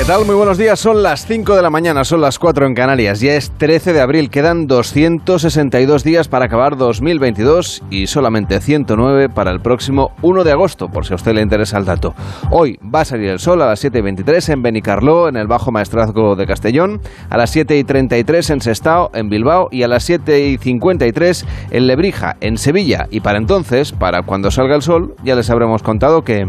[0.00, 0.24] ¿Qué tal?
[0.24, 0.80] Muy buenos días.
[0.80, 3.20] Son las 5 de la mañana, son las 4 en Canarias.
[3.20, 4.30] Ya es 13 de abril.
[4.30, 10.88] Quedan 262 días para acabar 2022 y solamente 109 para el próximo 1 de agosto,
[10.88, 12.14] por si a usted le interesa el dato.
[12.50, 16.34] Hoy va a salir el sol a las 7.23 en Benicarló, en el Bajo Maestrazgo
[16.34, 22.38] de Castellón, a las 7.33 en Sestao, en Bilbao y a las 7.53 en Lebrija,
[22.40, 23.06] en Sevilla.
[23.10, 26.48] Y para entonces, para cuando salga el sol, ya les habremos contado que...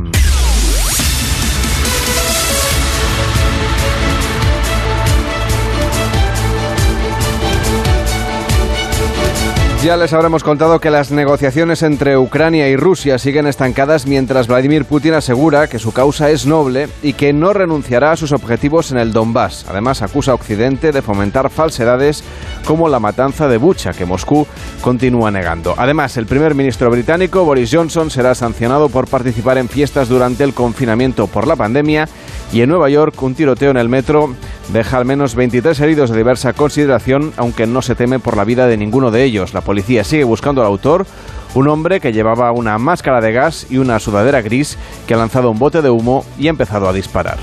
[9.84, 14.86] Ya les habremos contado que las negociaciones entre Ucrania y Rusia siguen estancadas mientras Vladimir
[14.86, 19.00] Putin asegura que su causa es noble y que no renunciará a sus objetivos en
[19.00, 19.66] el Donbass.
[19.68, 22.24] Además, acusa a Occidente de fomentar falsedades
[22.64, 24.46] como la matanza de Bucha, que Moscú
[24.82, 25.74] continúa negando.
[25.76, 30.54] Además, el primer ministro británico Boris Johnson será sancionado por participar en fiestas durante el
[30.54, 32.08] confinamiento por la pandemia
[32.52, 34.34] y en Nueva York un tiroteo en el metro
[34.74, 38.68] deja al menos 23 heridos de diversa consideración, aunque no se teme por la vida
[38.68, 39.54] de ninguno de ellos.
[39.54, 41.06] La policía sigue buscando al autor,
[41.54, 45.52] un hombre que llevaba una máscara de gas y una sudadera gris que ha lanzado
[45.52, 47.38] un bote de humo y ha empezado a disparar.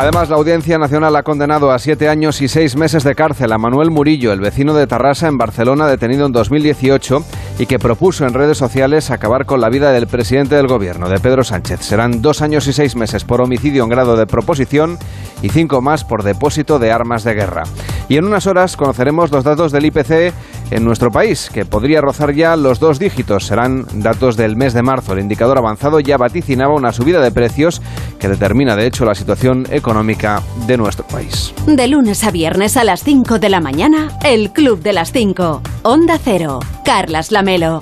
[0.00, 3.58] Además, la Audiencia Nacional ha condenado a siete años y seis meses de cárcel a
[3.58, 7.22] Manuel Murillo, el vecino de Tarrasa en Barcelona, detenido en 2018
[7.58, 11.20] y que propuso en redes sociales acabar con la vida del presidente del gobierno, de
[11.20, 11.82] Pedro Sánchez.
[11.82, 14.98] Serán dos años y seis meses por homicidio en grado de proposición
[15.42, 17.64] y cinco más por depósito de armas de guerra.
[18.08, 20.32] Y en unas horas conoceremos los datos del IPC
[20.70, 23.46] en nuestro país, que podría rozar ya los dos dígitos.
[23.46, 25.12] Serán datos del mes de marzo.
[25.12, 27.82] El indicador avanzado ya vaticinaba una subida de precios
[28.18, 31.54] que determina, de hecho, la situación económica de nuestro país.
[31.66, 35.62] De lunes a viernes a las 5 de la mañana, el Club de las 5.
[35.82, 36.60] Onda Cero.
[36.84, 37.80] Carlas Lamelo.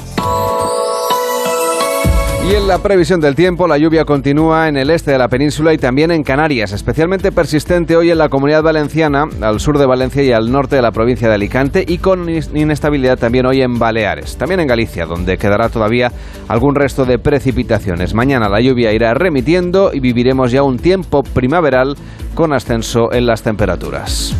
[2.46, 5.74] Y en la previsión del tiempo, la lluvia continúa en el este de la península
[5.74, 10.22] y también en Canarias, especialmente persistente hoy en la comunidad valenciana, al sur de Valencia
[10.22, 14.38] y al norte de la provincia de Alicante, y con inestabilidad también hoy en Baleares,
[14.38, 16.10] también en Galicia, donde quedará todavía
[16.48, 18.14] algún resto de precipitaciones.
[18.14, 21.96] Mañana la lluvia irá remitiendo y viviremos ya un tiempo primaveral
[22.34, 24.34] con ascenso en las temperaturas.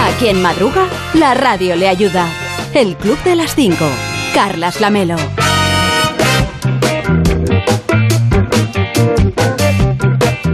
[0.00, 2.26] A quien madruga, la radio le ayuda.
[2.74, 3.76] El Club de las 5.
[4.38, 5.16] Carlas Lamelo.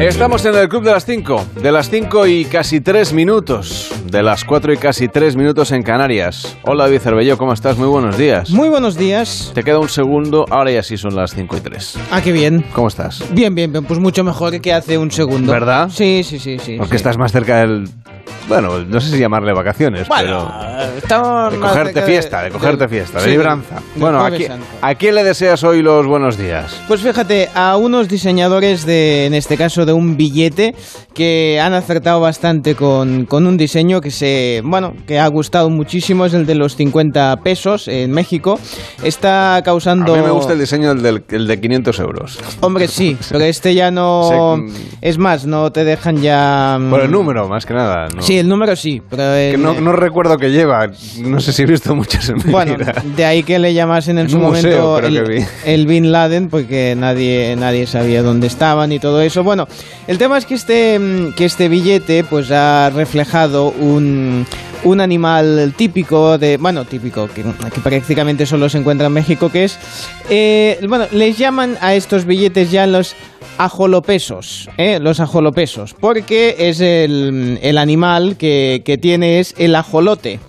[0.01, 4.23] Estamos en el Club de las 5, de las 5 y casi 3 minutos, de
[4.23, 6.57] las 4 y casi 3 minutos en Canarias.
[6.63, 7.77] Hola David Cervelló, ¿cómo estás?
[7.77, 8.49] Muy buenos días.
[8.49, 9.53] Muy buenos días.
[9.55, 11.99] Te queda un segundo, ahora ya sí son las 5 y 3.
[12.11, 12.65] Ah, qué bien.
[12.73, 13.23] ¿Cómo estás?
[13.35, 15.53] Bien, bien, bien, pues mucho mejor que hace un segundo.
[15.53, 15.91] ¿Verdad?
[15.93, 16.77] Sí, sí, sí, sí.
[16.79, 16.97] Porque sí.
[16.97, 17.87] estás más cerca del...
[18.49, 20.97] Bueno, no sé si llamarle vacaciones, Bueno, pero...
[20.99, 23.81] estamos De cogerte fiesta, de cogerte del- fiesta, de sí, libranza.
[23.97, 24.67] Bueno, ¿a quién, Santo.
[24.83, 26.79] ¿a quién le deseas hoy los buenos días?
[26.87, 30.75] Pues fíjate, a unos diseñadores de, en este caso, de un billete
[31.15, 36.27] que han acertado bastante con, con un diseño que se, bueno, que ha gustado muchísimo,
[36.27, 38.59] es el de los 50 pesos en México.
[39.03, 40.13] Está causando...
[40.15, 42.39] A mí me gusta el diseño del, del- el de 500 euros.
[42.61, 44.57] Hombre, sí, pero este ya no...
[45.01, 46.77] Es más, no te dejan ya...
[46.79, 48.07] mm, Por el número, más que nada.
[48.15, 48.23] ¿No?
[48.23, 49.23] Sí, el número sí, pero...
[49.35, 50.91] Que no, no recuerdo que lleva.
[51.21, 53.03] No sé si he visto muchas en mi Bueno, vida.
[53.17, 54.99] de ahí que le llamasen en En su momento
[55.65, 59.45] el, Bin Laden, porque nadie, nadie sabía dónde estaban y todo eso.
[59.45, 59.69] Bueno,
[60.07, 64.47] el tema es que este, mm, que este billete pues ha reflejado un,
[64.85, 69.65] un animal típico de, bueno, típico, que, que prácticamente solo se encuentra en México, que
[69.65, 69.79] es,
[70.31, 73.15] eh, bueno, les llaman a estos billetes ya los
[73.59, 74.99] ajolopesos, ¿eh?
[75.01, 80.41] los ajolopesos, porque es el, el animal que, que tiene es el ajolote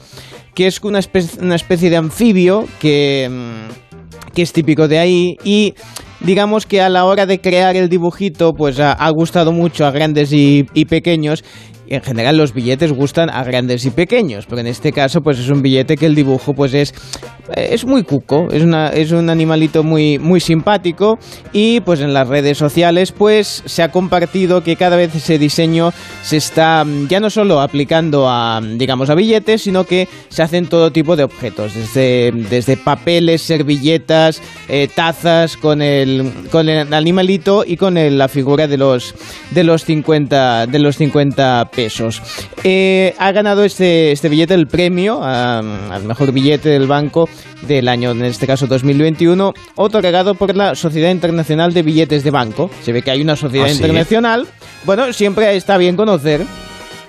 [0.55, 5.75] que es una especie, de anfibio que, mm, que es típico de ahí y
[6.21, 9.91] digamos que a la hora de crear el dibujito pues ha, ha gustado mucho a
[9.91, 11.43] grandes y, pequeños
[11.87, 15.49] en general los billetes gustan a grandes y pequeños, pero en este caso pues es
[15.49, 16.93] un billete que el dibujo pues es
[17.55, 21.19] es muy cuco, es una es un animalito muy muy simpático
[21.53, 25.91] y pues en las redes sociales pues se ha compartido que cada vez ese diseño
[26.23, 30.67] se está mm, ya no solo aplicando a digamos a billetes, sino que se hacen
[30.67, 37.63] todo tipo de objetos, desde desde papeles, servilletas, eh, tazas con el con el animalito
[37.65, 39.13] y con el- la figura de los
[39.51, 42.21] de los 50 de los 50 pesos.
[42.63, 47.29] Eh, ha ganado este, este billete el premio al mejor billete del banco
[47.67, 52.69] del año, en este caso 2021, otorgado por la Sociedad Internacional de Billetes de Banco.
[52.83, 53.75] Se ve que hay una sociedad ¿Ah, sí?
[53.75, 54.47] internacional.
[54.85, 56.45] Bueno, siempre está bien conocer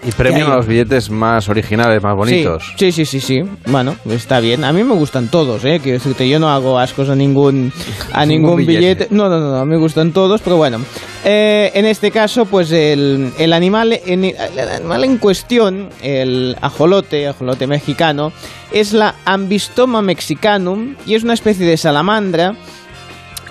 [0.06, 2.62] Y premian a los billetes más originales, más bonitos.
[2.76, 3.50] Sí, sí, sí, sí, sí.
[3.66, 4.62] Bueno, está bien.
[4.62, 5.80] A mí me gustan todos, ¿eh?
[5.82, 7.72] Quiero decirte, yo no hago ascos a ningún,
[8.12, 8.78] a Ningún ningún billete.
[8.78, 9.08] billete.
[9.10, 10.78] No, no, no, no, me gustan todos, pero bueno.
[11.24, 17.26] Eh, en este caso, pues el, el animal en, el animal en cuestión, el ajolote,
[17.26, 18.32] ajolote mexicano,
[18.70, 22.54] es la Ambistoma mexicanum y es una especie de salamandra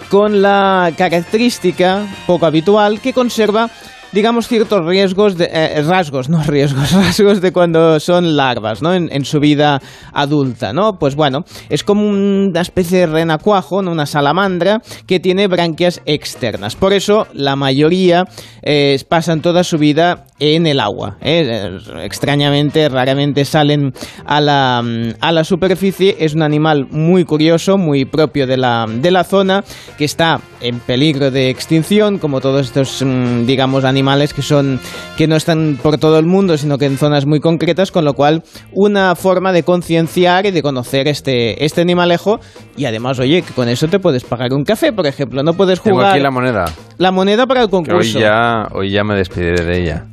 [0.09, 3.69] con la característica poco habitual que conserva
[4.11, 9.09] digamos ciertos riesgos de eh, rasgos no riesgos rasgos de cuando son larvas no en,
[9.11, 9.81] en su vida
[10.13, 13.91] adulta no pues bueno es como una especie de renacuajo ¿no?
[13.91, 16.75] una salamandra que tiene branquias externas.
[16.75, 18.25] Por eso la mayoría
[18.61, 21.77] eh, pasan toda su vida en el agua ¿eh?
[22.03, 23.93] extrañamente raramente salen
[24.25, 24.83] a la,
[25.21, 26.17] a la superficie.
[26.19, 29.63] Es un animal muy curioso muy propio de la, de la zona
[29.97, 34.79] que está en peligro de extinción como todos estos mm, digamos animales que son
[35.17, 38.13] que no están por todo el mundo sino que en zonas muy concretas con lo
[38.13, 38.43] cual
[38.73, 42.39] una forma de concienciar y de conocer este este animalejo.
[42.75, 45.43] Y además oye que con eso te puedes pagar un café por ejemplo.
[45.43, 46.65] No puedes Tengo jugar aquí la moneda,
[46.97, 48.19] la moneda para el que hoy concurso.
[48.19, 50.05] ya, hoy ya me despediré de ella.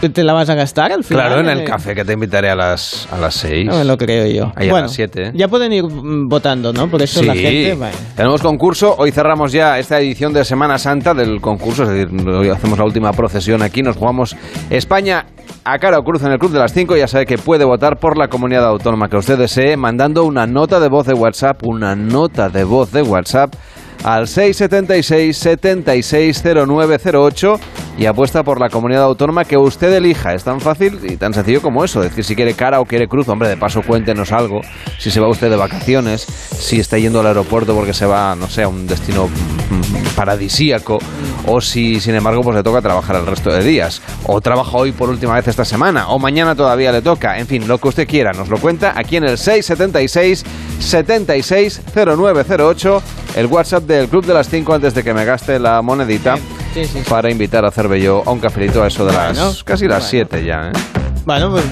[0.00, 2.54] Te la vas a gastar al final Claro, en el café que te invitaré a
[2.54, 3.66] las, a las seis.
[3.66, 4.52] no me lo creo yo.
[4.54, 5.32] Ahí a bueno, las siete, ¿eh?
[5.34, 6.88] ya pueden ir mm, votando, ¿no?
[6.88, 7.74] Por eso la gente...
[7.74, 7.94] bueno.
[8.16, 8.94] Tenemos concurso.
[8.98, 11.84] Hoy cerramos ya esta edición de Semana Santa del concurso.
[11.84, 13.82] Es decir, hoy hacemos la última procesión aquí.
[13.82, 14.36] Nos jugamos
[14.70, 15.26] España
[15.64, 16.96] a cara o cruz en el Club de las 5.
[16.96, 20.80] Ya sabe que puede votar por la comunidad autónoma que usted desee mandando una nota
[20.80, 21.62] de voz de WhatsApp.
[21.64, 23.54] Una nota de voz de WhatsApp
[24.04, 27.58] al 676 760908
[27.96, 30.34] y apuesta por la comunidad autónoma que usted elija.
[30.34, 32.00] Es tan fácil y tan sencillo como eso.
[32.00, 33.28] Decir si quiere cara o quiere cruz.
[33.28, 34.60] Hombre, de paso cuéntenos algo.
[34.98, 38.48] Si se va usted de vacaciones, si está yendo al aeropuerto porque se va, no
[38.48, 40.98] sé, a un destino mm, paradisíaco
[41.46, 44.02] o si, sin embargo, pues le toca trabajar el resto de días.
[44.26, 47.38] O trabaja hoy por última vez esta semana o mañana todavía le toca.
[47.38, 48.32] En fin, lo que usted quiera.
[48.32, 50.44] Nos lo cuenta aquí en el 676
[50.80, 53.02] 760908
[53.36, 56.38] el WhatsApp del Club de las 5 antes de que me gaste la monedita
[56.74, 56.98] sí, sí.
[57.08, 60.28] para invitar a Cervelló a un cafelito a eso de las Bueno, casi las bueno.
[60.30, 60.68] 7 ya.
[60.68, 60.72] ¿eh?
[61.24, 61.64] Bueno, pues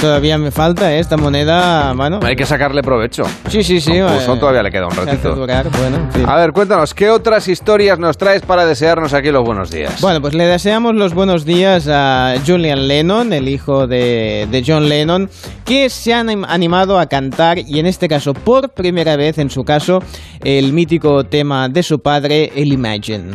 [0.00, 1.00] todavía me falta ¿eh?
[1.00, 2.20] esta moneda, bueno...
[2.22, 3.24] Hay que sacarle provecho.
[3.50, 3.90] Sí, sí, sí.
[3.96, 4.06] Eh,
[4.38, 5.34] todavía le queda un ratito.
[5.34, 6.08] durar, bueno.
[6.30, 10.00] A ver, cuéntanos, ¿qué otras historias nos traes para desearnos aquí los buenos días?
[10.00, 14.88] Bueno, pues le deseamos los buenos días a Julian Lennon, el hijo de, de John
[14.88, 15.28] Lennon,
[15.64, 19.50] que se han anim- animado a cantar, y en este caso por primera vez en
[19.50, 20.00] su caso,
[20.44, 23.32] el mítico tema de su padre, el Imagine.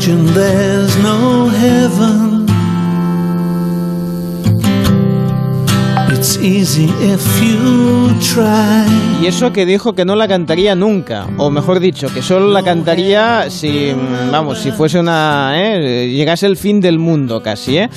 [0.00, 2.46] Imagine there's no heaven.
[6.10, 8.86] It's easy if you try.
[9.20, 12.62] Y eso que dijo que no la cantaría nunca, o mejor dicho, que solo la
[12.62, 13.92] cantaría si,
[14.32, 16.08] vamos, si fuese una, ¿eh?
[16.08, 17.90] llegase el fin del mundo casi, ¿eh?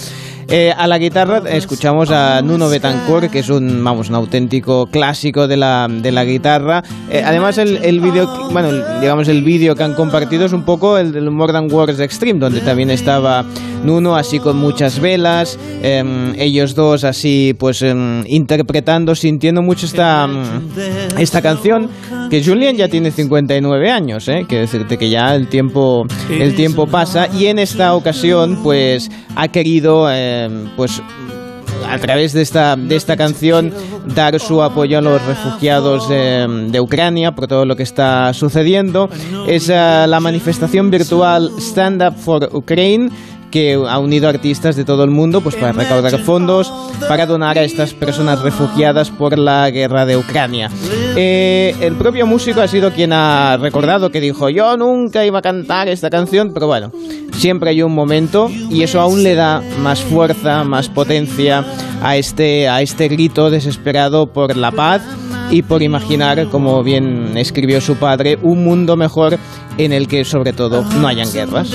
[0.56, 5.48] Eh, a la guitarra escuchamos a Nuno Betancourt, que es un, vamos, un auténtico clásico
[5.48, 6.84] de la, de la guitarra.
[7.10, 8.70] Eh, además, el, el vídeo, bueno,
[9.02, 11.70] digamos, el vídeo que han compartido es un poco el del More Than
[12.00, 13.44] Extreme, donde también estaba
[13.84, 20.28] Nuno así con muchas velas, em, ellos dos así, pues, em, interpretando, sintiendo mucho esta,
[20.28, 21.90] mm, esta canción,
[22.34, 24.48] que Julian ya tiene 59 años, ¿eh?
[24.50, 29.50] que decirte que ya el tiempo, el tiempo pasa, y en esta ocasión, pues, ha
[29.50, 31.00] querido, em, pues,
[31.88, 33.72] a través de esta, de esta canción
[34.16, 39.10] dar su apoyo a los refugiados de, de Ucrania por todo lo que está sucediendo.
[39.48, 43.12] Es eh, la manifestación virtual Stand Up for Ukraine
[43.54, 46.74] que ha unido artistas de todo el mundo pues para recaudar fondos
[47.08, 50.72] para donar a estas personas refugiadas por la guerra de Ucrania.
[51.16, 55.44] Eh, el propio músico ha sido quien ha recordado que dijo yo nunca iba a
[55.44, 56.92] cantar esta canción, pero bueno,
[57.34, 61.64] siempre hay un momento y eso aún le da más fuerza, más potencia
[62.02, 65.04] a este, a este grito desesperado por la paz
[65.54, 69.38] y por imaginar, como bien escribió su padre, un mundo mejor
[69.78, 71.72] en el que sobre todo no hayan guerras.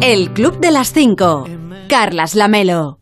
[0.00, 1.48] El Club de las 5.
[1.88, 3.01] Carlas Lamelo.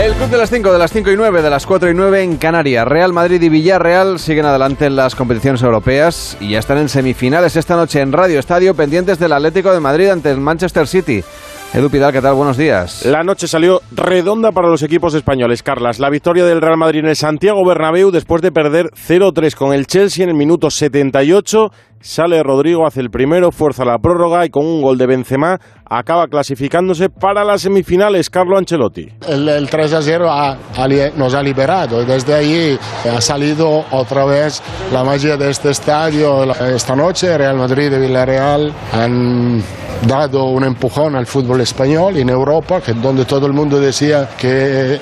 [0.00, 2.22] El Club de las 5, de las 5 y 9, de las 4 y 9
[2.22, 2.88] en Canarias.
[2.88, 7.54] Real Madrid y Villarreal siguen adelante en las competiciones europeas y ya están en semifinales
[7.54, 11.22] esta noche en Radio Estadio pendientes del Atlético de Madrid ante el Manchester City.
[11.74, 12.32] Edu Pidal, ¿qué tal?
[12.32, 13.04] Buenos días.
[13.04, 16.00] La noche salió redonda para los equipos españoles, Carlas.
[16.00, 19.86] La victoria del Real Madrid en el Santiago Bernabéu después de perder 0-3 con el
[19.86, 21.68] Chelsea en el minuto 78
[22.02, 25.60] Sale Rodrigo, hace el primero, fuerza la prórroga y con un gol de Benzema
[25.90, 28.30] acaba clasificándose para las semifinales.
[28.30, 29.08] Carlo Ancelotti.
[29.28, 30.30] El, 3 a 0
[31.16, 32.04] nos ha liberado.
[32.04, 36.44] Desde ahí ha salido otra vez la magia de este estadio.
[36.54, 39.62] Esta noche Real Madrid y Villarreal han
[40.06, 44.98] dado un empujón al fútbol español en Europa, que donde todo el mundo decía que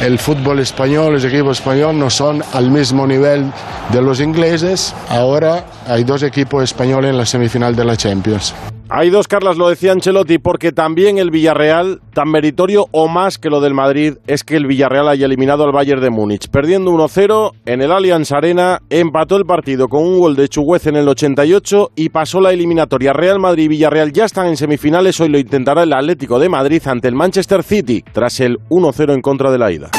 [0.00, 3.52] el fútbol español, los equipos españoles no son al mismo nivel
[3.92, 4.94] de los ingleses.
[5.10, 8.54] Ahora hay dos equipos españoles en la semifinal de la Champions.
[8.92, 13.48] Hay dos, Carlas, lo decía Ancelotti, porque también el Villarreal, tan meritorio o más que
[13.48, 16.48] lo del Madrid, es que el Villarreal haya eliminado al Bayern de Múnich.
[16.48, 20.96] Perdiendo 1-0 en el Allianz Arena, empató el partido con un gol de Chuguez en
[20.96, 23.12] el 88 y pasó la eliminatoria.
[23.12, 25.20] Real Madrid y Villarreal ya están en semifinales.
[25.20, 29.22] Hoy lo intentará el Atlético de Madrid ante el Manchester City, tras el 1-0 en
[29.22, 29.90] contra de la ida.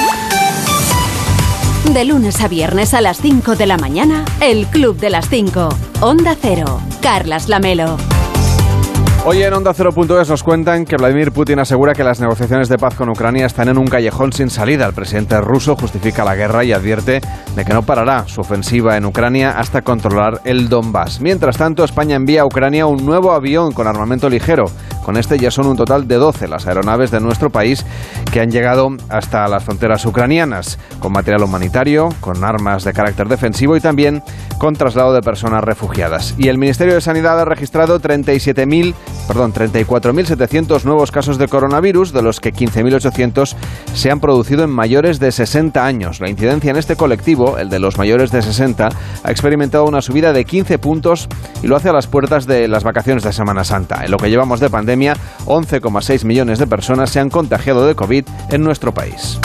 [1.93, 5.69] De lunes a viernes a las 5 de la mañana, el Club de las 5.
[6.01, 6.81] Onda Cero.
[7.01, 7.95] Carlas Lamelo.
[9.23, 12.95] Hoy en Onda 0.es nos cuentan que Vladimir Putin asegura que las negociaciones de paz
[12.95, 14.87] con Ucrania están en un callejón sin salida.
[14.87, 17.21] El presidente ruso justifica la guerra y advierte
[17.55, 21.21] de que no parará su ofensiva en Ucrania hasta controlar el Donbass.
[21.21, 24.65] Mientras tanto, España envía a Ucrania un nuevo avión con armamento ligero.
[25.03, 27.85] Con este ya son un total de 12 las aeronaves de nuestro país
[28.31, 33.75] que han llegado hasta las fronteras ucranianas, con material humanitario, con armas de carácter defensivo
[33.75, 34.23] y también
[34.57, 36.35] con traslado de personas refugiadas.
[36.37, 38.93] Y el Ministerio de Sanidad ha registrado 37.000
[39.27, 43.55] perdón, 34.700 nuevos casos de coronavirus, de los que 15.800
[43.93, 46.19] se han producido en mayores de 60 años.
[46.19, 48.89] La incidencia en este colectivo, el de los mayores de 60,
[49.23, 51.27] ha experimentado una subida de 15 puntos
[51.63, 54.03] y lo hace a las puertas de las vacaciones de Semana Santa.
[54.03, 55.15] En lo que llevamos de pandemia,
[55.45, 59.39] 11,6 millones de personas se han contagiado de COVID en nuestro país.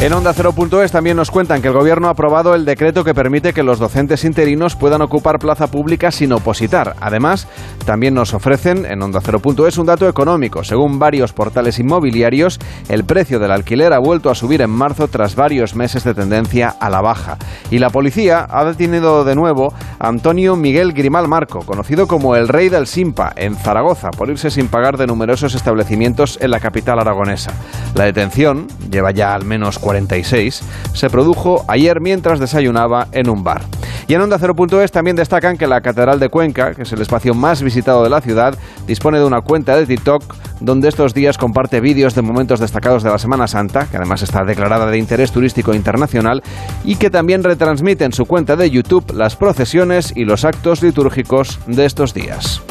[0.00, 3.52] En Onda 0.es también nos cuentan que el Gobierno ha aprobado el decreto que permite
[3.52, 6.96] que los docentes interinos puedan ocupar plaza pública sin opositar.
[7.02, 7.46] Además,
[7.84, 10.64] también nos ofrecen en Onda 0.es un dato económico.
[10.64, 15.36] Según varios portales inmobiliarios, el precio del alquiler ha vuelto a subir en marzo tras
[15.36, 17.36] varios meses de tendencia a la baja.
[17.70, 22.48] Y la policía ha detenido de nuevo a Antonio Miguel Grimal Marco, conocido como el
[22.48, 27.00] Rey del Simpa, en Zaragoza, por irse sin pagar de numerosos establecimientos en la capital
[27.00, 27.52] aragonesa.
[27.94, 33.62] La detención lleva ya al menos 46, se produjo ayer mientras desayunaba en un bar.
[34.06, 37.34] Y en Onda 0.es también destacan que la Catedral de Cuenca, que es el espacio
[37.34, 38.56] más visitado de la ciudad,
[38.86, 40.22] dispone de una cuenta de TikTok
[40.60, 44.44] donde estos días comparte vídeos de momentos destacados de la Semana Santa, que además está
[44.44, 46.44] declarada de interés turístico internacional,
[46.84, 51.58] y que también retransmite en su cuenta de YouTube las procesiones y los actos litúrgicos
[51.66, 52.62] de estos días.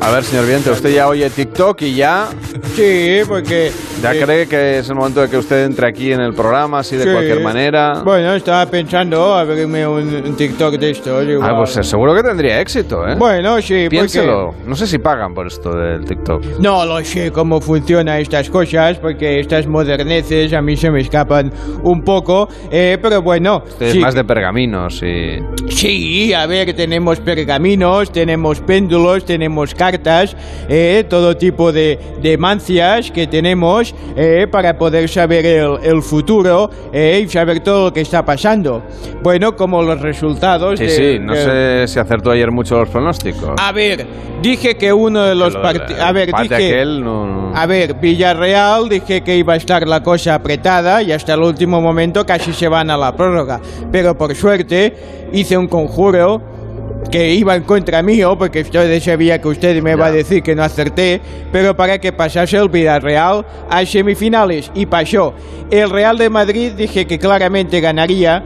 [0.00, 2.28] A ver, señor Viente, usted ya oye TikTok y ya...
[2.78, 3.72] Sí, porque...
[4.00, 6.78] ¿Ya eh, cree que es el momento de que usted entre aquí en el programa,
[6.78, 7.10] así de sí.
[7.10, 8.02] cualquier manera?
[8.04, 11.18] Bueno, estaba pensando abrirme un, un TikTok de esto.
[11.42, 13.16] Ah, pues eh, seguro que tendría éxito, ¿eh?
[13.18, 14.54] Bueno, sí, Piénselo.
[14.64, 16.60] No sé si pagan por esto del TikTok.
[16.60, 21.52] No lo sé cómo funcionan estas cosas, porque estas moderneces a mí se me escapan
[21.82, 23.62] un poco, eh, pero bueno.
[23.66, 23.98] Usted sí.
[23.98, 25.38] es más de pergaminos y...
[25.68, 30.36] Sí, a ver, tenemos pergaminos, tenemos péndulos, tenemos cartas,
[30.68, 37.22] eh, todo tipo de, de que tenemos eh, para poder saber el, el futuro eh,
[37.24, 38.82] y saber todo lo que está pasando.
[39.22, 40.78] Bueno, como los resultados.
[40.78, 43.52] Sí, de- sí, no de- sé si acertó ayer mucho los pronósticos.
[43.58, 44.06] A ver,
[44.42, 45.98] dije que uno de los Lo- partidos.
[46.02, 46.54] A ver, dije.
[46.54, 51.12] aquel no- no- A ver, Villarreal, dije que iba a estar la cosa apretada y
[51.12, 53.60] hasta el último momento casi se van a la prórroga.
[53.90, 56.42] Pero por suerte hice un conjuro
[57.10, 60.54] que iba en contra mío, porque yo sabía que usted me iba a decir que
[60.54, 61.20] no acerté,
[61.52, 65.34] pero para que pasase el Villarreal a semifinales y pasó.
[65.70, 68.42] El Real de Madrid dije que claramente ganaría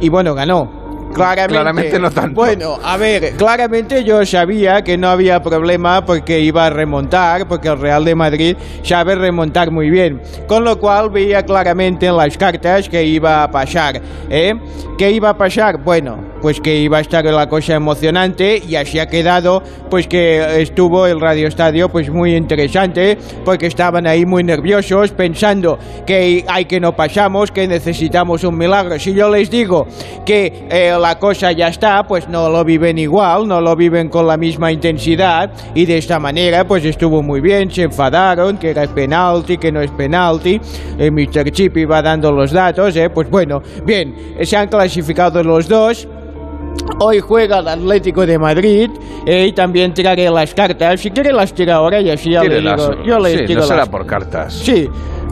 [0.00, 0.85] y bueno, ganó.
[1.14, 2.34] Claramente, Claramente no tanto.
[2.34, 7.68] Bueno, a ver, claramente yo sabía que no había problema porque iba a remontar, porque
[7.68, 10.20] el Real de Madrid sabe remontar muy bien.
[10.46, 14.00] Con lo cual veía claramente en las cartas que iba a pasar.
[14.28, 14.54] ¿eh?
[14.98, 15.82] ¿Qué iba a pasar?
[15.82, 20.62] Bueno, pues que iba a estar la cosa emocionante y así ha quedado, pues que
[20.62, 26.64] estuvo el Radio Estadio pues muy interesante, porque estaban ahí muy nerviosos, pensando que hay
[26.64, 28.98] que no pasamos, que necesitamos un milagro.
[28.98, 29.86] Si yo les digo
[30.24, 34.26] que eh, la cosa ya está, pues no lo viven igual, no lo viven con
[34.26, 38.86] la misma intensidad y de esta manera pues estuvo muy bien, se enfadaron, que era
[38.86, 40.60] penalti, que no es penalti,
[40.98, 41.50] eh, Mr.
[41.50, 46.08] Chip iba dando los datos, eh, pues bueno, bien, se han clasificado los dos.
[47.00, 48.90] Hoy juega el Atlético de Madrid
[49.26, 51.00] eh, y también tiraré las cartas.
[51.00, 53.02] Si quiere las tira ahora y así ya le digo.
[53.04, 54.54] Yo les sí, no será las- por cartas.
[54.54, 54.88] Sí,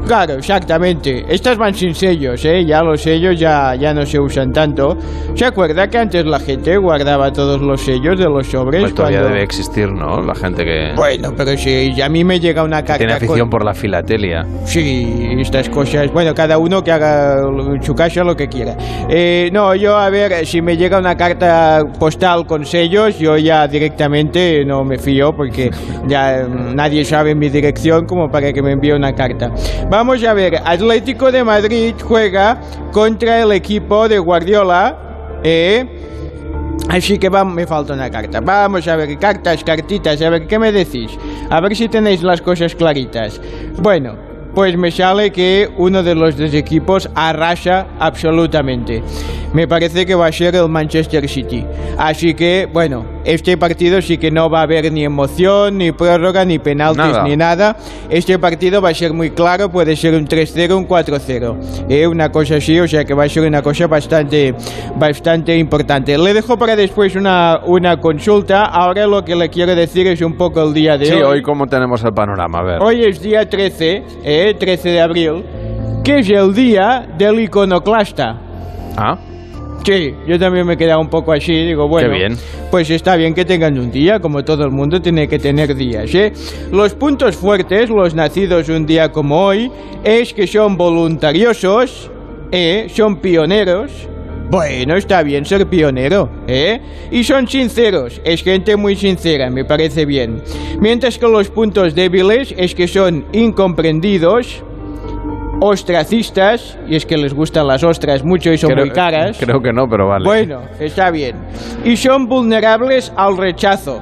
[0.07, 1.25] claro, exactamente.
[1.29, 2.65] Estas van sin sellos, ¿eh?
[2.65, 4.97] Ya los sellos ya, ya no se usan tanto.
[5.35, 8.83] ¿Se acuerda que antes la gente guardaba todos los sellos de los sobres?
[8.83, 10.21] Pues todavía cuando- debe existir, ¿no?
[10.23, 13.51] La gente que Bueno, pero si a mí me llega una carta tiene afición con-
[13.51, 14.45] por la filatelia.
[14.65, 16.13] Sí, estas cosas.
[16.13, 17.37] Bueno, cada uno que haga
[17.75, 18.77] en su casa lo que quiera.
[19.09, 23.67] Eh, no, yo a ver, si me llega una carta postal con sellos, yo ya
[23.67, 25.71] directamente no me fío porque
[26.07, 29.51] ya mm, nadie sabe mi dirección como para que me envíe una carta.
[29.95, 32.61] Vamos a ver, Atlético de Madrid juega
[32.91, 35.39] contra el equipo de Guardiola.
[35.45, 35.87] Eh,
[36.89, 38.41] Así que me falta una carta.
[38.41, 41.17] Vamos a ver, cartas, cartitas, a ver, ¿qué me decís?
[41.49, 43.41] A ver si tenéis las cosas claritas.
[43.79, 44.17] Bueno,
[44.53, 49.01] pues me sale que uno de los dos equipos arrasa absolutamente.
[49.53, 51.65] Me parece que va a ser el Manchester City.
[51.97, 56.45] Así que, bueno, este partido sí que no va a haber ni emoción, ni prórroga,
[56.45, 57.25] ni penaltis, Nada.
[57.25, 57.77] ni nada.
[58.11, 61.57] Este partido va a ser muy claro, puede ser un 3-0, un 4-0.
[61.89, 64.55] Eh, una cosa así, o sea que va a ser una cosa bastante,
[64.97, 66.17] bastante importante.
[66.19, 68.65] Le dejo para después una, una consulta.
[68.67, 71.23] Ahora lo que le quiero decir es un poco el día de Sí, hoy.
[71.23, 72.83] hoy cómo tenemos el panorama, a ver.
[72.83, 75.45] Hoy es día 13, eh, 13 de abril,
[76.05, 78.39] que es el día del iconoclasta.
[78.97, 79.17] Ah,
[79.85, 82.39] Sí, yo también me he quedado un poco así, digo, bueno, Qué bien.
[82.71, 86.15] pues está bien que tengan un día, como todo el mundo tiene que tener días,
[86.15, 86.33] ¿eh?
[86.73, 89.71] Los puntos fuertes, los nacidos un día como hoy,
[90.03, 92.11] es que son voluntariosos,
[92.51, 92.87] ¿eh?
[92.89, 93.91] Son pioneros.
[94.51, 96.81] Bueno, está bien ser pionero, ¿eh?
[97.11, 100.43] Y son sinceros, es gente muy sincera, me parece bien.
[100.81, 104.63] Mientras que los puntos débiles es que son incomprendidos,
[105.67, 109.39] ostracistas, y es que les gustan las ostras mucho y son creo, muy caras.
[109.39, 110.25] Creo que no, pero vale.
[110.25, 111.37] Bueno, está bien.
[111.85, 114.01] Y son vulnerables al rechazo.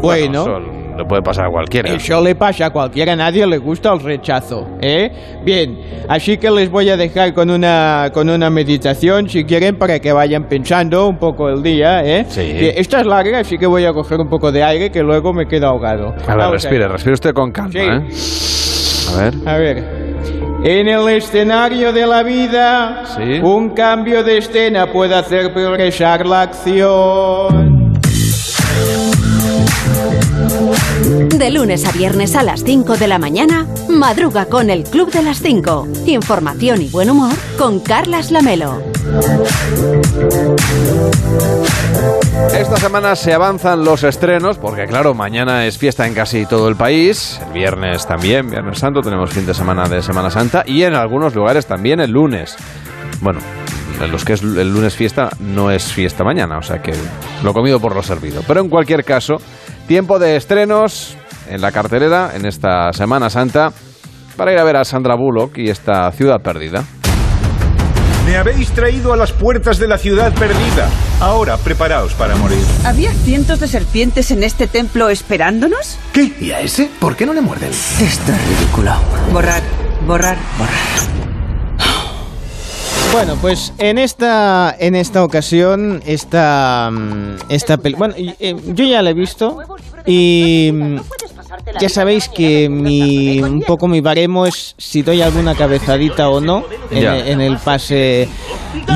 [0.00, 0.58] Bueno, Eso
[0.96, 1.92] le puede pasar a cualquiera.
[1.92, 5.10] eso le pasa a cualquiera, a nadie le gusta el rechazo, ¿eh?
[5.44, 9.98] Bien, así que les voy a dejar con una, con una meditación, si quieren, para
[10.00, 12.24] que vayan pensando un poco el día, ¿eh?
[12.28, 12.42] Sí.
[12.76, 15.46] Esta es larga, así que voy a coger un poco de aire, que luego me
[15.46, 16.14] quedo ahogado.
[16.28, 17.78] A ver, respire, respire usted con calma, Sí.
[17.78, 19.14] ¿eh?
[19.14, 19.34] A ver.
[19.46, 20.01] A ver.
[20.64, 23.40] En el escenario de la vida, Sí.
[23.42, 27.81] un cambio de escena puede hacer progresar la acción.
[31.28, 35.22] De lunes a viernes a las 5 de la mañana, madruga con el Club de
[35.22, 35.88] las 5.
[36.06, 38.82] Información y buen humor con Carlas Lamelo.
[42.58, 46.76] Esta semana se avanzan los estrenos, porque claro, mañana es fiesta en casi todo el
[46.76, 50.94] país, el viernes también, Viernes Santo, tenemos fin de semana de Semana Santa y en
[50.94, 52.56] algunos lugares también el lunes.
[53.20, 53.40] Bueno,
[54.00, 56.92] en los que es el lunes fiesta no es fiesta mañana, o sea que
[57.42, 58.42] lo comido por lo servido.
[58.46, 59.36] Pero en cualquier caso,
[59.86, 61.16] tiempo de estrenos
[61.48, 63.72] en la cartelera en esta Semana Santa
[64.36, 66.84] para ir a ver a Sandra Bullock y esta ciudad perdida.
[68.26, 70.88] Me habéis traído a las puertas de la ciudad perdida.
[71.20, 72.62] Ahora preparaos para morir.
[72.84, 75.98] ¿Había cientos de serpientes en este templo esperándonos?
[76.12, 76.32] ¿Qué?
[76.40, 76.88] ¿Y a ese?
[77.00, 77.70] ¿Por qué no le muerden?
[77.70, 78.92] Esto es ridículo.
[79.32, 79.62] Borrar,
[80.06, 81.31] borrar, borrar.
[83.12, 89.02] Bueno, pues en esta en esta ocasión esta mm, esta peli- bueno, eh, yo ya
[89.02, 89.58] la he visto
[90.06, 90.96] y mm,
[91.80, 96.64] ya sabéis que mi un poco mi baremo es si doy alguna cabezadita o no
[96.90, 98.28] en, en el pase.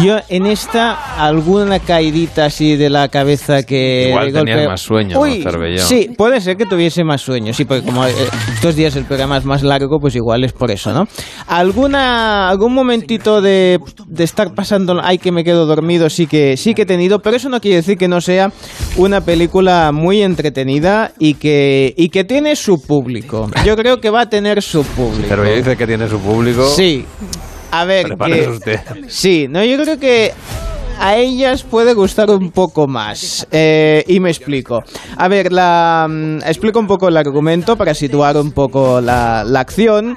[0.03, 4.81] Yo en esta alguna caidita así de la cabeza que Igual de tenías golpe- más
[4.81, 5.45] sueño, ¿no, Uy?
[5.79, 8.13] Sí, puede ser que tuviese más sueño, sí, porque como eh,
[8.55, 11.07] estos días el programa es más largo, pues igual es por eso, ¿no?
[11.47, 16.73] Alguna algún momentito de, de estar pasando, ay que me quedo dormido, sí que sí
[16.75, 18.51] que he tenido, pero eso no quiere decir que no sea
[18.97, 23.49] una película muy entretenida y que y que tiene su público.
[23.65, 25.27] Yo creo que va a tener su público.
[25.29, 26.69] Pero dice que tiene su público.
[26.69, 27.05] Sí.
[27.73, 28.81] A ver, que- usted.
[29.09, 30.33] Sí, no, yo creo que
[30.99, 33.47] a ellas puede gustar un poco más.
[33.51, 34.83] Eh, y me explico.
[35.19, 39.61] A ver, la, mm, explico un poco el argumento para situar un poco la, la
[39.61, 40.17] acción.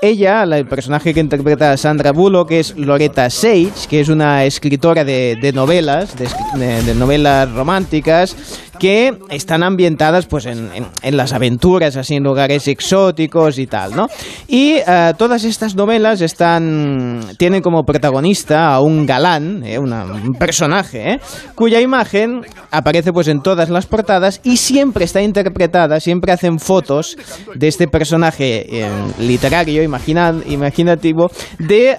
[0.00, 4.44] Ella, la- el personaje que interpreta a Sandra Bullock, es Loretta Sage, que es una
[4.44, 8.34] escritora de, de novelas, de novelas románticas,
[8.82, 10.68] que están ambientadas pues en,
[11.02, 14.08] en- las aventuras, así en lugares exóticos y tal, ¿no?
[14.48, 21.12] Y eh, todas estas novelas están tienen como protagonista a un galán, eh, un personaje,
[21.12, 21.20] eh,
[21.54, 22.40] cuya imagen
[22.72, 27.16] aparece pues en todas las portadas y siempre está interpretada, siempre hacen fotos
[27.54, 28.88] de este personaje eh,
[29.20, 31.96] literario, imagina- imaginativo, de,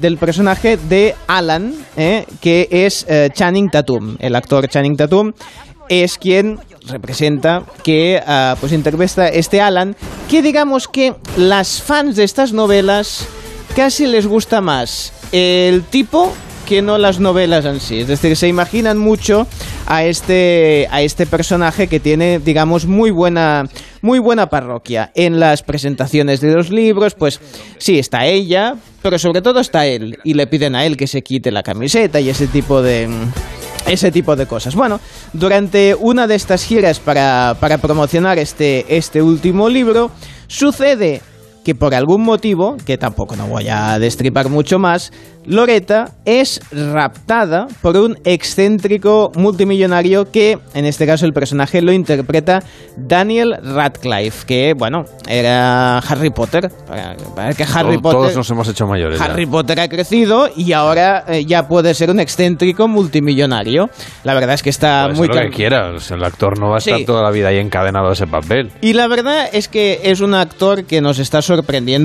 [0.00, 1.74] del personaje de Alan,
[2.40, 5.32] que es Channing Tatum, el actor Channing Tatum
[5.88, 9.96] es quien representa que ah, pues interpreta este Alan
[10.28, 13.26] que digamos que las fans de estas novelas
[13.74, 16.32] casi les gusta más el tipo
[16.64, 18.00] que no las novelas en sí.
[18.00, 19.46] Es decir, se imaginan mucho
[19.86, 23.68] a este, a este personaje que tiene, digamos, muy buena,
[24.00, 25.12] muy buena parroquia.
[25.14, 27.40] En las presentaciones de los libros, pues
[27.78, 30.18] sí, está ella, pero sobre todo está él.
[30.24, 33.08] Y le piden a él que se quite la camiseta y ese tipo de
[33.86, 34.74] ese tipo de cosas.
[34.74, 35.00] Bueno,
[35.32, 40.10] durante una de estas giras para, para promocionar este, este último libro,
[40.46, 41.22] sucede
[41.64, 45.12] que por algún motivo, que tampoco no voy a destripar mucho más,
[45.46, 52.62] Loretta es raptada por un excéntrico multimillonario que, en este caso el personaje lo interpreta
[52.96, 56.70] Daniel Radcliffe, que, bueno, era Harry Potter.
[56.86, 58.18] Para, para que Harry Todos- Potter...
[58.20, 59.18] Todos nos hemos hecho mayores.
[59.18, 59.24] ya.
[59.26, 63.90] Harry Potter ha crecido y ahora eh, ya puede ser un excéntrico multimillonario.
[64.22, 65.90] La verdad es que está Puede muy ser lo que quiera.
[65.94, 67.04] o sea, el actor no va a estar Sí.
[67.04, 68.70] toda la vida ahí encadenado a ese papel.
[68.80, 71.53] Y la verdad es que es un actor que nos está sorprendiendo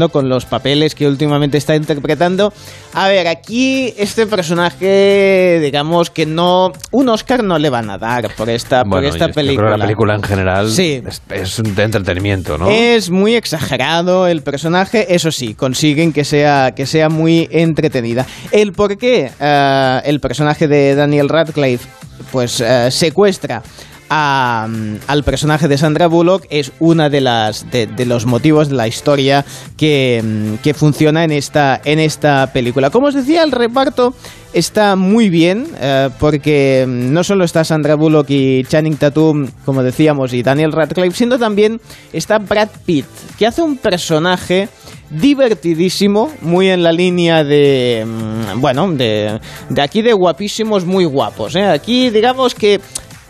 [0.10, 2.54] con los papeles que últimamente está interpretando.
[2.94, 6.72] A ver, aquí este personaje, digamos que no.
[6.92, 9.72] Un Oscar no le van a dar por esta, por esta yo- yo creo película.
[9.72, 11.02] que la película en general Sí.
[11.06, 12.70] es, es un de entretenimiento, ¿no?
[12.70, 18.26] Es muy exagerado el personaje, eso sí, consiguen que sea, que sea muy entretenida.
[18.52, 21.88] El por qué eh, el personaje de Daniel Radcliffe
[22.32, 23.64] pues eh, secuestra
[24.10, 29.46] al personaje de Sandra Bullock es una de las de, los motivos de la historia
[29.78, 32.90] que, que funciona en esta en esta película.
[32.90, 34.14] Como os decía, el reparto
[34.54, 40.34] está muy bien eh, porque no solo está Sandra Bullock y Channing Tatum, como decíamos,
[40.34, 41.80] y Daniel Radcliffe, sino también
[42.12, 43.06] está Brad Pitt,
[43.38, 44.70] que hace un personaje
[45.10, 51.56] divertidísimo, muy en la línea de, mm, bueno, de, de aquí de guapísimos muy guapos.
[51.56, 51.66] ¿eh?
[51.66, 52.80] Aquí digamos que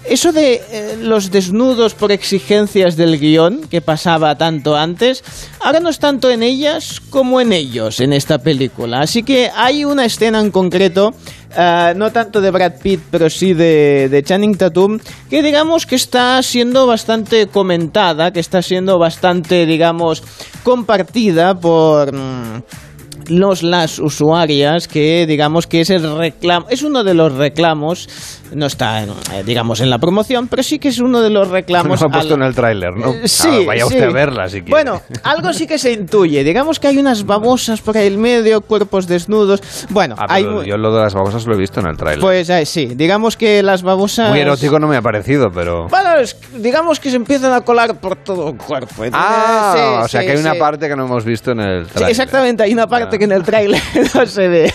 [0.06, 5.24] eso de eh, los desnudos por exigencias del guion, que pasaba tanto antes,
[5.60, 9.02] ahora no es tanto en ellas como en ellos en esta película.
[9.02, 11.14] Así que hay una escena en concreto,
[11.56, 15.96] eh, no tanto de Brad Pitt, pero sí de, de Channing Tatum, que digamos que
[15.96, 20.24] está siendo bastante comentada, que está siendo bastante, digamos,
[20.64, 22.14] compartida por...
[22.14, 22.64] mm,
[23.28, 28.08] los las usuarias que digamos que es el reclamo es uno de los reclamos
[28.54, 31.48] no está en, eh, digamos en la promoción pero sí que es uno de los
[31.50, 33.14] reclamos Nos han puesto al- en el tráiler, ¿no?
[33.14, 34.04] Eh, sí, Ah, vaya usted sí.
[34.06, 34.72] a verla si quiere.
[34.72, 36.44] Bueno, algo sí que se intuye.
[36.44, 39.62] Digamos que hay unas babosas por ahí en medio, cuerpos desnudos.
[39.90, 42.22] Bueno, Ah, pero yo lo de las babosas lo he visto en el tráiler.
[42.22, 45.88] pues eh, sí, digamos que las babosas Muy erótico no me ha parecido, pero...
[45.90, 49.04] Bueno, es- digamos que se empiezan a colar por todo el cuerpo.
[49.04, 51.86] Entonces, Ah, sí, o sea que hay una parte que no hemos visto en el
[51.86, 52.12] Sí, tráiler.
[52.12, 53.82] exactamente, hay una parte Que en el tráiler
[54.16, 54.74] no se ve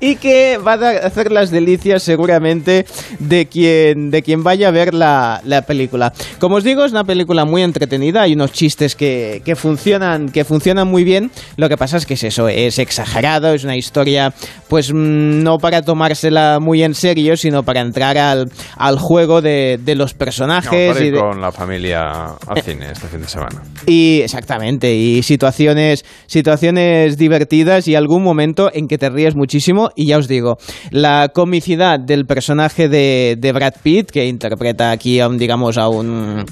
[0.00, 2.86] y que va a hacer las delicias seguramente
[3.18, 6.12] de quien, de quien vaya a ver la, la película.
[6.38, 10.44] Como os digo, es una película muy entretenida, hay unos chistes que, que funcionan, que
[10.44, 11.30] funcionan muy bien.
[11.56, 14.32] Lo que pasa es que es eso, es exagerado, es una historia,
[14.68, 19.78] pues mm, no para tomársela muy en serio, sino para entrar al, al juego de,
[19.82, 23.28] de los No, personajes para y de, con la familia al cine este fin de
[23.28, 23.62] semana.
[23.86, 29.90] y exactamente, y situaciones, situaciones divertidas y algún momento en que te ríes muchísimo.
[29.94, 30.56] Y ya os digo,
[30.90, 35.88] la comicidad del personaje de, de Brad Pitt, que interpreta aquí a un, digamos, a
[35.88, 36.44] un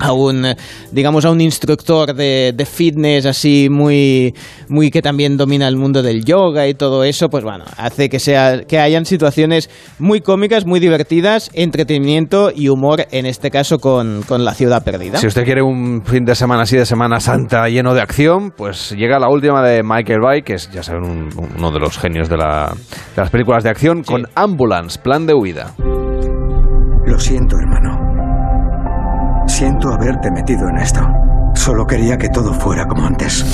[0.00, 0.46] a un
[0.90, 4.34] digamos a un instructor de, de fitness así muy
[4.68, 8.18] muy que también domina el mundo del yoga y todo eso pues bueno hace que
[8.18, 14.22] sea que hayan situaciones muy cómicas muy divertidas entretenimiento y humor en este caso con,
[14.26, 17.68] con la ciudad perdida Si usted quiere un fin de semana así de Semana Santa
[17.68, 21.28] lleno de acción, pues llega la última de Michael Bay, que es, ya saben, un-
[21.58, 22.72] uno de los genios de, la-
[23.14, 25.74] de las películas de acción, con Ambulance, plan de huida.
[27.06, 28.01] Lo siento, hermano.
[29.52, 31.06] Siento haberte metido en esto.
[31.54, 33.44] Solo quería que todo fuera como antes.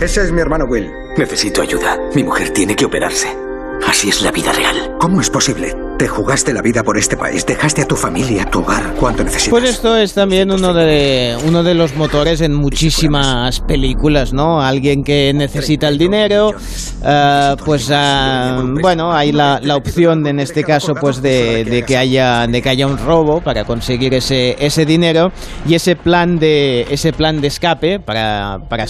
[0.00, 0.88] Ese es mi hermano Will.
[1.16, 1.98] Necesito ayuda.
[2.14, 3.36] Mi mujer tiene que operarse.
[3.88, 4.97] Así es la vida real.
[4.98, 5.76] ¿Cómo es posible?
[5.96, 9.50] Te jugaste la vida por este país, dejaste a tu familia, tu hogar, cuánto necesitas.
[9.50, 14.60] Pues esto es también uno de, uno de los motores en muchísimas películas, ¿no?
[14.60, 16.52] Alguien que necesita el dinero,
[17.04, 21.96] eh, pues ah, bueno, hay la, la opción en este caso pues de, de que
[21.96, 25.32] haya de que haya un robo para conseguir ese, ese dinero
[25.66, 28.86] y ese plan de ese plan de escape para para,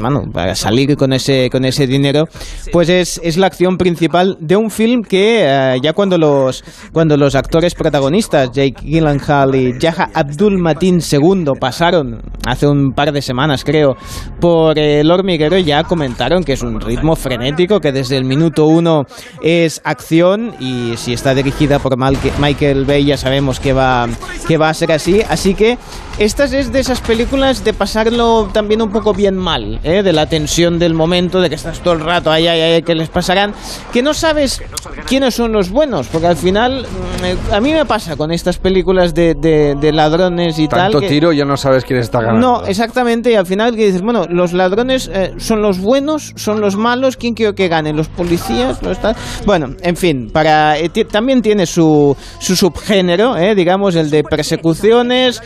[0.00, 2.24] bueno, para salir con ese con ese dinero,
[2.72, 7.16] pues es, es la acción principal de un film que eh, ya cuando los cuando
[7.16, 13.22] los actores protagonistas Jake Gyllenhaal y Yaha Abdul Mateen II pasaron hace un par de
[13.22, 13.96] semanas creo
[14.40, 19.04] por el hormiguero ya comentaron que es un ritmo frenético que desde el minuto uno
[19.42, 24.06] es acción y si está dirigida por Michael Bay ya sabemos que va
[24.46, 25.78] que va a ser así así que
[26.18, 30.02] estas es de esas películas de pasarlo también un poco bien mal, ¿eh?
[30.02, 32.96] de la tensión del momento, de que estás todo el rato, ay, ay, ay, que
[32.96, 33.54] les pasarán,
[33.92, 34.60] que no sabes
[35.06, 36.84] quiénes son los buenos, porque al final,
[37.24, 41.00] eh, a mí me pasa con estas películas de, de- de ladrones y Tanto tal.
[41.00, 42.60] que- tiro ya no sabes quién está ganando.
[42.60, 46.60] no, exactamente, y al final que dices, bueno, los ladrones eh, son los buenos, son
[46.60, 47.92] los malos, ¿quién quiero que gane?
[47.92, 48.82] ¿Los policías?
[48.82, 49.14] ¿Los tal?
[49.46, 55.40] Bueno, en fin, para eh, también tiene su, su subgénero, eh, digamos, el de persecuciones,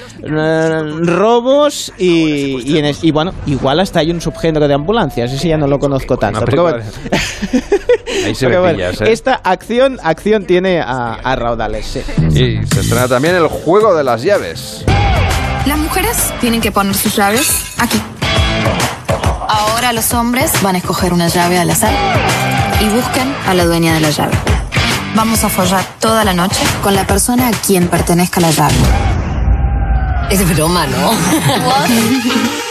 [1.03, 5.49] robos y, y, en es- y, bueno, igual hasta hay un subgénero de ambulancias, ese
[5.49, 6.43] ya no lo conozco tanto.
[6.47, 6.79] Pero bueno,
[8.25, 12.03] Ahí se pero me bueno, pillas, esta acción, acción tiene a, a raudales, sí.
[12.31, 14.85] Y se estrena también el juego de las llaves.
[15.67, 18.01] Las mujeres tienen que poner sus llaves aquí.
[19.49, 21.93] Ahora los hombres van a escoger una llave al azar
[22.81, 24.33] y busquen a la dueña de la llave.
[25.15, 28.75] Vamos a follar toda la noche con la persona a quien pertenezca la llave.
[30.31, 31.11] Es broma, ¿no?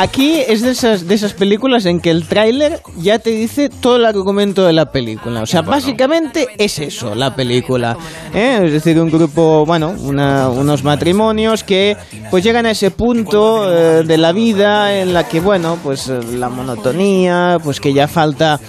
[0.00, 3.96] Aquí es de esas, de esas películas en que el tráiler ya te dice todo
[3.96, 5.42] el argumento de la película.
[5.42, 7.96] O sea, básicamente es eso, la película.
[8.32, 8.60] ¿eh?
[8.62, 11.96] Es decir, un grupo, bueno, una- unos matrimonios que
[12.30, 16.20] pues llegan a ese punto eh, de la vida en la que, bueno, pues eh,
[16.32, 18.60] la monotonía, pues que ya falta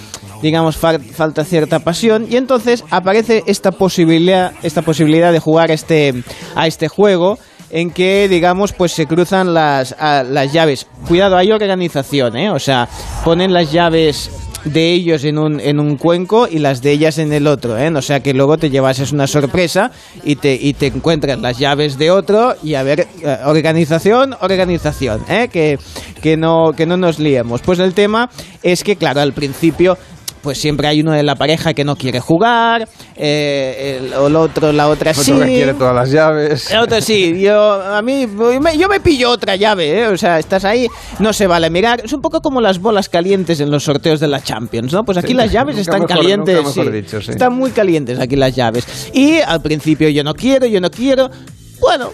[0.42, 6.14] digamos fal- falta cierta pasión y entonces aparece esta posibilidad esta posibilidad de jugar este
[6.54, 7.38] a este juego
[7.70, 12.50] en que digamos pues se cruzan las, a- las llaves cuidado hay organización ¿eh?
[12.50, 12.88] o sea
[13.24, 14.30] ponen las llaves
[14.64, 17.88] de ellos en un, en un cuenco y las de ellas en el otro, ¿eh?
[17.96, 19.90] O sea que luego te llevases una sorpresa
[20.22, 25.24] y te, y te encuentras las llaves de otro y a ver, eh, organización, organización,
[25.30, 25.48] ¿eh?
[25.50, 25.78] Que,
[26.20, 27.62] que, no, que no nos liemos.
[27.62, 28.28] Pues el tema
[28.62, 29.96] es que, claro, al principio
[30.42, 34.36] pues siempre hay uno de la pareja que no quiere jugar, eh, el, o el
[34.36, 35.32] otro, la otra sí.
[35.32, 36.70] Otro que quiere todas las llaves.
[36.70, 38.26] El otro sí, yo a mí
[38.78, 40.06] yo me pillo otra llave, ¿eh?
[40.08, 43.60] o sea, estás ahí, no se vale mirar, es un poco como las bolas calientes
[43.60, 45.04] en los sorteos de la Champions, ¿no?
[45.04, 46.88] Pues aquí Sí, las llaves están mejor- calientes, sí.
[46.90, 47.32] dicho, sí.
[47.32, 48.86] están muy calientes aquí las llaves.
[49.12, 51.30] Y al principio yo no quiero, yo no quiero,
[51.80, 52.10] bueno,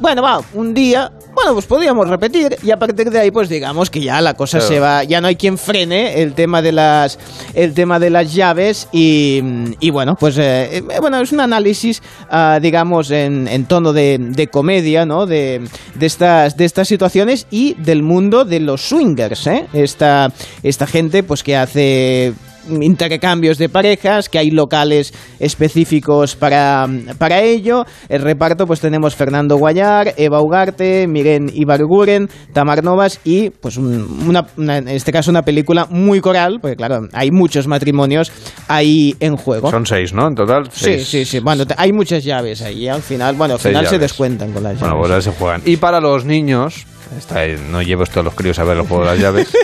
[0.00, 3.90] bueno, va, un día, bueno, pues podríamos repetir y a partir de ahí pues digamos
[3.90, 4.72] que ya la cosa Claro.
[4.74, 7.18] se va, ya no hay quien frene el tema de las
[7.54, 9.42] el tema de las llaves y,
[9.80, 14.18] y bueno, pues eh, eh, bueno, es un análisis ah, digamos en, en tono de,
[14.20, 15.26] de comedia, ¿no?
[15.26, 15.62] De,
[15.94, 19.66] de estas de estas situaciones y del mundo de los swingers, ¿eh?
[19.72, 20.32] Esta
[20.62, 22.32] esta gente pues que hace
[22.70, 26.86] intercambios de parejas, que hay locales específicos para,
[27.18, 27.84] para ello.
[28.08, 34.24] El reparto, pues tenemos Fernando Guayar, Eva Ugarte, Miren Ibarguren, Tamar Novas y, pues, un-
[34.28, 38.30] una, una- en este caso, una película muy coral, porque, claro, hay muchos matrimonios
[38.68, 39.70] ahí en juego.
[39.70, 40.26] Son seis, ¿no?
[40.28, 40.70] En total.
[40.72, 41.08] Sí, seis.
[41.08, 41.40] sí, sí.
[41.40, 42.88] Bueno, hay muchas llaves ahí.
[42.88, 44.80] Al final, bueno, al final se descuentan con las llaves.
[44.80, 45.62] Bueno, pues ahora se juegan.
[45.64, 48.86] Y para los niños, está ahí, no llevo esto a los críos a ver el
[48.86, 49.48] juego de las llaves.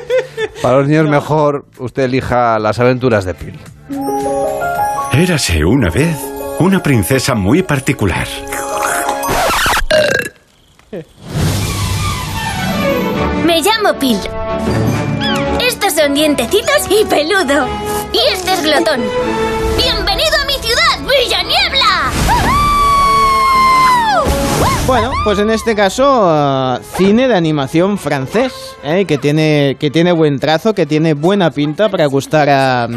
[0.62, 3.58] para los niños mejor usted elija las aventuras de Pil.
[5.12, 6.16] Érase una vez
[6.58, 8.26] una princesa muy particular.
[13.44, 14.18] Me llamo Pil.
[15.60, 17.66] Estos son dientecitos y peludo.
[18.12, 19.00] Y este es glotón.
[19.76, 20.43] ¡Bienvenido
[24.86, 28.52] Bueno, pues en este caso, ah, cine de animación francés,
[28.84, 29.06] ¿eh?
[29.06, 32.88] que, tiene, que tiene buen trazo, que tiene buena pinta para gustar a,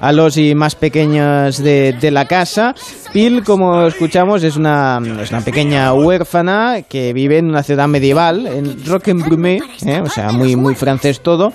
[0.00, 2.74] a los y más pequeños de, de la casa.
[3.12, 8.48] Pil, como escuchamos, es una, es una pequeña huérfana que vive en una ciudad medieval,
[8.48, 10.00] en Roquembrumé, ¿eh?
[10.04, 11.52] o sea, muy, muy francés todo.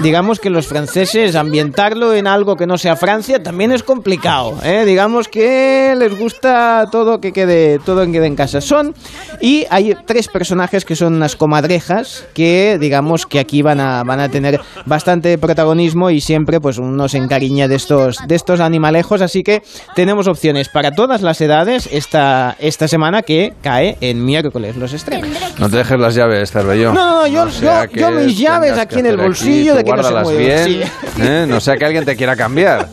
[0.00, 4.58] Digamos que los franceses ambientarlo en algo que no sea Francia también es complicado.
[4.62, 4.84] ¿eh?
[4.84, 8.60] Digamos que les gusta todo que quede todo en quede en casa.
[8.60, 8.94] Son
[9.40, 14.20] y hay tres personajes que son unas comadrejas que digamos que aquí van a van
[14.20, 19.22] a tener bastante protagonismo y siempre pues uno se encariña de estos de estos animalejos,
[19.22, 19.62] así que
[19.94, 25.28] tenemos opciones para todas las edades esta esta semana que cae en miércoles los estrenos.
[25.58, 26.92] No te dejes las llaves, Cervelló.
[26.92, 30.02] No, no, yo, No yo, mis llaves aquí en el bolsillo tú de que no
[30.02, 30.66] se guárdalas muevan.
[30.66, 31.22] bien, Sí.
[31.22, 31.46] ¿eh?
[31.48, 32.88] No sea que alguien te quiera cambiar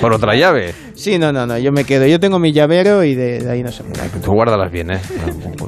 [0.00, 0.74] por otra llave.
[0.94, 2.06] Sí, no, no, no, yo me quedo.
[2.06, 3.98] Yo tengo mi llavero y de, de ahí no se mueve.
[4.24, 5.00] Tú guárdalas bien, ¿eh?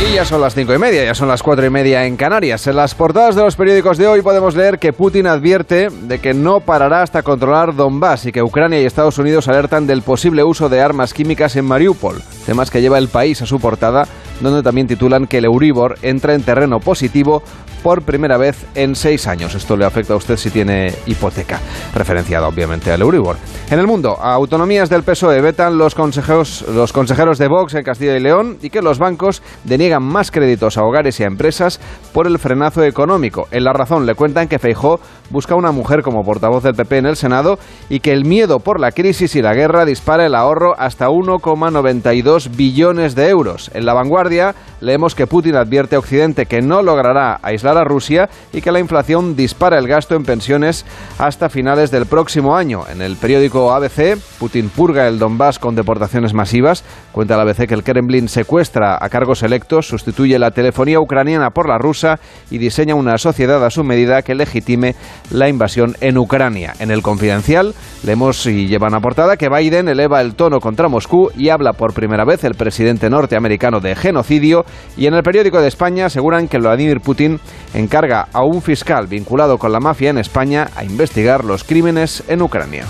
[0.00, 2.66] Y ya son las cinco y media, ya son las cuatro y media en Canarias.
[2.66, 6.32] En las portadas de los periódicos de hoy podemos leer que Putin advierte de que
[6.32, 10.70] no parará hasta controlar Donbass y que Ucrania y Estados Unidos alertan del posible uso
[10.70, 14.08] de armas químicas en Mariupol, temas que lleva el país a su portada,
[14.40, 17.42] donde también titulan que el Euribor entra en terreno positivo
[17.82, 19.54] por primera vez en seis años.
[19.54, 21.60] Esto le afecta a usted si tiene hipoteca,
[21.94, 23.36] referenciada obviamente al Euribor.
[23.70, 27.84] En el mundo, a autonomías del PSOE vetan los consejeros, los consejeros de Vox en
[27.84, 31.80] Castilla y León y que los bancos deniegan más créditos a hogares y a empresas
[32.12, 33.48] por el frenazo económico.
[33.50, 37.06] En La Razón le cuentan que Feijó busca una mujer como portavoz del PP en
[37.06, 40.74] el Senado y que el miedo por la crisis y la guerra dispara el ahorro
[40.78, 43.70] hasta 1,92 billones de euros.
[43.74, 48.28] En La Vanguardia leemos que Putin advierte a Occidente que no logrará aislar a Rusia
[48.52, 50.84] y que la inflación dispara el gasto en pensiones
[51.18, 52.82] hasta finales del próximo año.
[52.90, 56.84] En el periódico ABC, Putin purga el Donbass con deportaciones masivas.
[57.12, 61.68] Cuenta el ABC que el Kremlin secuestra a cargos electos, sustituye la telefonía ucraniana por
[61.68, 62.18] la rusa
[62.50, 64.94] y diseña una sociedad a su medida que legitime
[65.30, 66.74] la invasión en Ucrania.
[66.78, 71.30] En el Confidencial leemos y llevan a portada que Biden eleva el tono contra Moscú
[71.36, 74.64] y habla por primera vez el presidente norteamericano de genocidio
[74.96, 77.40] y en el periódico de España aseguran que Vladimir Putin
[77.74, 82.42] encarga a un fiscal vinculado con la mafia en España a investigar los crímenes en
[82.42, 82.86] Ucrania.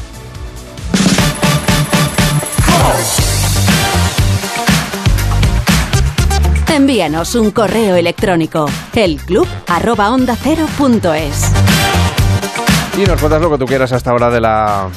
[6.75, 8.65] Envíanos un correo electrónico.
[8.95, 11.53] elclub@ondacero.es.
[12.97, 14.89] Y nos cuentas lo que tú quieras hasta hora de la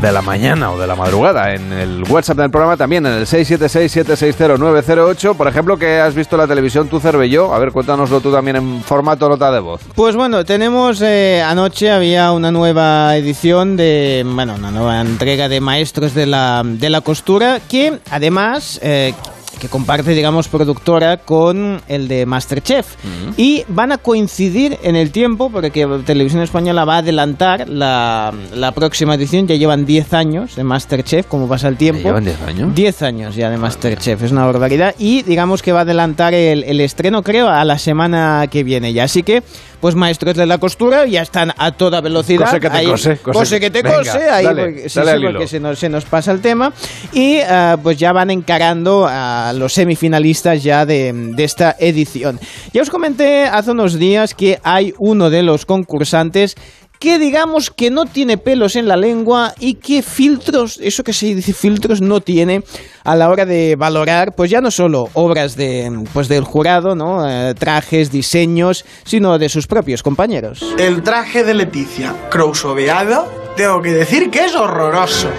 [0.00, 1.54] de la mañana o de la madrugada.
[1.54, 5.36] En el WhatsApp del programa también, en el 676-760-908.
[5.36, 7.52] Por ejemplo, que has visto la televisión tu Cervelló.
[7.52, 9.80] A ver, cuéntanoslo tú también en formato nota de voz.
[9.94, 15.60] Pues bueno, tenemos eh, anoche había una nueva edición de, bueno, una nueva entrega de
[15.60, 18.78] Maestros de la, de la Costura que además...
[18.82, 19.14] eh,
[19.60, 22.96] que comparte, digamos, productora con el de Masterchef.
[23.36, 28.72] Y van a coincidir en el tiempo, porque Televisión Española va a adelantar la, la
[28.72, 29.46] próxima edición.
[29.46, 32.02] Ya llevan 10 años de Masterchef, como pasa el tiempo.
[32.02, 32.74] ¿Llevan 10 años?
[32.74, 34.94] 10 años ya de Masterchef, es una barbaridad.
[34.98, 38.92] Y digamos que va a adelantar el, el estreno, creo, a la semana que viene
[38.92, 39.04] ya.
[39.04, 39.42] Así que,
[39.80, 42.44] pues maestros de la costura ya están a toda velocidad.
[42.44, 45.24] Cose que te Ahí- cose, cose- que te Venga, cose, ahí dale, porque, sí, sí,
[45.32, 46.72] porque se nos, se nos pasa el tema.
[47.12, 52.38] Y ah, pues ya van encarando a los semifinalistas ya de, de esta edición.
[52.72, 56.56] Ya os comenté hace unos días que hay uno de los concursantes
[57.00, 61.34] que digamos que no tiene pelos en la lengua y que filtros, eso que se
[61.34, 62.62] dice filtros, no tiene
[63.04, 67.26] a la hora de valorar, pues ya no solo obras de, pues del jurado, ¿no?
[67.26, 70.62] Eh, trajes, diseños, sino de sus propios compañeros.
[70.78, 75.30] El traje de Leticia, crossoveado, tengo que decir que es horroroso.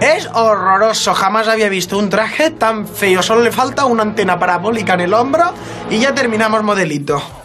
[0.00, 3.22] Es horroroso, jamás había visto un traje tan feo.
[3.22, 5.52] Solo le falta una antena parabólica en el hombro
[5.90, 7.41] y ya terminamos modelito.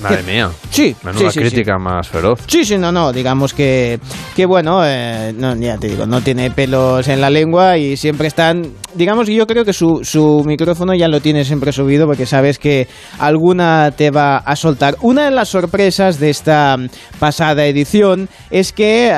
[0.00, 0.50] Madre mía.
[0.70, 2.40] Sí, Menuda sí, sí, crítica más feroz.
[2.46, 3.98] Sí, sí, no, no, digamos que,
[4.36, 8.28] que bueno, eh, no, ya te digo, no tiene pelos en la lengua y siempre
[8.28, 12.26] están, digamos que yo creo que su, su micrófono ya lo tiene siempre subido porque
[12.26, 12.86] sabes que
[13.18, 14.96] alguna te va a soltar.
[15.00, 16.76] Una de las sorpresas de esta
[17.18, 19.12] pasada edición es que,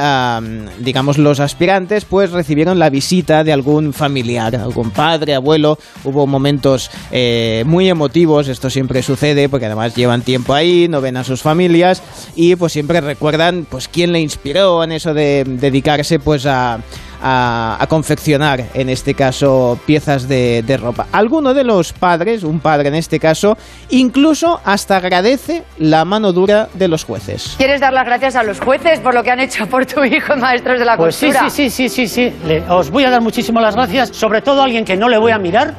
[0.80, 6.90] digamos, los aspirantes pues recibieron la visita de algún familiar, algún padre, abuelo, hubo momentos
[7.10, 11.42] eh, muy emotivos, esto siempre sucede porque además llevan tiempo ahí, no ven a sus
[11.42, 12.02] familias
[12.36, 16.78] y pues siempre recuerdan pues quién le inspiró en eso de dedicarse pues a,
[17.22, 21.06] a, a confeccionar, en este caso, piezas de, de ropa.
[21.12, 23.56] Alguno de los padres, un padre en este caso,
[23.90, 27.54] incluso hasta agradece la mano dura de los jueces.
[27.58, 30.34] ¿Quieres dar las gracias a los jueces por lo que han hecho por tu hijo,
[30.36, 31.50] maestros de la Pues sí, costura?
[31.50, 32.36] sí, sí, sí, sí, sí.
[32.46, 35.18] Le- os voy a dar muchísimas las gracias, sobre todo a alguien que no le
[35.18, 35.74] voy a mirar,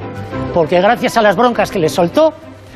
[0.53, 2.33] porque gracias a las broncas que le soltó,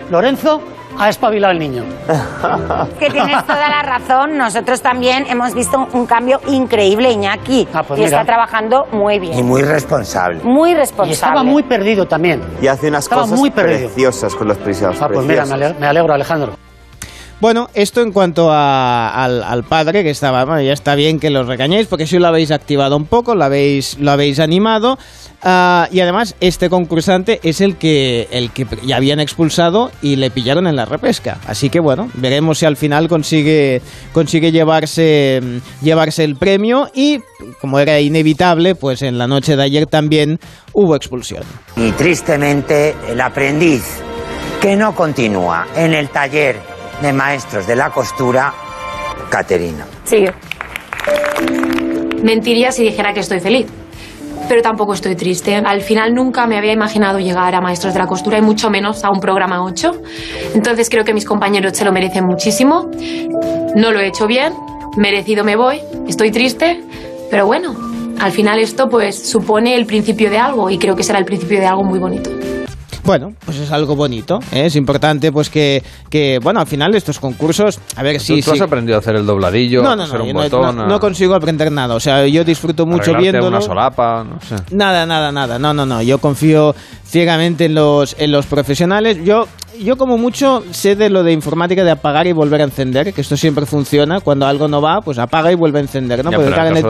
[0.09, 0.61] Lorenzo
[0.97, 1.83] ha espabilado al niño.
[2.99, 4.37] Que tienes toda la razón.
[4.37, 7.67] Nosotros también hemos visto un cambio increíble, Iñaki.
[7.87, 8.21] pues y mira.
[8.21, 9.37] está trabajando muy bien.
[9.39, 10.41] Y muy responsable.
[10.43, 11.09] Muy responsable.
[11.11, 12.41] Y estaba muy perdido también.
[12.61, 13.87] Y hace unas Estaba cosas muy perdido.
[13.89, 15.01] preciosas con los preciados.
[15.01, 16.53] Ah, pues mira, me alegro, Alejandro.
[17.41, 21.43] Bueno, esto en cuanto al, al padre que estaba, bueno, ya está bien que lo
[21.43, 24.97] regañéis porque si lo habéis activado un poco, lo habéis, lo habéis animado
[25.43, 30.31] ah, y además este concursante es el que, el que ya habían expulsado y le
[30.31, 31.37] pillaron en la repesca.
[31.45, 33.81] Así que bueno, veremos si al final consigue,
[34.13, 35.41] consigue llevarse,
[35.81, 37.19] llevarse el premio y
[37.59, 40.39] como era inevitable, pues en la noche de ayer también
[40.71, 41.43] hubo expulsión.
[41.75, 43.83] Y tristemente, el aprendiz
[44.61, 48.53] que no continúa en el taller de maestros de la costura,
[49.29, 49.85] Caterina.
[50.03, 50.25] Sí.
[52.23, 53.67] Mentiría si dijera que estoy feliz.
[54.47, 55.55] Pero tampoco estoy triste.
[55.55, 59.03] Al final nunca me había imaginado llegar a Maestros de la Costura y mucho menos
[59.03, 59.91] a un programa 8.
[60.53, 62.91] Entonces creo que mis compañeros se lo merecen muchísimo.
[63.75, 64.53] No lo he hecho bien,
[64.97, 66.83] merecido me voy, estoy triste,
[67.31, 67.75] pero bueno,
[68.19, 71.59] al final esto pues supone el principio de algo y creo que será el principio
[71.59, 72.29] de algo muy bonito.
[73.05, 74.39] Bueno, pues es algo bonito.
[74.51, 74.65] ¿eh?
[74.65, 78.41] Es importante, pues que, que, bueno, al final estos concursos, a ver si.
[78.41, 80.41] ¿Tú, tú has aprendido a hacer el dobladillo, No, a no, hacer no, un no,
[80.41, 81.93] botón, no- a no consigo aprender nada.
[81.95, 83.47] O sea, yo disfruto mucho viéndolo.
[83.49, 84.55] una solapa, no sé.
[84.75, 85.59] Nada, nada, nada.
[85.59, 86.01] No, no, no.
[86.01, 86.73] Yo confío
[87.05, 89.19] ciegamente en los, en los profesionales.
[89.23, 89.47] Yo,
[89.83, 93.21] yo como mucho sé de lo de informática de apagar y volver a encender, que
[93.21, 94.19] esto siempre funciona.
[94.21, 96.31] Cuando algo no va, pues apaga y vuelve a encender, ¿no?
[96.31, 96.83] Ya, Porque pero claro, en el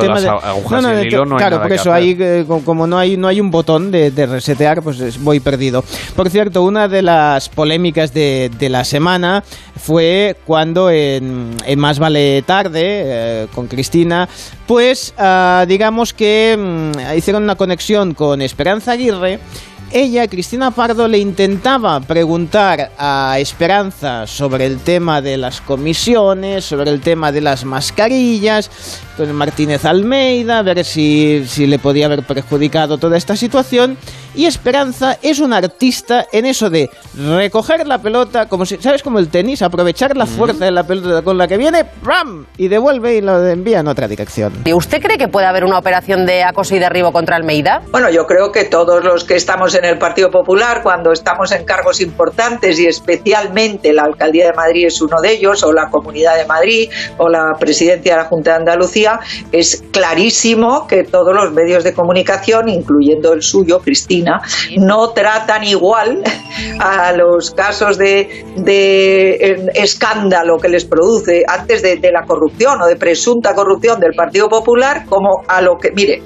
[0.90, 3.28] de de te- no hay claro, por eso ahí eh, co- como no hay no
[3.28, 5.84] hay un botón de, de resetear, pues es- voy perdido.
[6.16, 9.44] Por cierto, una de las polémicas de, de la semana
[9.78, 14.28] fue cuando en, en Más vale tarde eh, con Cristina,
[14.68, 19.40] pues ah, digamos que mm, hicieron una conexión con Esperanza Aguirre.
[19.92, 26.90] Ella, Cristina Pardo, le intentaba preguntar a Esperanza sobre el tema de las comisiones, sobre
[26.90, 28.70] el tema de las mascarillas,
[29.16, 33.98] con Martínez Almeida, a ver si, si le podía haber perjudicado toda esta situación.
[34.36, 39.02] Y Esperanza es un artista en eso de recoger la pelota, como si, ¿sabes?
[39.02, 42.46] Como el tenis, aprovechar la fuerza de la pelota con la que viene, ¡ram!
[42.58, 44.52] y devuelve y lo envía en otra dirección.
[44.66, 47.82] ¿Y usted cree que puede haber una operación de acoso y derribo contra Almeida?
[47.92, 51.64] Bueno, yo creo que todos los que estamos en el Partido Popular, cuando estamos en
[51.64, 56.36] cargos importantes y especialmente la Alcaldía de Madrid es uno de ellos, o la Comunidad
[56.36, 59.05] de Madrid, o la Presidencia de la Junta de Andalucía,
[59.52, 64.42] es clarísimo que todos los medios de comunicación, incluyendo el suyo, Cristina,
[64.78, 66.24] no tratan igual
[66.80, 72.88] a los casos de, de escándalo que les produce antes de, de la corrupción o
[72.88, 76.22] de presunta corrupción del Partido Popular como a lo que, mire,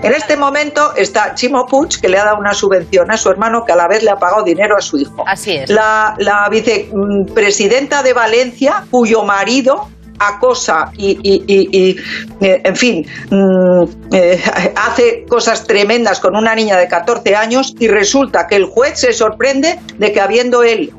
[0.00, 3.64] en este momento está Chimo Puig, que le ha dado una subvención a su hermano,
[3.66, 5.24] que a la vez le ha pagado dinero a su hijo.
[5.26, 5.68] Así es.
[5.70, 9.88] La, la vicepresidenta de Valencia, cuyo marido
[10.18, 11.96] acosa y, y- y- y,
[12.44, 14.42] eh, en fin, mm, eh,
[14.76, 19.12] hace cosas tremendas con una niña de 14 años y resulta que el juez se
[19.12, 20.92] sorprende de que habiendo él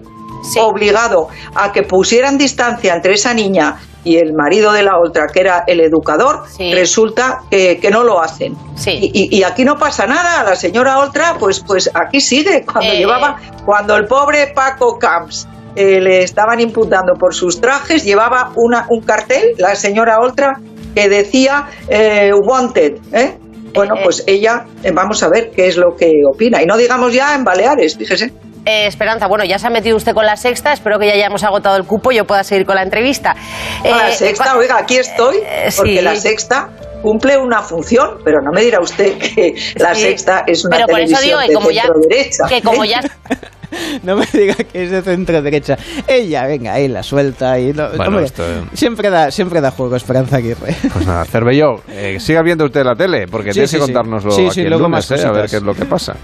[0.61, 5.41] obligado a que pusieran distancia entre esa niña y el marido de la otra, que
[5.41, 6.43] era el educador,
[6.73, 8.55] resulta que, que no lo hacen.
[8.93, 12.93] Y, y- y aquí no pasa nada, la señora Oltra, pues, pues aquí sigue, cuando
[12.93, 15.45] Eh, llevaba, cuando el pobre Paco Camps
[15.75, 20.59] eh, le estaban imputando por sus trajes, llevaba una, un cartel, la señora Oltra,
[20.95, 23.37] que decía eh, wanted, ¿eh?
[23.73, 26.61] Bueno, pues ella, eh, vamos a ver qué es lo que opina.
[26.61, 28.33] Y no digamos ya en Baleares, fíjese.
[28.65, 31.43] Eh, Esperanza, bueno, ya se ha metido usted con la sexta, espero que ya hayamos
[31.43, 33.35] agotado el cupo y yo pueda seguir con la entrevista.
[33.83, 35.37] No, la Eh, sexta, oiga, aquí estoy,
[35.77, 36.01] porque sí.
[36.01, 36.69] la sexta
[37.01, 40.87] cumple una función, pero no me dirá usted que la Sí, sexta es una pero
[40.87, 42.89] por eso televisión digo que de como ya- centro-derecha, que como ¿eh?
[42.89, 42.99] ya
[44.03, 45.77] No me diga que es de centro derecha.
[46.07, 48.43] Ella, venga, ahí la suelta y no- Bueno, hombre, esto-
[48.73, 50.75] siempre da siempre da juego Esperanza Aguirre.
[50.93, 54.31] Pues nada, Cervelló, eh, siga viendo usted la tele, porque Sí, tienes sí, que contárnoslo
[54.31, 56.15] Sí, aquí sí, el luego lunes, más eh, a ver qué es lo que pasa.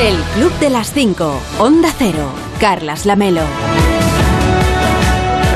[0.00, 2.28] El Club de las 5, Onda Cero,
[2.60, 3.40] Carlas Lamelo.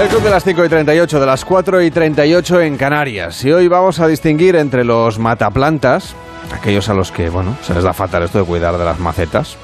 [0.00, 3.44] El club de las 5 y 38, de las 4 y 38 en Canarias.
[3.44, 6.14] Y hoy vamos a distinguir entre los mataplantas,
[6.54, 9.56] aquellos a los que, bueno, se les da fatal esto de cuidar de las macetas.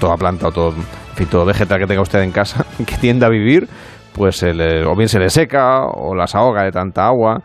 [0.00, 0.84] toda planta o todo, en
[1.16, 3.68] fin, todo vegetal que tenga usted en casa, que tienda a vivir,
[4.12, 7.40] pues se le- o bien se le seca o las ahoga de tanta agua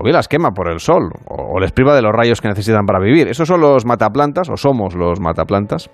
[0.00, 2.86] o bien las quema por el sol, o, les priva de los rayos que necesitan
[2.86, 3.28] para vivir.
[3.28, 5.90] Esos son los mataplantas, o somos los mataplantas.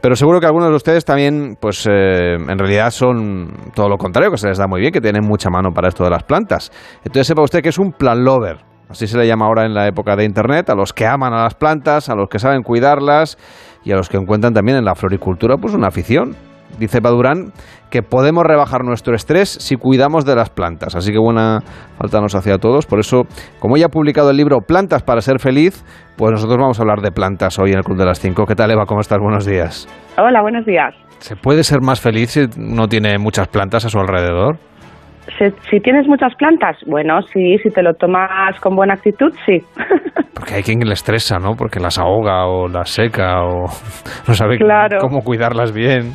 [0.00, 4.30] Pero seguro que algunos de ustedes también, pues eh, en realidad son todo lo contrario,
[4.30, 6.72] que se les da muy bien, que tienen mucha mano para esto de las plantas.
[7.04, 8.64] Entonces sepa usted que es un plan lover.
[8.88, 11.42] Así se le llama ahora en la época de Internet, a los que aman a
[11.42, 13.36] las plantas, a los que saben cuidarlas
[13.84, 16.34] y a los que encuentran también en la floricultura pues una afición.
[16.78, 17.52] Dice Padurán
[17.90, 20.96] que podemos rebajar nuestro estrés si cuidamos de las plantas.
[20.96, 21.60] Así que buena
[21.96, 22.86] falta nos a todos.
[22.86, 23.22] Por eso,
[23.60, 25.84] como ella ha publicado el libro Plantas para ser feliz,
[26.16, 28.46] pues nosotros vamos a hablar de plantas hoy en el Club de las 5.
[28.46, 28.84] ¿Qué tal, Eva?
[28.86, 29.18] ¿Cómo estás?
[29.20, 29.86] Buenos días.
[30.18, 30.94] Hola, buenos días.
[31.18, 34.58] ¿Se puede ser más feliz si no tiene muchas plantas a su alrededor?
[35.38, 39.62] Si, si tienes muchas plantas, bueno, sí, si te lo tomas con buena actitud, sí.
[40.34, 41.54] Porque hay quien le estresa, ¿no?
[41.56, 43.66] Porque las ahoga o las seca o
[44.28, 44.98] no sabe Claro.
[45.00, 46.14] cómo cuidarlas bien.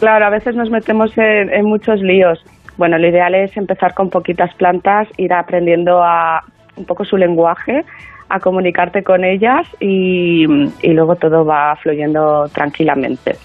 [0.00, 2.42] Claro, a veces nos metemos en, en muchos líos.
[2.76, 6.42] Bueno, lo ideal es empezar con poquitas plantas, ir aprendiendo a
[6.76, 7.84] un poco su lenguaje,
[8.30, 10.44] a comunicarte con ellas y,
[10.82, 13.36] y luego todo va fluyendo tranquilamente.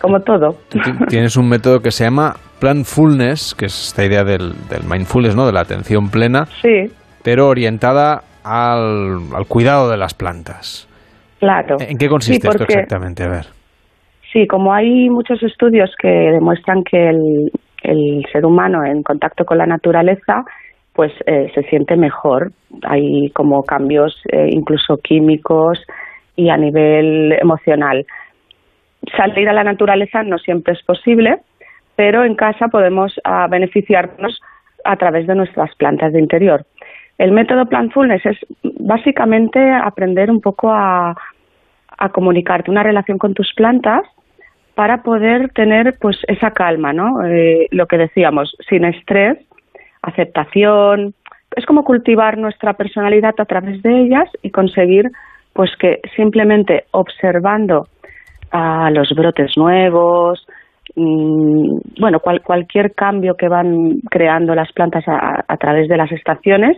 [0.00, 0.56] Como todo.
[0.68, 5.34] Tú Tienes un método que se llama Planfulness, que es esta idea del, del mindfulness,
[5.34, 5.46] ¿no?
[5.46, 6.92] De la atención plena, Sí,
[7.22, 10.86] pero orientada al, al cuidado de las plantas.
[11.40, 11.76] claro.
[11.80, 13.24] ¿En qué consiste Sí, esto exactamente?
[13.24, 13.46] A ver.
[14.34, 19.66] Sí, como hay muchos estudios que demuestran que el, ser humano en contacto con la
[19.66, 20.44] naturaleza
[20.92, 22.50] pues eh, se siente mejor.
[22.82, 25.80] Hay como cambios eh, incluso químicos
[26.34, 28.04] y a nivel emocional.
[29.16, 31.38] Salir a la naturaleza no siempre es posible,
[31.94, 34.40] pero en casa podemos ah, beneficiarnos
[34.84, 36.64] a través de nuestras plantas de interior.
[37.18, 38.38] El método Planfulness es
[38.80, 41.14] básicamente aprender un poco a
[42.12, 44.02] comunicarte una relación con tus plantas
[44.74, 47.24] para poder tener pues esa calma, ¿no?
[47.24, 49.38] Eh, lo que decíamos, sin estrés,
[50.02, 51.14] aceptación,
[51.56, 55.10] es como cultivar nuestra personalidad a través de ellas y conseguir
[55.52, 57.86] pues que simplemente observando
[58.50, 60.44] a los brotes nuevos,
[60.96, 66.10] mm, bueno, cual- cualquier cambio que van creando las plantas a, a través de las
[66.10, 66.76] estaciones,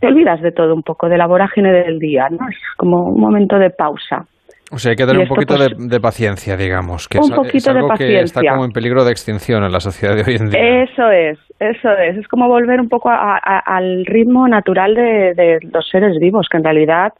[0.00, 2.28] te olvidas de todo un poco, de la vorágine del día.
[2.30, 4.26] Es como un momento de pausa.
[4.74, 7.08] O sea, hay que tener un poquito pues, de, de paciencia, digamos.
[7.08, 8.50] Que un es, es poquito de algo que está paciencia.
[8.52, 10.82] como en peligro de extinción en la sociedad de hoy en día.
[10.82, 12.16] Eso es, eso es.
[12.18, 16.48] Es como volver un poco a- a- al ritmo natural de, de los seres vivos,
[16.50, 17.12] que en realidad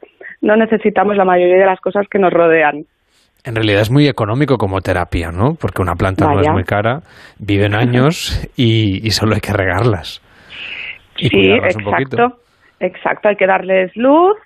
[0.43, 2.85] no necesitamos la mayoría de las cosas que nos rodean.
[3.45, 5.55] En realidad es muy económico como terapia, ¿no?
[5.61, 7.01] Porque una planta no es muy cara,
[7.39, 10.23] viven años y, y solo hay que regarlas.
[11.19, 12.17] Y sí, cuidarlas un poquito.
[12.17, 12.41] exacto,
[12.81, 13.29] exacto.
[13.29, 14.37] Hay que darles luz,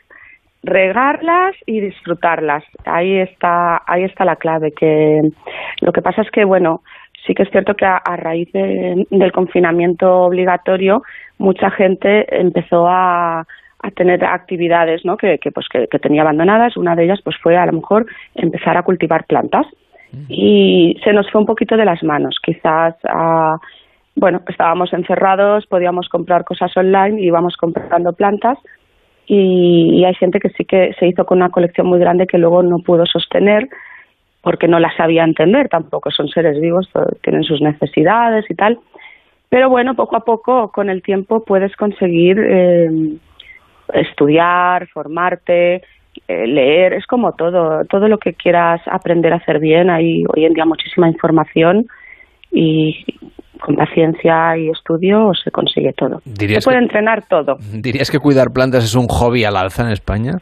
[0.62, 2.64] regarlas y disfrutarlas.
[2.84, 4.72] Ahí está, ahí está la clave.
[4.72, 5.20] Que
[5.80, 6.82] lo que pasa es que bueno,
[7.26, 11.02] sí que es cierto que a, a raíz de- del confinamiento obligatorio,
[11.38, 13.46] mucha gente empezó a
[13.80, 15.16] a tener actividades ¿no?
[15.16, 16.76] que, que, pues, que, que tenía abandonadas.
[16.76, 19.66] Una de ellas pues, fue a lo mejor empezar a cultivar plantas
[20.28, 22.34] y se nos fue un poquito de las manos.
[22.42, 23.56] Quizás ah,
[24.16, 28.58] bueno, estábamos encerrados, podíamos comprar cosas online y íbamos comprando plantas
[29.28, 32.62] y, hay gente que sí que se hizo con una colección muy grande que luego
[32.62, 33.68] no pudo sostener
[34.40, 36.88] porque no la sabía entender tampoco, son seres vivos,
[37.22, 38.78] tienen sus necesidades y tal.
[39.50, 42.88] Pero bueno, poco a poco, con el tiempo, puedes conseguir eh,
[43.92, 45.82] estudiar, formarte,
[46.26, 49.90] eh, leer, es como todo, todo lo que quieras aprender a hacer bien.
[49.90, 51.86] Hay hoy en día muchísima información
[52.50, 53.04] y
[53.60, 56.20] con paciencia y estudio se consigue todo.
[56.24, 57.56] ¿Dirías se puede que- entrenar todo.
[57.72, 60.32] ¿Dirías que cuidar plantas es un hobby al alza en España?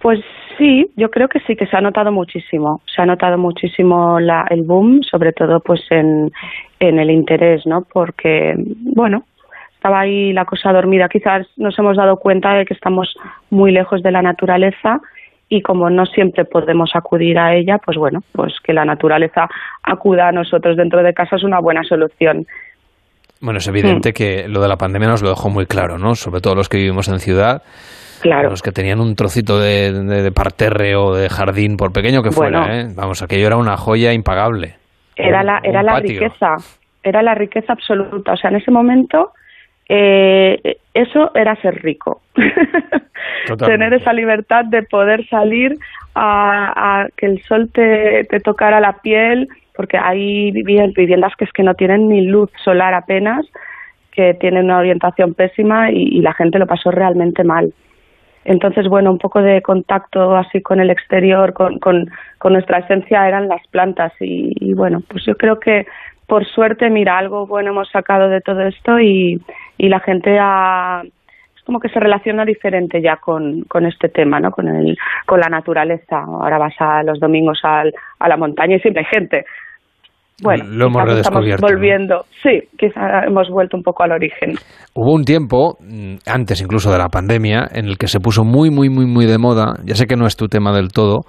[0.00, 0.20] Pues
[0.56, 2.80] sí, yo creo que sí, que se ha notado muchísimo.
[2.94, 6.30] Se ha notado muchísimo la, el boom, sobre todo pues en,
[6.78, 7.82] en el interés, ¿no?
[7.92, 8.54] Porque,
[8.94, 9.24] bueno,
[9.74, 11.08] estaba ahí la cosa dormida.
[11.08, 13.12] Quizás nos hemos dado cuenta de que estamos
[13.50, 15.00] muy lejos de la naturaleza
[15.48, 19.48] y como no siempre podemos acudir a ella, pues bueno, pues que la naturaleza
[19.82, 22.46] acuda a nosotros dentro de casa es una buena solución.
[23.40, 26.14] Bueno, es evidente que lo de la pandemia nos lo dejó muy claro, ¿no?
[26.16, 27.62] Sobre todo los que vivimos en ciudad,
[28.20, 28.50] Claro.
[28.50, 32.32] los que tenían un trocito de, de- de parterre o de jardín, por pequeño que
[32.32, 32.74] fuera, Bueno.
[32.74, 32.92] ¿eh?
[32.96, 34.74] Vamos, aquello era una joya impagable.
[35.14, 36.20] era Un- la era un la patio.
[36.20, 36.56] riqueza
[37.04, 39.32] era la riqueza absoluta o sea en ese momento
[39.88, 42.20] eh, eso era ser rico.
[43.58, 45.76] Tener esa libertad de poder salir
[46.14, 51.44] a, a que el sol te, te tocara la piel porque hay vivi- viviendas que
[51.44, 53.46] es que no tienen ni luz solar apenas
[54.10, 57.72] que tienen una orientación pésima y, y la gente lo pasó realmente mal.
[58.44, 63.28] Entonces, bueno, un poco de contacto así con el exterior, con, con, con nuestra esencia
[63.28, 65.86] eran las plantas y, y, bueno, pues yo creo que
[66.26, 69.40] por suerte, mira, algo bueno hemos sacado de todo esto y,
[69.78, 74.40] y la gente ha, es como que se relaciona diferente ya con, con este tema,
[74.40, 74.50] ¿no?
[74.50, 76.18] Con, el, con la naturaleza.
[76.18, 79.44] Ahora vas a los domingos al, a la montaña y siempre hay gente.
[80.40, 84.54] Bueno, Lo hemos quizás estamos volviendo, sí, quizá hemos vuelto un poco al origen.
[84.94, 88.70] Hubo un tiempo, mm, antes incluso de la pandemia, en el que se puso muy,
[88.70, 91.22] muy, muy, muy de moda, ya sé que no es tu tema del todo,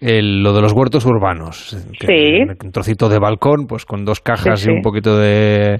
[0.00, 1.70] el- lo de los huertos urbanos.
[2.00, 2.40] Sí.
[2.42, 5.78] Un trocito de balcón, pues con dos cajas Sí, y un poquito de,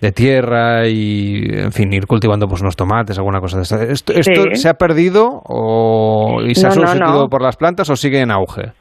[0.00, 3.82] de tierra y, en fin, ir cultivando pues unos tomates, alguna cosa de esta.
[3.84, 7.28] ¿Esto, se ha perdido o, y se ha No, sustituido no.
[7.28, 8.72] por las plantas o sigue en auge?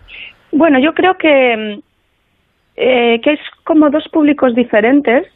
[0.52, 1.80] Bueno, yo creo que,
[2.78, 5.28] eh, que es como dos públicos diferentes,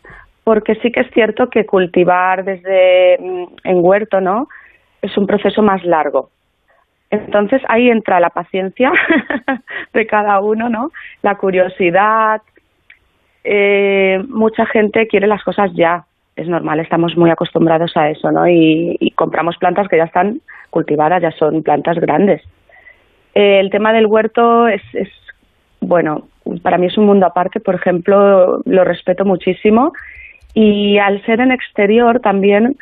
[0.43, 4.47] porque sí que es cierto que cultivar desde mm, en huerto, ¿no?
[5.01, 6.29] Es un proceso más largo.
[7.13, 8.91] Entonces ahí entra la paciencia
[9.93, 10.91] de cada uno, ¿no?
[11.21, 12.41] La curiosidad.
[13.43, 16.05] Eh, mucha gente quiere las cosas ya.
[16.35, 18.47] Es normal, estamos muy acostumbrados a eso, ¿no?
[18.47, 20.41] Y, y compramos plantas que ya están
[20.71, 22.41] cultivadas, ya son plantas grandes.
[23.35, 25.09] Eh, el tema del huerto es, es,
[25.81, 26.27] bueno,
[26.63, 29.93] para mí es un mundo aparte, por ejemplo, lo respeto muchísimo
[30.55, 32.75] y al ser en exterior también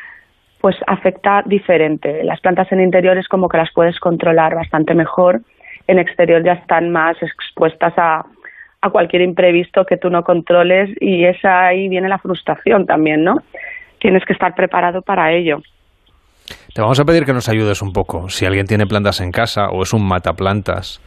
[0.61, 2.23] pues afecta diferente.
[2.23, 5.41] Las plantas en interior es como que las puedes controlar bastante mejor,
[5.87, 8.25] en exterior ya están más expuestas a,
[8.81, 13.41] a cualquier imprevisto que tú no controles y esa ahí viene la frustración también, ¿no?
[13.99, 15.61] Tienes que estar preparado para ello.
[16.73, 18.29] Te vamos a pedir que nos ayudes un poco.
[18.29, 21.01] Si alguien tiene plantas en casa o es un mataplantas.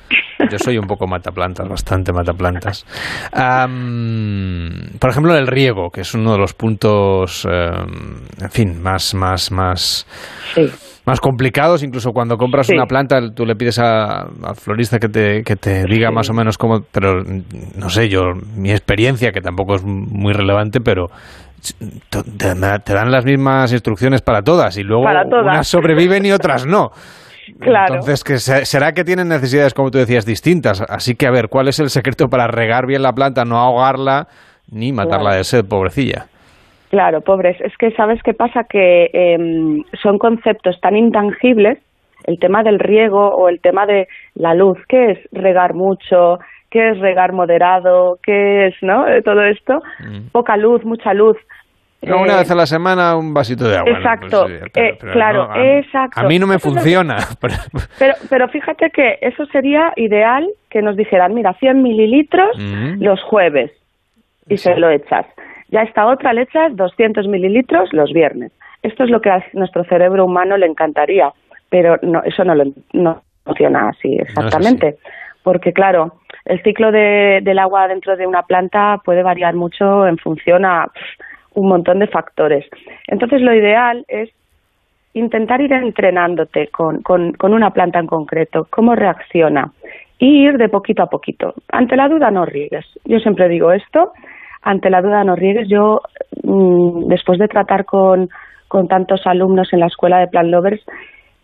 [0.50, 2.84] Yo soy un poco mataplantas, bastante mataplantas.
[3.32, 9.14] Am, por ejemplo, el riego, que es uno de los puntos, em, en fin, más,
[9.14, 10.06] más, más,
[11.06, 11.82] más complicados.
[11.82, 12.74] Incluso cuando compras Sí.
[12.74, 16.34] una planta, tú le pides a- al florista que te, que te diga más o
[16.34, 16.80] menos cómo.
[16.92, 17.22] Pero
[17.76, 21.06] no sé, yo, mi experiencia, que tampoco es muy relevante, pero
[22.10, 25.44] te, dan las mismas instrucciones para todas y luego Para todas.
[25.44, 26.90] unas sobreviven y otras no.
[27.60, 27.94] Claro.
[27.96, 30.80] Entonces, que se- será que tienen necesidades, como tú decías, distintas.
[30.88, 34.28] Así que, a ver, ¿cuál es el secreto para regar bien la planta, no ahogarla
[34.72, 35.36] ni matarla Claro.
[35.36, 36.24] de sed, pobrecilla?
[36.88, 37.60] Claro, pobres.
[37.60, 41.78] Es que sabes qué pasa que em, son conceptos tan intangibles,
[42.26, 46.38] el tema del riego o el tema de la luz, ¿qué es regar mucho?
[46.70, 48.16] ¿Qué es regar moderado?
[48.22, 49.06] ¿Qué es, no?
[49.06, 49.80] Eh, Todo esto,
[50.32, 51.36] poca luz, mucha luz.
[52.06, 53.90] No, Eh, una vez a la semana un vasito de agua.
[53.92, 56.20] Exacto, Pues pero- eh, pero claro, no, a, exacto.
[56.20, 57.16] A mí no me Eso funciona.
[57.40, 57.54] pero-
[57.98, 63.02] Pero, pero fíjate que eso sería ideal que nos dijeran, mira, 100 mililitros Mm.
[63.02, 63.70] los jueves
[64.48, 65.26] y se lo echas.
[65.68, 68.52] Ya esta otra le echas 200 mililitros los viernes.
[68.82, 71.32] Esto es lo que a nuestro cerebro humano le encantaría,
[71.70, 74.96] pero no, eso no, lo, no funciona así exactamente.
[75.42, 80.16] Porque claro, el ciclo de- del agua dentro de una planta puede variar mucho en
[80.18, 80.86] función a
[81.54, 82.66] un montón de factores.
[83.06, 84.30] Entonces lo ideal es
[85.14, 89.72] intentar ir entrenándote con, con, una planta en concreto, cómo reacciona,
[90.18, 91.54] y ir de poquito a poquito.
[91.70, 92.84] Ante la duda no riegues.
[93.04, 94.12] Yo siempre digo esto,
[94.62, 95.68] ante la duda no riegues.
[95.68, 96.00] Yo,
[96.42, 98.28] mm, después de tratar con,
[98.68, 100.84] con tantos alumnos en la escuela de Plant Lovers,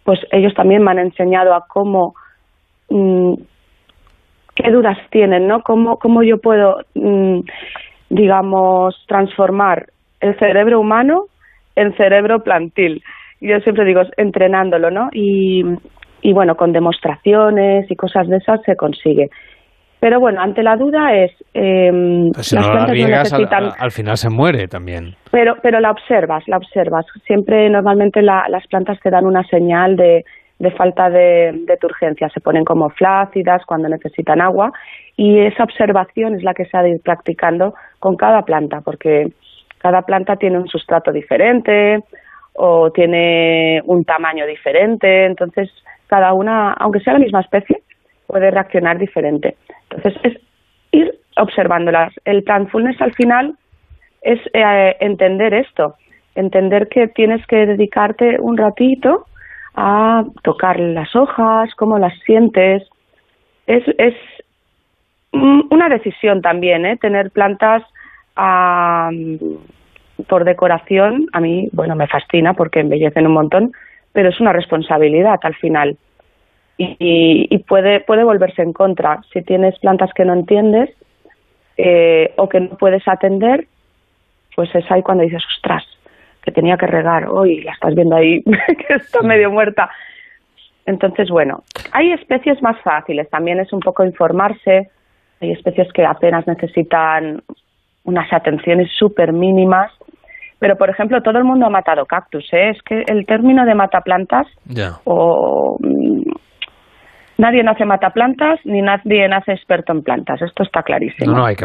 [0.04, 2.14] pues ellos también me han enseñado a cómo,
[2.88, 3.34] mm,
[4.56, 5.62] qué dudas tienen, ¿no?
[5.62, 7.40] Cómo, cómo yo puedo, mm,
[8.08, 9.86] digamos, transformar
[10.20, 11.24] el cerebro humano
[11.76, 13.02] en cerebro plantil.
[13.40, 15.08] Yo siempre digo, entrenándolo, ¿no?
[15.12, 15.62] Y,
[16.22, 19.28] y bueno, con demostraciones y cosas de esas se consigue.
[19.98, 21.90] Pero bueno, ante la duda es, eh,
[22.34, 23.70] Pues si las no la plantas no riegas, al, necesitan...
[23.78, 25.14] al final se muere también.
[25.30, 27.04] Pero, pero la observas, la observas.
[27.26, 30.24] Siempre, normalmente, la- las plantas te dan una señal de,
[30.58, 32.28] de falta de, de turgencia.
[32.30, 34.72] Se ponen como flácidas cuando necesitan agua
[35.16, 39.26] y esa observación es la que se ha de ir practicando con cada planta, porque
[39.80, 42.02] cada planta tiene un sustrato diferente
[42.54, 45.24] o tiene un tamaño diferente.
[45.24, 45.70] Entonces,
[46.06, 47.82] cada una, aunque sea la misma especie,
[48.26, 49.56] puede reaccionar diferente.
[49.90, 50.40] Entonces, es
[50.92, 52.12] ir observándolas.
[52.24, 53.56] El planfulness al final
[54.22, 55.96] es eh, entender esto,
[56.34, 59.26] entender que tienes que dedicarte un ratito
[59.74, 62.82] a tocar las hojas, cómo las sientes.
[63.66, 64.14] Es, es
[65.32, 66.96] una decisión también, ¿eh?
[66.96, 67.82] Tener plantas
[70.28, 73.72] por decoración, a mí, bueno, me fascina porque embellecen un montón,
[74.12, 75.96] pero es una responsabilidad al final.
[76.76, 79.20] Y, y- y puede, puede volverse en contra.
[79.32, 80.90] Si tienes plantas que no entiendes
[81.76, 83.66] eh, o que no puedes atender,
[84.56, 85.84] pues es ahí cuando dices, ostras,
[86.42, 88.42] que tenía que regar, hoy la estás viendo ahí,
[88.88, 89.90] que está medio muerta.
[90.86, 91.62] Entonces, bueno,
[91.92, 94.90] hay especies más fáciles, también es un poco informarse,
[95.40, 97.42] hay especies que apenas necesitan
[98.10, 99.90] unas atenciones súper mínimas,
[100.58, 102.70] pero por ejemplo, todo el mundo ha matado cactus, ¿eh?
[102.70, 104.98] es que el término de mataplantas Ya.
[105.04, 106.20] o mm,
[107.38, 111.32] nadie nace mataplantas ni nadie nace experto en plantas, esto está clarísimo.
[111.32, 111.64] No, no, hay que,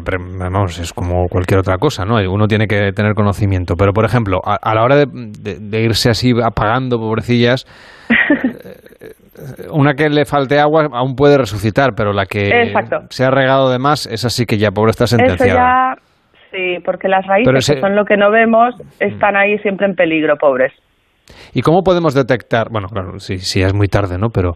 [0.50, 2.16] vamos, es como cualquier otra cosa, ¿no?
[2.32, 3.76] Uno tiene que tener conocimiento.
[3.78, 7.66] Pero, por ejemplo, a, a la hora de, de- de irse así apagando, pobrecillas,
[8.10, 13.00] eh, una que le falte agua aún puede resucitar, pero la que Exacto.
[13.10, 15.60] se ha regado de más, es así que ya, pobre, está Eso sentenciada.
[15.60, 16.02] ya,
[16.56, 19.96] sí, porque las raíces, ese- que son lo que no vemos, están ahí siempre en
[19.96, 20.72] peligro, pobres.
[21.54, 22.70] ¿Y cómo podemos detectar?
[22.70, 24.30] Bueno, claro, sí, sí, es muy tarde, ¿no?
[24.30, 24.52] Pero,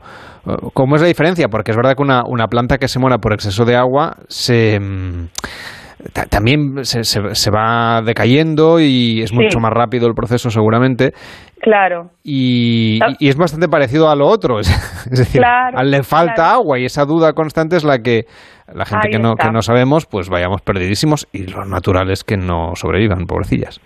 [0.46, 1.48] eh, ¿cómo es la diferencia?
[1.50, 4.80] Porque es verdad que una, una planta que se muera por exceso de agua se.
[4.80, 5.28] mm,
[6.14, 9.36] ta- También se, se- se va decayendo y es Sí.
[9.36, 11.12] mucho más rápido el proceso seguramente
[11.62, 12.10] Claro.
[12.24, 14.60] y, y es bastante parecido a lo otro.
[15.12, 16.52] Es decir, Claro, le falta claro.
[16.62, 18.24] agua y esa duda constante es la que
[18.74, 19.48] la gente Ahí que no, está.
[19.48, 23.80] que no sabemos, pues vayamos perdidísimos y lo natural es que no sobrevivan, pobrecillas.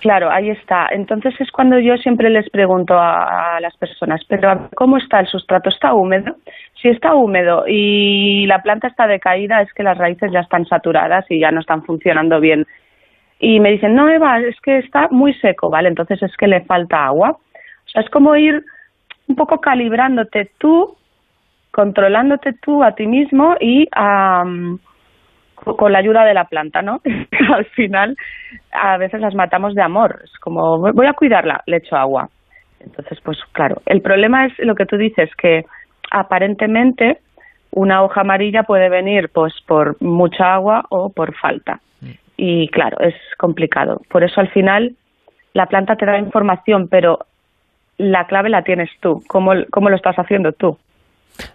[0.00, 0.88] Claro, ahí está.
[0.92, 5.26] Entonces es cuando yo siempre les pregunto a, a las personas, pero ¿cómo está el
[5.26, 5.70] sustrato?
[5.70, 6.34] ¿Está húmedo?
[6.80, 11.24] Si está húmedo y la planta está decaída, es que las raíces ya están saturadas
[11.30, 12.66] y ya no están funcionando bien.
[13.46, 15.88] Y me dicen, no, Eva, es que está muy seco, ¿vale?
[15.88, 17.32] Entonces es que le falta agua.
[17.32, 18.64] O sea, es como ir
[19.28, 20.96] un poco calibrándote tú,
[21.70, 23.86] controlándote tú a ti mismo y
[25.56, 27.00] co- con la ayuda de la planta, ¿no?
[27.54, 28.16] Al final,
[28.72, 30.20] a veces las matamos de amor.
[30.24, 32.28] Es como, "Voy- voy a cuidarla, le echo agua.
[32.80, 35.64] Entonces, pues claro, el problema es lo que tú dices, que
[36.10, 37.18] aparentemente
[37.72, 41.80] una hoja amarilla puede venir pues por mucha agua o por falta.
[42.36, 44.00] Y claro, es complicado.
[44.10, 44.96] Por eso al final
[45.52, 47.18] la planta te da información, pero
[47.96, 49.20] la clave la tienes tú.
[49.28, 50.76] ¿Cómo, cómo lo estás haciendo tú?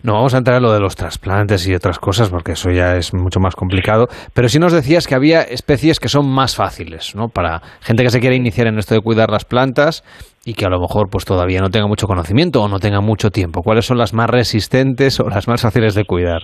[0.03, 2.95] No vamos a entrar en lo de los trasplantes y otras cosas porque eso ya
[2.95, 4.07] es mucho más complicado.
[4.34, 7.30] Pero sí nos decías que había especies que son más fáciles, ¿no?
[7.30, 10.03] Para gente que se quiere iniciar en esto de cuidar las plantas
[10.45, 13.30] y que a lo mejor pues todavía no tenga mucho conocimiento o no tenga mucho
[13.30, 13.61] tiempo.
[13.61, 16.41] ¿Cuáles son las más resistentes o las más fáciles de cuidar?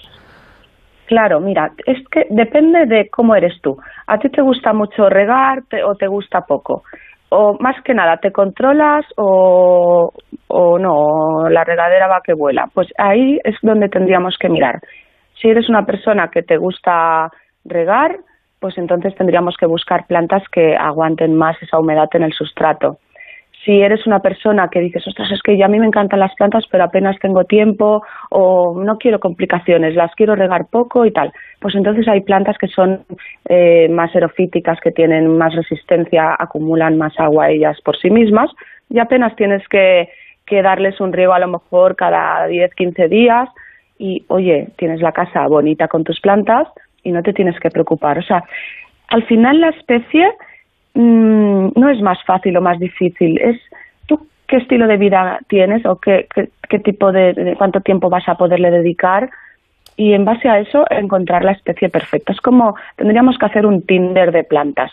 [1.05, 3.77] Claro, mira, es que depende de cómo eres tú.
[4.07, 6.83] ¿A ti te gusta mucho regar te- o te gusta poco?
[7.29, 10.11] O más que nada, ¿te controlas o,
[10.47, 11.49] o no?
[11.49, 12.69] La regadera va que vuela.
[12.73, 14.79] Pues ahí es donde tendríamos que mirar.
[15.39, 17.29] Si eres una persona que te gusta
[17.65, 18.17] regar,
[18.59, 22.97] pues entonces tendríamos que buscar plantas que aguanten más esa humedad en el sustrato.
[23.65, 26.35] Si eres una persona que dices, ostras, es que ya a mí me encantan las
[26.35, 31.33] plantas, pero apenas tengo tiempo o no quiero complicaciones, las quiero regar poco y tal,
[31.59, 33.05] pues entonces hay plantas que son
[33.49, 38.51] eh, más erofíticas, que tienen más resistencia, acumulan más agua ellas por sí mismas
[38.87, 40.09] y apenas tienes que,
[40.45, 43.49] que darles un riego a lo mejor cada 10, 15 días
[43.97, 46.67] y, oye, tienes la casa bonita con tus plantas
[47.03, 48.19] y no te tienes que preocupar.
[48.19, 48.43] O sea,
[49.07, 50.31] al final la especie
[50.95, 53.59] mm, no es más fácil o más difícil, es
[54.07, 58.09] tú qué estilo de vida tienes o qué, qué, qué tipo de, de cuánto tiempo
[58.09, 59.29] vas a poderle dedicar
[59.97, 62.33] y en base a eso encontrar la especie perfecta.
[62.33, 64.91] Es como tendríamos que hacer un Tinder de plantas.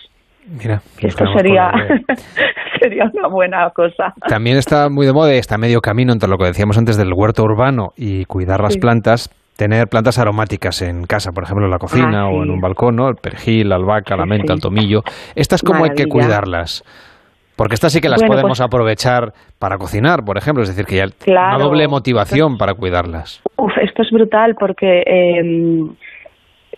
[0.61, 1.72] Mira, Esto sería,
[2.80, 4.12] sería una buena cosa.
[4.28, 7.44] También está muy de moda está medio camino entre lo que decíamos antes del huerto
[7.44, 8.80] urbano y cuidar las Sí.
[8.80, 9.30] plantas.
[9.57, 12.96] Tener plantas aromáticas en casa, por ejemplo, en la cocina Ah, o en un balcón,
[12.96, 13.09] ¿no?
[13.09, 14.53] El perejil, la albahaca, la menta, sí.
[14.55, 15.03] el tomillo.
[15.36, 16.82] Estas, ¿cómo hay que cuidarlas?
[17.55, 20.62] Porque estas sí que las Bueno, podemos pues- aprovechar para cocinar, por ejemplo.
[20.62, 21.57] Es decir, que ya Claro.
[21.57, 23.42] una doble motivación para cuidarlas.
[23.57, 25.84] Uf, esto es brutal porque eh,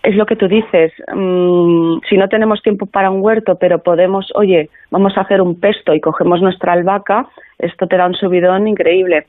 [0.03, 0.93] es lo que tú dices.
[1.15, 5.59] mm, si no tenemos tiempo para un huerto, pero podemos, oye, vamos a hacer un
[5.61, 9.27] pesto y cogemos nuestra albahaca, esto te da un subidón increíble.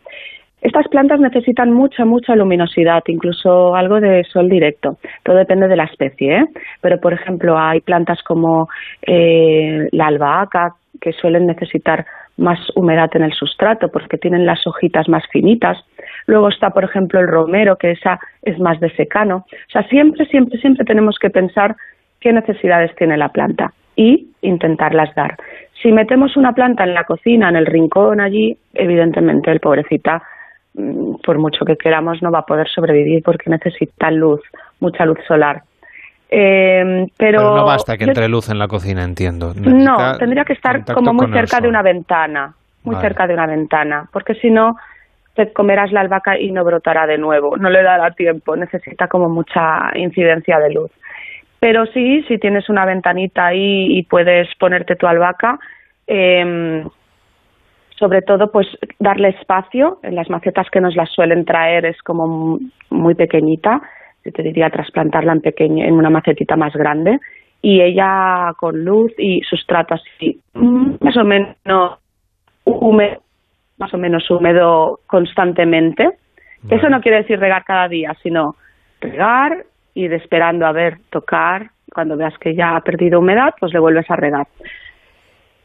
[0.66, 4.97] Estas plantas necesitan mucha, mucha luminosidad, incluso algo de sol directo.
[5.22, 6.45] Todo depende de la especie, ¿eh?
[6.82, 8.68] Pero, por ejemplo, hay plantas como
[9.05, 12.07] eh, la albahaca que suelen necesitar
[12.38, 15.78] más humedad en el sustrato porque tienen las hojitas más finitas.
[16.26, 19.45] Luego está, por ejemplo, el romero, que esa es más de secano.
[19.47, 21.76] O sea, siempre, siempre, siempre tenemos que pensar
[22.20, 25.38] qué necesidades tiene la planta y intentarlas dar.
[25.84, 30.24] Si metemos una planta en la cocina, en el rincón allí, evidentemente el pobrecita,
[31.23, 34.41] por mucho que queramos, no va a poder sobrevivir porque necesita luz,
[34.80, 35.61] mucha luz solar.
[36.30, 39.53] Eh, pero, Pero no basta que yo- entre luz en la cocina, entiendo.
[39.55, 42.53] no, tendría que estar como muy cerca de una ventana,
[42.84, 43.07] muy Vale.
[43.07, 44.76] cerca de una ventana, porque si no
[45.36, 49.30] te comerás la albahaca y no brotará de nuevo, no le dará tiempo, necesita como
[49.30, 50.91] mucha incidencia de luz.
[51.59, 55.57] Pero sí, si tienes una ventanita ahí y puedes ponerte tu albahaca,
[56.07, 56.84] eh,
[57.97, 58.67] sobre todo, pues
[58.99, 59.99] darle espacio.
[60.03, 63.81] En las macetas que nos las suelen traer es como muy pequeñita.
[64.23, 67.19] Yo te diría trasplantarla en, pequeño, en una macetita más grande.
[67.61, 71.99] Y ella con luz y sustrato así, más o menos
[72.63, 73.21] húmedo,
[73.77, 76.09] más o menos húmedo constantemente.
[76.69, 78.55] Eso no quiere decir regar cada día, sino
[79.01, 81.69] regar, ir esperando a ver, tocar.
[81.91, 84.47] Cuando veas que ya ha perdido humedad, pues le vuelves a regar.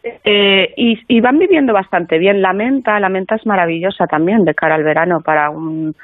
[0.03, 2.41] Eh, y, van viviendo bastante bien.
[2.41, 5.95] La menta, la menta es maravillosa también de cara al verano para un,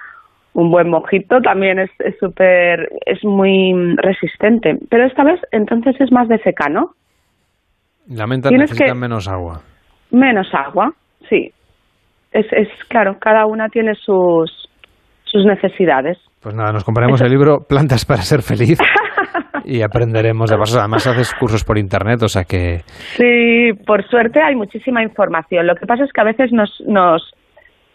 [0.53, 1.41] un buen mojito.
[1.41, 1.91] También es
[2.21, 4.77] súper, es, muy resistente.
[4.91, 6.91] Pero esta vez entonces es más de secano.
[8.09, 9.63] La menta necesita menos agua.
[10.11, 10.93] Menos agua,
[11.29, 11.51] sí.
[12.33, 14.69] Es, es claro, cada una tiene sus,
[15.25, 16.19] sus necesidades.
[16.41, 18.79] Pues nada, nos compraremos el libro Plantas para ser feliz.
[19.67, 20.57] y aprenderemos de.
[20.57, 22.83] Además, haces cursos por internet, o sea que.
[23.17, 25.67] Sí, por suerte hay muchísima información.
[25.67, 27.35] Lo que pasa es que a veces nos, nos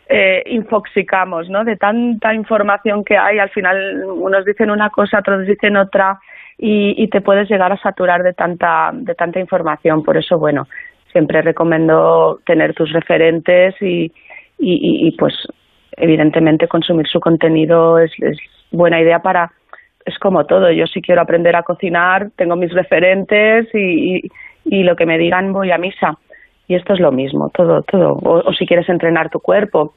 [0.10, 1.64] eh, infoxicamos, ¿no?
[1.64, 6.20] De tanta información que hay, al final unos dicen una cosa, otros dicen otra,
[6.58, 10.04] y, y te puedes llegar a saturar de tanta, de tanta información.
[10.04, 10.68] Por eso, bueno,
[11.12, 14.12] siempre recomiendo tener tus referentes y,
[14.60, 15.34] y, pues
[15.98, 18.12] evidentemente consumir su contenido es
[18.72, 19.52] buena idea para
[20.06, 20.72] es como todo.
[20.72, 24.30] Yo si quiero aprender a cocinar, tengo mis referentes y,
[24.66, 26.18] y, lo que me digan voy a misa.
[26.68, 28.18] Y esto es lo mismo, todo, todo.
[28.24, 29.94] O, si quieres entrenar tu cuerpo.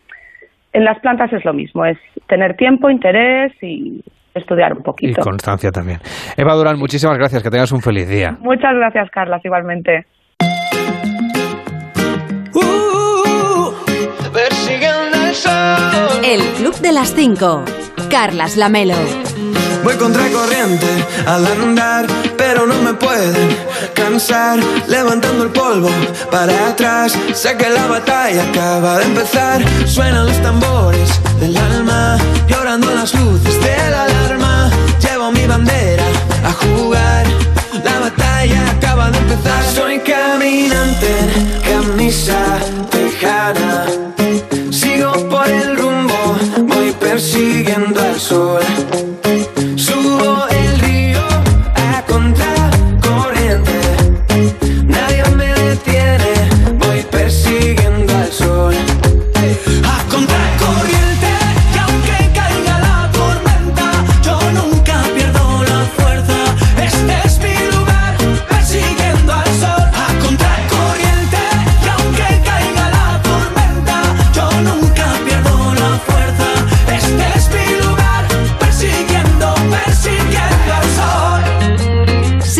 [0.72, 4.02] En las plantas es lo mismo, es tener tiempo, interés y
[4.34, 5.20] estudiar un poquito.
[5.20, 6.00] Y constancia también.
[6.36, 8.36] Eva Durán, muchísimas gracias, que tengas un feliz día.
[8.40, 10.04] Muchas gracias, Carlas, igualmente.
[16.24, 17.64] El Club de las Cinco.
[18.10, 18.94] Carlas Lamelo.
[19.84, 20.86] Voy contra corriente
[21.26, 22.06] al andar,
[22.38, 23.54] pero no me pueden
[23.92, 24.58] cansar.
[24.88, 25.90] Levantando el polvo
[26.30, 29.62] para atrás, sé que la batalla acaba de empezar.
[29.86, 32.16] Suenan los tambores del alma,
[32.48, 34.70] llorando las luces de la alarma.
[35.02, 36.04] Llevo mi bandera
[36.44, 37.26] a jugar,
[37.84, 39.62] la batalla acaba de empezar.
[39.74, 41.12] Soy caminante,
[41.62, 42.40] camisa
[42.90, 43.84] tejana.
[44.70, 46.36] Sigo por el rumbo,
[46.68, 48.62] voy persiguiendo al sol.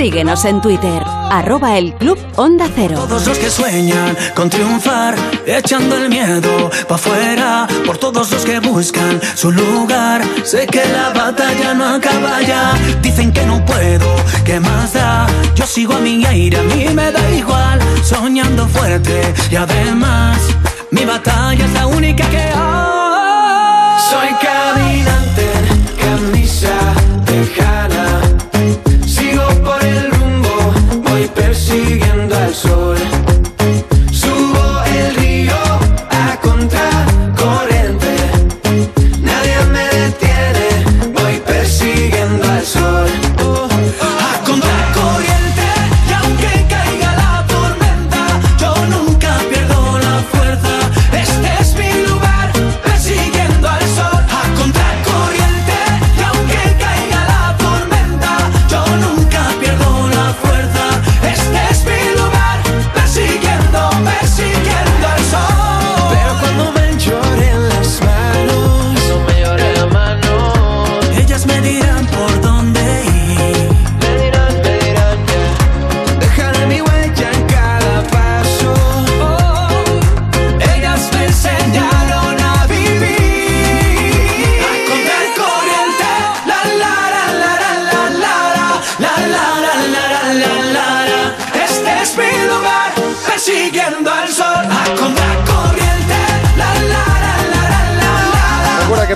[0.05, 2.97] Síguenos en Twitter, arroba el Club Onda Cero.
[3.09, 5.15] Todos los que sueñan con triunfar,
[5.47, 10.21] echando el miedo pa' afuera, por todos los que buscan su lugar.
[10.45, 15.27] Sé que la batalla no acaba ya, dicen que no puedo, ¿qué más da?
[15.55, 20.37] Yo sigo a mi aire, a mí me da igual, soñando fuerte y además,
[20.91, 22.84] mi batalla es la única que hay.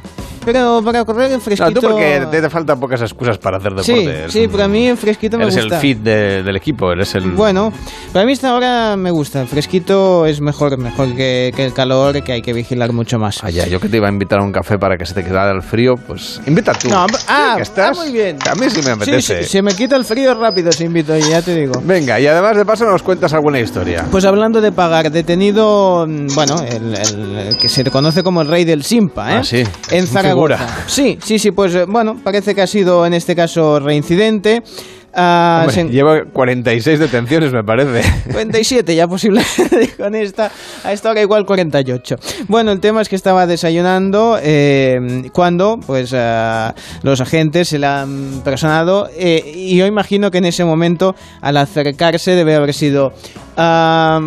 [0.46, 1.70] Pero para correr en fresquito...
[1.70, 4.20] No, tú porque te, te faltan pocas excusas para hacer Sí, deporte.
[4.20, 5.76] Eres sí, un- pero a mí en fresquito me Eres gusta.
[5.76, 7.32] el fit de- del equipo, eres el...
[7.32, 7.72] Bueno,
[8.14, 9.42] para mí esta hora me gusta.
[9.42, 13.44] El fresquito es mejor, mejor que, que el calor, que hay que vigilar mucho más.
[13.44, 15.24] Ah, ya, yo que te iba a invitar a un café para que se te
[15.24, 16.90] quedara el frío, pues invita tú.
[16.90, 17.98] No, Sí, ah, que estás.
[17.98, 18.38] ah, muy bien.
[18.50, 19.44] A mí sí me Sí, apetece.
[19.44, 21.82] sí, se me quita el frío rápido si invito, ya te digo.
[21.84, 24.06] Venga, y además de paso nos cuentas alguna historia.
[24.10, 28.48] Pues hablando de pagar, detenido, mm, bueno, el, el- el que se conoce como el
[28.48, 29.38] rey del Simpa, ¿eh?
[29.40, 29.64] Ah, sí.
[29.92, 30.29] En Zaragoza.
[30.30, 30.84] Figura.
[30.88, 34.64] Sí, sí, sí, pues eh, bueno, parece que ha sido en este caso reincidente.
[35.12, 38.04] Ah, Hombre, se- Lleva 46 detenciones, me parece.
[38.32, 39.42] 47 ya posible
[39.98, 40.52] con esta
[40.84, 42.16] a esta hora igual 48
[42.48, 48.04] bueno el tema es que estaba desayunando eh, cuando pues ah, los agentes se la
[48.04, 53.12] han personado eh, y yo imagino que en ese momento al acercarse debe haber sido
[53.58, 54.22] ah,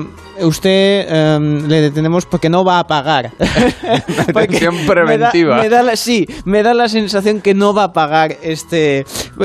[0.45, 1.39] usted eh,
[1.69, 3.31] le detenemos porque no va a pagar
[4.27, 5.57] Detención me da- preventiva.
[5.63, 9.05] me da la- sí, me da la sensación que no va a pagar este.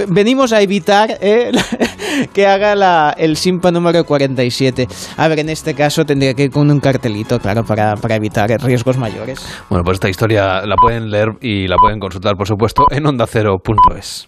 [0.10, 1.52] Venimos a evitar eh,
[2.34, 4.88] que haga la- el SIMPA número 47.
[5.18, 8.50] A ver, en este caso tendría que ir con un cartelito, claro, para, para evitar
[8.62, 9.39] riesgos mayores.
[9.70, 14.28] Bueno, pues esta historia la pueden leer y la pueden consultar, por supuesto, en ondacero.es.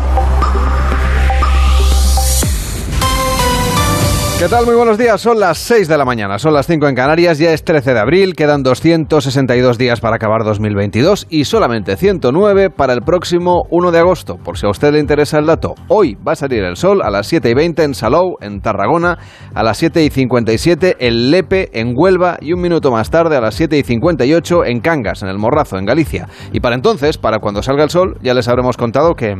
[4.41, 4.65] ¿Qué tal?
[4.65, 5.21] Muy buenos días.
[5.21, 7.99] Son las 6 de la mañana, son las 5 en Canarias, ya es 13 de
[7.99, 13.99] abril, quedan 262 días para acabar 2022 y solamente 109 para el próximo 1 de
[13.99, 14.37] agosto.
[14.37, 17.11] Por si a usted le interesa el dato, hoy va a salir el sol a
[17.11, 19.19] las 7 y 20 en Salou, en Tarragona,
[19.53, 23.41] a las 7 y 57 en Lepe, en Huelva y un minuto más tarde a
[23.41, 26.27] las 7 y 58 en Cangas, en el Morrazo, en Galicia.
[26.51, 29.35] Y para entonces, para cuando salga el sol, ya les habremos contado que...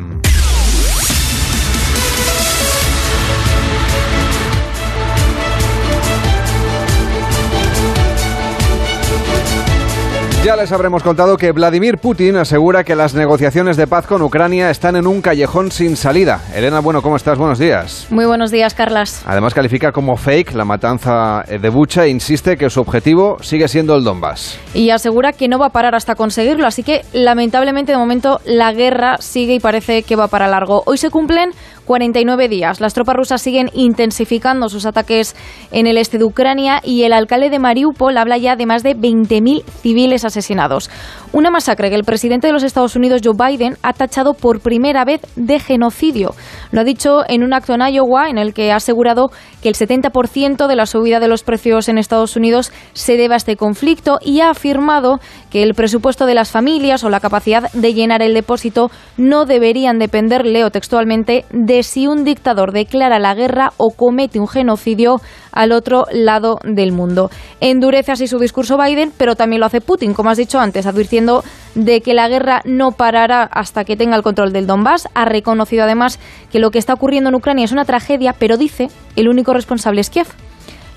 [10.44, 14.72] Ya les habremos contado que Vladimir Putin asegura que las negociaciones de paz con Ucrania
[14.72, 16.42] están en un callejón sin salida.
[16.56, 17.38] Elena, bueno, ¿cómo estás?
[17.38, 18.08] Buenos días.
[18.10, 19.22] Muy buenos días, Carlas.
[19.28, 23.96] Además califica como fake la matanza de Bucha e insiste que su objetivo sigue siendo
[23.96, 24.58] el Donbass.
[24.74, 28.74] Y asegura que no va a parar hasta conseguirlo, así que lamentablemente de momento la
[28.74, 30.82] guerra sigue y parece que va para largo.
[30.88, 31.52] Hoy se cumplen
[31.86, 32.82] 49 días.
[32.82, 35.36] Las tropas rusas siguen intensificando sus ataques
[35.72, 38.96] en el este de Ucrania y el alcalde de Mariupol habla ya de más de
[38.96, 40.90] 20.000 civiles asesinados.
[41.34, 45.06] Una masacre que el presidente de los Estados Unidos, Joe Biden, ha tachado por primera
[45.06, 46.36] vez de genocidio.
[46.72, 49.76] Lo ha dicho en un acto en Iowa en el que ha asegurado que el
[49.76, 54.20] 70% de la subida de los precios en Estados Unidos se debe a este conflicto
[54.22, 58.34] y ha afirmado que el presupuesto de las familias o la capacidad de llenar el
[58.34, 64.40] depósito no deberían depender, leo textualmente, de si un dictador declara la guerra o comete
[64.40, 65.22] un genocidio
[65.52, 67.30] al otro lado del mundo.
[67.60, 71.43] Endurece así su discurso Biden, pero también lo hace Putin, como has dicho antes, advirtiendo
[71.76, 75.08] de que la guerra no parará hasta que tenga el control del Donbass.
[75.14, 76.20] Ha reconocido además
[76.52, 80.02] que lo que está ocurriendo en Ucrania es una tragedia, pero dice el único responsable
[80.02, 80.28] es Kiev.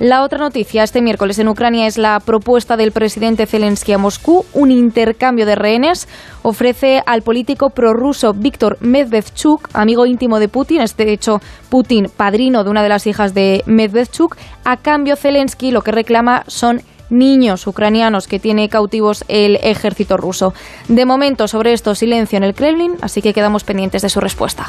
[0.01, 4.45] La otra noticia este miércoles en Ucrania es la propuesta del presidente Zelensky a Moscú,
[4.53, 6.09] un intercambio de rehenes.
[6.43, 12.65] Ofrece al político prorruso Víctor Medvedchuk, amigo íntimo de Putin, es de hecho Putin padrino
[12.65, 14.37] de una de las hijas de Medvedchuk.
[14.65, 20.55] A cambio, Zelensky lo que reclama son niños ucranianos que tiene cautivos el ejército ruso.
[20.89, 24.67] De momento, sobre esto, silencio en el Kremlin, así que quedamos pendientes de su respuesta.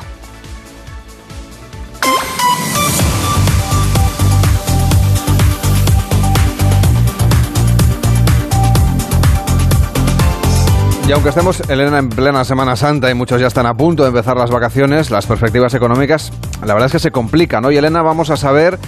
[11.08, 14.10] Y aunque estemos, Elena, en plena Semana Santa y muchos ya están a punto de
[14.10, 16.32] empezar las vacaciones, las perspectivas económicas,
[16.66, 17.72] la verdad es que se complican, ¿no?
[17.72, 18.80] Y Elena, vamos a saber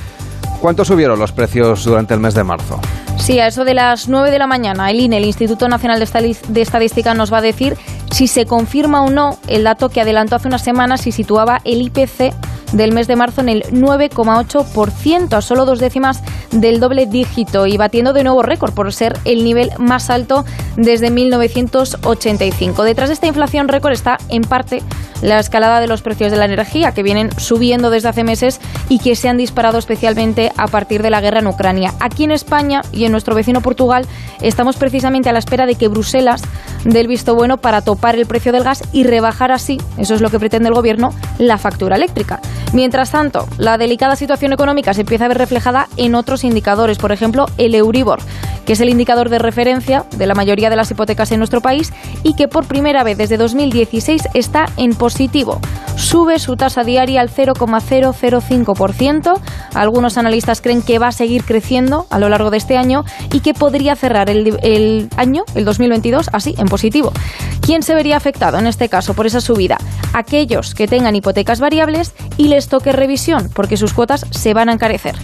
[0.59, 2.79] cuánto subieron los precios durante el mes de marzo.
[3.17, 6.61] Sí, a eso de las 9 de la mañana, el INE, el Instituto Nacional de
[6.61, 7.77] Estadística, nos va a decir
[8.11, 11.83] si se confirma o no el dato que adelantó hace unas semanas y situaba el
[11.83, 12.33] IPC
[12.73, 17.77] del mes de marzo en el 9,8%, a solo dos décimas del doble dígito y
[17.77, 20.45] batiendo de nuevo récord por ser el nivel más alto
[20.75, 22.83] desde 1985.
[22.83, 24.81] Detrás de esta inflación récord está, en parte,
[25.21, 28.59] la escalada de los precios de la energía, que vienen subiendo desde hace meses
[28.89, 31.93] y que se han disparado especialmente a partir de la guerra en Ucrania.
[31.99, 34.05] Aquí en España y en nuestro vecino Portugal
[34.41, 36.43] estamos precisamente a la espera de que Bruselas
[36.85, 40.21] dé el visto bueno para topar el precio del gas y rebajar así, eso es
[40.21, 42.39] lo que pretende el gobierno, la factura eléctrica.
[42.73, 47.11] Mientras tanto, la delicada situación económica se empieza a ver reflejada en otros indicadores, por
[47.11, 48.19] ejemplo, el Euribor,
[48.65, 51.93] que es el indicador de referencia de la mayoría de las hipotecas en nuestro país
[52.23, 55.61] y que por primera vez desde 2016 está en positivo.
[55.95, 59.39] Sube su tasa diaria al 0,005%.
[59.73, 63.39] Algunos analistas creen que va a seguir creciendo a lo largo de este año y
[63.39, 67.13] que podría cerrar el, año, el 2022, así, en positivo.
[67.61, 69.77] ¿Quién se vería afectado en este caso por esa subida?
[70.13, 74.73] Aquellos que tengan hipotecas variables y les toque revisión, porque sus cuotas se van a
[74.73, 75.15] encarecer.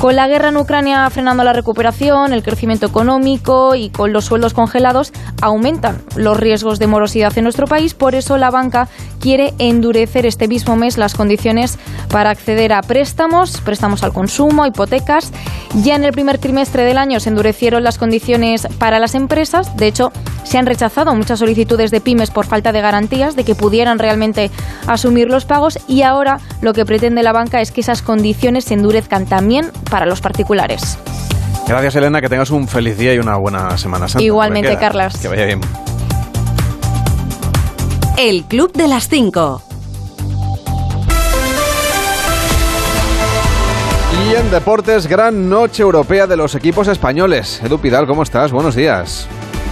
[0.00, 4.54] Con la guerra en Ucrania frenando la recuperación, el crecimiento económico y con los sueldos
[4.54, 5.12] congelados,
[5.42, 7.94] aumentan los riesgos de morosidad en nuestro país.
[7.94, 8.88] Por eso la banca
[9.20, 11.78] quiere endurecer este mismo mes las condiciones
[12.10, 15.32] para acceder a préstamos, préstamos al consumo, hipotecas.
[15.82, 19.76] Ya en el primer trimestre del año se endurecieron las condiciones para las empresas.
[19.76, 20.12] De hecho,
[20.44, 24.50] se han rechazado muchas solicitudes de pymes por falta de garantías de que pudieran realmente
[24.86, 28.74] asumir los pagos y ahora lo que pretende la banca es que esas condiciones se
[28.74, 30.98] endurezcan también para los particulares.
[31.68, 32.22] Gracias, Elena.
[32.22, 34.24] Que tengas un feliz día y una buena Semana Santa.
[34.24, 34.76] Igualmente.
[34.78, 35.18] Carlas.
[35.18, 35.60] Que vaya bien.
[38.20, 39.62] El Club de las 5.
[44.26, 47.62] Y en deportes, gran noche europea de los equipos españoles.
[47.62, 48.50] Edu Pidal, ¿cómo estás?
[48.50, 49.28] Buenos días.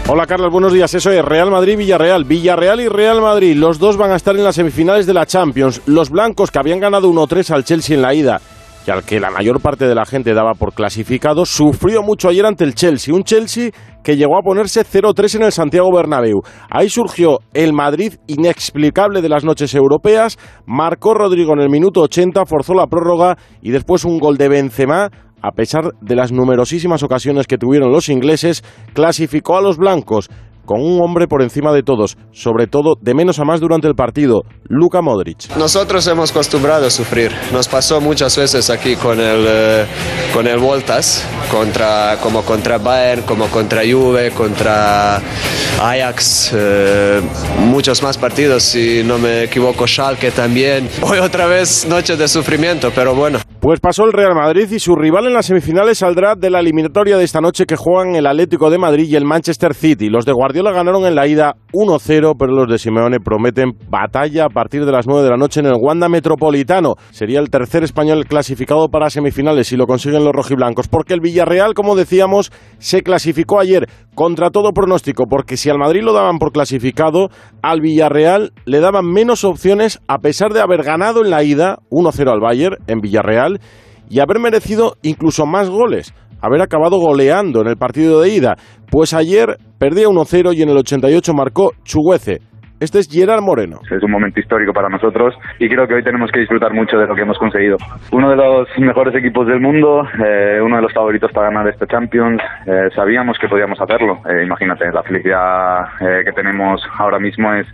[0.06, 0.94] Hola Carlos, buenos días.
[0.94, 2.24] Eso es Real Madrid-Villarreal.
[2.24, 5.82] Villarreal y Real Madrid, los dos van a estar en las semifinales de la Champions.
[5.86, 8.40] Los blancos que habían ganado 1-3 al Chelsea en la ida
[8.86, 12.46] y al que la mayor parte de la gente daba por clasificado, sufrió mucho ayer
[12.46, 13.14] ante el Chelsea.
[13.14, 13.70] Un Chelsea
[14.04, 16.42] que llegó a ponerse 0-3 en el Santiago Bernabéu.
[16.70, 20.38] Ahí surgió el Madrid inexplicable de las noches europeas.
[20.66, 25.10] Marcó Rodrigo en el minuto 80, forzó la prórroga y después un gol de Benzema
[25.42, 28.64] a pesar de las numerosísimas ocasiones que tuvieron los ingleses,
[28.94, 30.28] clasificó a los blancos
[30.66, 33.94] con un hombre por encima de todos, sobre todo de menos a más durante el
[33.94, 35.56] partido, Luka Modric.
[35.56, 37.32] Nosotros hemos acostumbrado a sufrir.
[37.52, 39.86] Nos pasó muchas veces aquí con el, eh,
[40.34, 45.22] con el Voltas, contra, como contra Bayern, como contra Juve, contra
[45.80, 47.20] Ajax, eh,
[47.60, 50.88] muchos más partidos, si no me equivoco, Schalke también.
[51.02, 53.45] Hoy otra vez noche de sufrimiento, pero bueno.
[53.60, 57.16] Pues pasó el Real Madrid y su rival en las semifinales saldrá de la eliminatoria
[57.16, 60.10] de esta noche que juegan el Atlético de Madrid y el Manchester City.
[60.10, 64.48] Los de Guardiola ganaron en la ida 1-0, pero los de Simeone prometen batalla a
[64.50, 66.96] partir de las 9 de la noche en el Wanda Metropolitano.
[67.10, 71.72] Sería el tercer español clasificado para semifinales si lo consiguen los rojiblancos, porque el Villarreal,
[71.72, 76.50] como decíamos, se clasificó ayer contra todo pronóstico, porque si al Madrid lo daban por
[76.50, 77.28] clasificado,
[77.62, 82.32] al Villarreal le daban menos opciones a pesar de haber ganado en la ida 1-0
[82.32, 83.60] al Bayern en Villarreal
[84.08, 88.56] y haber merecido incluso más goles, haber acabado goleando en el partido de ida.
[88.90, 92.40] Pues ayer perdía 1-0 y en el 88 marcó Chuguece.
[92.78, 93.80] Este es Gerard Moreno.
[93.90, 97.06] Es un momento histórico para nosotros y creo que hoy tenemos que disfrutar mucho de
[97.06, 97.78] lo que hemos conseguido.
[98.12, 101.86] Uno de los mejores equipos del mundo, eh, uno de los favoritos para ganar este
[101.86, 102.38] Champions.
[102.66, 104.18] Eh, sabíamos que podíamos hacerlo.
[104.28, 107.66] Eh, imagínate, la felicidad eh, que tenemos ahora mismo es,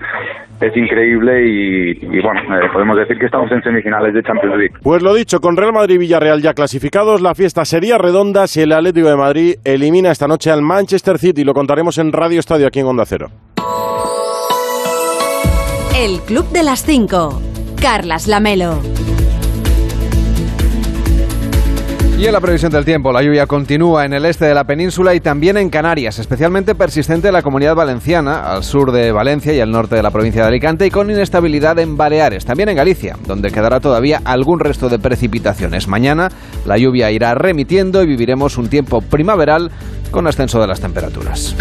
[0.61, 4.74] es increíble y, y bueno, eh, podemos decir que estamos en semifinales de Champions League.
[4.84, 8.61] Pues lo dicho, con Real Madrid y Villarreal ya clasificados, la fiesta sería redonda si
[8.61, 11.42] el Atlético de Madrid elimina esta noche al Manchester City.
[11.42, 13.30] Lo contaremos en Radio Estadio aquí en Onda Cero.
[16.03, 17.40] El Club de las 5.
[17.80, 18.80] Carlas Lamelo.
[22.18, 25.14] Y en la previsión del tiempo, la lluvia continúa en el este de la península
[25.14, 29.61] y también en Canarias, especialmente persistente en la comunidad valenciana, al sur de Valencia y
[29.61, 33.16] al norte de la provincia de Alicante, y con inestabilidad en Baleares, también en Galicia,
[33.24, 35.86] donde quedará todavía algún resto de precipitaciones.
[35.86, 36.30] Mañana
[36.66, 39.70] la lluvia irá remitiendo y viviremos un tiempo primaveral
[40.11, 41.55] con ascenso de las temperaturas.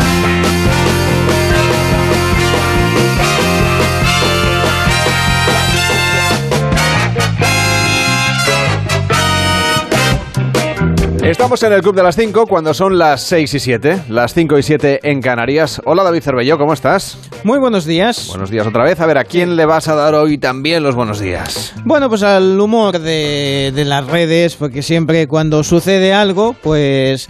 [11.32, 14.58] Estamos en el Club de las 5 cuando son las 6 y 7, las 5
[14.58, 15.82] y 7 en Canarias.
[15.86, 17.18] Hola David Cervelló, ¿cómo estás?
[17.46, 18.28] Muy buenos días.
[18.28, 19.00] Buenos días otra vez.
[19.00, 21.74] A ver, ¿a quién le vas a dar hoy también los buenos días?
[21.86, 27.30] Bueno, pues al humor de, de las redes, porque siempre cuando sucede algo, pues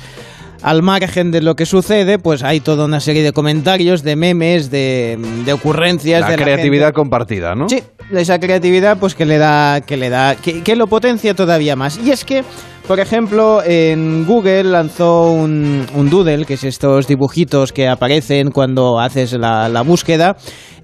[0.63, 4.71] al margen de lo que sucede, pues hay toda una serie de comentarios, de memes,
[4.71, 6.21] de, de ocurrencias.
[6.21, 6.95] La de creatividad gente.
[6.95, 7.69] compartida, ¿no?
[7.69, 7.83] Sí,
[8.19, 11.97] esa creatividad pues que le da, que le da, que, lo potencia todavía más.
[11.97, 12.43] Y es que,
[12.87, 18.99] por ejemplo, en Google lanzó un, un doodle, que es estos dibujitos que aparecen cuando
[18.99, 20.35] haces la, la búsqueda,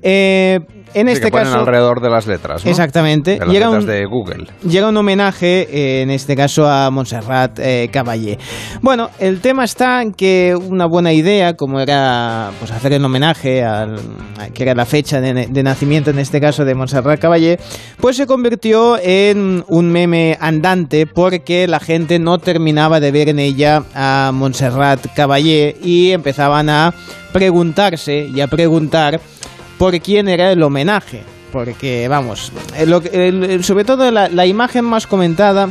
[0.02, 0.60] eh,
[0.94, 1.60] en Sí, este que ponen caso...
[1.60, 2.72] alrededor de las letras, ¿no?
[2.72, 3.32] Exactamente.
[3.40, 4.48] De las era letras un- de Google.
[4.68, 8.38] Llega un homenaje, eh, en este caso a Montserrat eh, Caballé.
[8.82, 13.64] Bueno, el tema está en que una buena idea, como era pues hacer el homenaje
[13.64, 13.96] al,
[14.40, 17.60] a- que era la fecha de, de nacimiento, en este caso de Montserrat Caballé,
[18.00, 23.40] pues se convirtió en un meme andante porque la gente no terminaba de ver en
[23.40, 26.94] ella a Montserrat Caballé y empezaban a
[27.34, 29.20] preguntarse y a preguntar
[29.78, 31.24] por quién era el homenaje.
[31.52, 33.02] Porque, vamos, eh, lo
[33.64, 35.70] sobre todo la, la imagen más comentada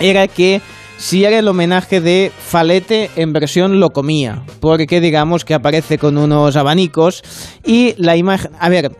[0.00, 0.60] era que
[0.96, 4.42] si era el homenaje de Falete en versión lo comía.
[4.60, 7.22] Porque digamos que aparece con unos abanicos
[7.64, 8.52] y la imagen...
[8.60, 8.92] A ver,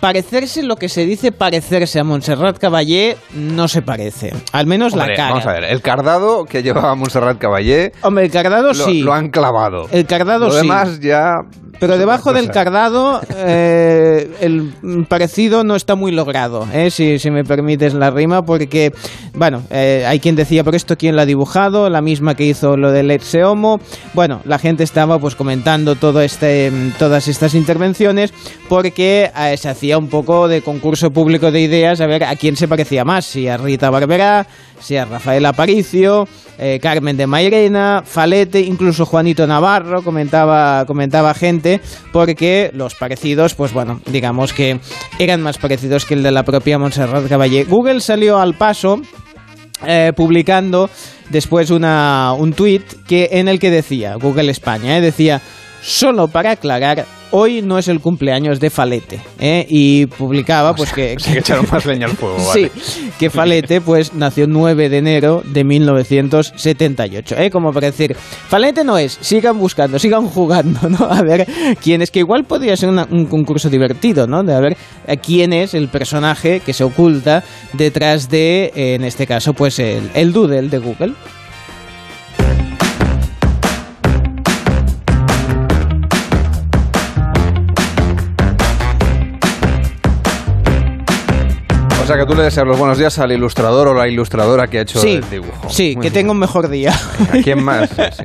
[0.00, 4.32] parecerse lo que se dice parecerse a Montserrat Caballé no se parece.
[4.52, 5.28] Al menos Hombre, la cara.
[5.30, 7.92] Vamos a ver, el cardado que llevaba Montserrat Caballé.
[8.02, 9.02] Hombre, el cardado lo, sí.
[9.02, 9.88] Lo han clavado.
[9.90, 10.58] El cardado Lo sí.
[10.62, 11.40] demás ya.
[11.80, 17.42] Pero debajo del cardado eh, el parecido no está muy logrado, eh, si, si me
[17.42, 18.92] permites la rima, porque,
[19.34, 22.76] bueno, eh, hay quien decía, pero esto quién lo ha dibujado, la misma que hizo
[22.76, 23.80] lo del Let's Homo.
[24.12, 28.32] Bueno, la gente estaba pues comentando todo este, todas estas intervenciones
[28.68, 32.56] porque eh, se hacía un poco de concurso público de ideas a ver a quién
[32.56, 34.46] se parecía más, si a Rita Barberá,
[34.80, 36.26] si a Rafael Aparicio,
[36.60, 41.80] eh, Carmen de Mairena, Falete, incluso Juanito Navarro, comentaba, comentaba gente,
[42.12, 44.78] porque los parecidos, pues bueno, digamos que
[45.18, 47.64] eran más parecidos que el de la propia Montserrat Caballé.
[47.64, 49.00] Google salió al paso
[49.86, 50.90] eh, publicando
[51.30, 55.40] después una, un tuit que, en el que decía, Google España, eh, decía,
[55.82, 59.20] solo para aclarar, hoy no es el cumpleaños de Falete.
[59.38, 61.16] eh, y publicaba pues que...
[61.18, 62.70] Sí que echaron más leña al fuego, vale.
[62.82, 67.36] Sí, que Falete pues nació el 9 de enero de 1978.
[67.38, 67.50] ¿eh?
[67.50, 71.04] Como para decir, Falete no es, sigan buscando, sigan jugando, ¿no?
[71.10, 71.46] A ver
[71.82, 74.42] quién es, que igual podría ser una- un concurso divertido, ¿no?
[74.42, 74.76] De a ver
[75.06, 77.42] eh, quién es el personaje que se oculta
[77.72, 81.12] detrás de, eh, en este caso, pues el, el doodle de Google.
[92.14, 94.82] Sea que tú le deseas los buenos días al ilustrador o la ilustradora que ha
[94.82, 95.68] hecho Sí, el dibujo.
[95.70, 96.12] sí, Muy que bien.
[96.12, 96.92] tenga un mejor día.
[97.32, 97.90] ¿A quién más?
[97.90, 98.24] Sí.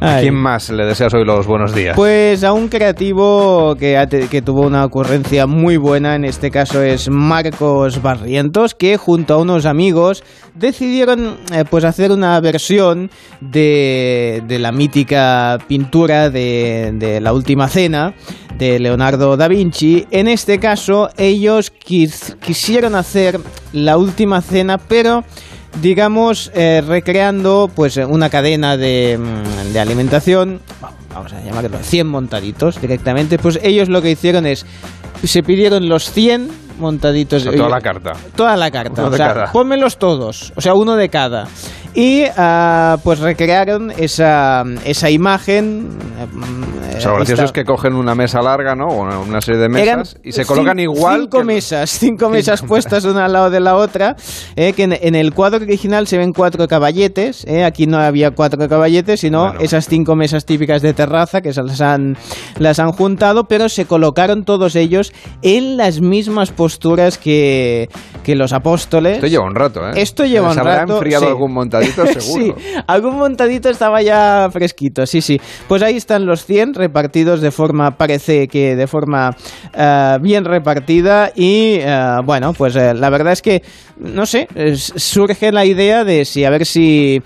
[0.00, 1.94] ¿A quién más le deseas hoy los buenos días?
[1.96, 7.08] Pues a un creativo que, que tuvo una ocurrencia muy buena, en este caso es
[7.08, 13.10] Marcos Barrientos, que junto a unos amigos decidieron eh, pues hacer una versión
[13.40, 18.14] de, de la mítica pintura de, de La Última Cena
[18.58, 20.06] de Leonardo da Vinci.
[20.10, 23.40] En este caso ellos quis- quisieron hacer
[23.72, 25.24] La Última Cena, pero
[25.80, 30.60] digamos, eh, recreando pues una cadena de, mm, de alimentación,
[31.14, 34.66] vamos a llamarlo 100 montaditos directamente, pues ellos lo que hicieron es,
[35.24, 37.42] se pidieron los 100 montaditos.
[37.42, 38.12] O sea, toda la carta.
[38.34, 41.46] Toda la carta, Uno o sea, pónmelos todos, o sea, uno de cada.
[41.94, 45.88] Y ah, pues recrearon esa, esa imagen.
[47.02, 48.86] Sea, lo gracioso es que cogen una mesa larga, ¿no?
[48.86, 51.22] O una- serie de mesas Eran y se colocan igual.
[51.22, 54.16] Cinco mesas, cinco mesas puestas una al lado de la otra.
[54.56, 57.44] eh, que en, en el cuadro original se ven cuatro caballetes.
[57.46, 61.62] eh, aquí no había cuatro caballetes, sino esas cinco mesas típicas de terraza que se
[61.62, 62.16] las han,
[62.58, 65.12] las han juntado, pero se colocaron todos ellos
[65.42, 67.88] en las mismas posturas que,
[68.22, 69.14] que los apóstoles.
[69.16, 69.92] Esto lleva un rato, ¿eh?
[69.96, 71.30] Esto lleva un ¿Se habrá rato, enfriado sí.
[71.30, 72.06] algún montadito?
[72.20, 72.56] Seguro.
[72.58, 75.40] sí, algún montadito estaba ya fresquito, sí, sí.
[75.68, 79.34] Pues ahí están los 100 repartidos de forma, parece que de forma
[79.74, 83.62] eh, bien repartida y eh, bueno, pues eh, la verdad es que,
[83.98, 84.46] no sé,
[84.76, 87.22] surge la idea de si, a ver si,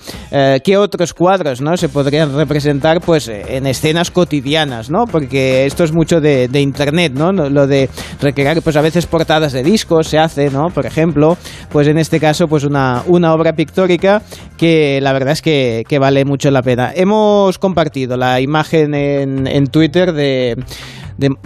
[0.63, 1.77] qué otros cuadros, ¿no?
[1.77, 5.07] Se podrían representar pues en escenas cotidianas, ¿no?
[5.07, 7.13] Porque esto es mucho de, internet.
[7.15, 7.89] No- Lo de
[8.21, 10.67] recrear, pues a veces portadas de discos se hace, ¿no?
[10.69, 11.37] Por ejemplo,
[11.71, 14.23] pues en este caso, pues una, una obra pictórica
[14.59, 16.93] que la verdad es que, que vale mucho la pena.
[16.95, 20.57] Hemos compartido la imagen en, en Twitter de,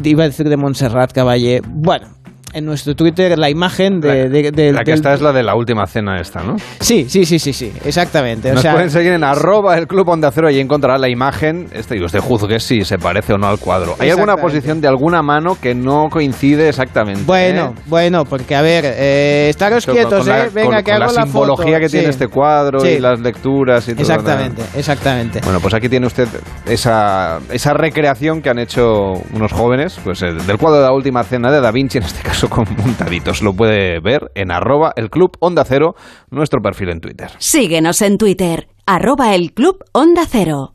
[0.04, 1.62] iba a decir de Montserrat Caballé.
[1.66, 2.08] Bueno,
[2.52, 5.42] en nuestro Twitter la imagen de, de- de- La que del- está es la de
[5.42, 6.56] la última cena esta, ¿no?
[6.80, 8.52] Sí, sí, sí, sí, sí, exactamente.
[8.52, 11.96] O sea, pueden seguir en arroba el club Onda Cero y encontrará la imagen este,
[11.96, 13.94] y usted juzgue si se parece o no al cuadro.
[13.98, 17.22] ¿Hay alguna posición de alguna mano que no coincide exactamente?
[17.24, 17.82] Bueno, eh?
[17.86, 20.48] bueno, porque a ver, eh, estaros quietos, con eh.
[20.52, 21.26] Venga, con- que hago la la foto.
[21.26, 22.88] simbología que tiene este cuadro Sí.
[22.88, 24.02] y las lecturas y todo.
[24.02, 25.40] Exactamente, exactamente.
[25.44, 26.26] Bueno, pues aquí tiene usted
[26.66, 31.22] esa, esa recreación que han hecho unos jóvenes, pues eh, del cuadro de la última
[31.24, 33.42] cena de Da Vinci, en este caso con montaditos.
[33.42, 35.94] Lo puede ver en arroba el club Onda Cero,
[36.30, 37.30] nuestro perfil en Twitter.
[37.38, 40.74] Síguenos en Twitter, arroba el Club Onda Cero.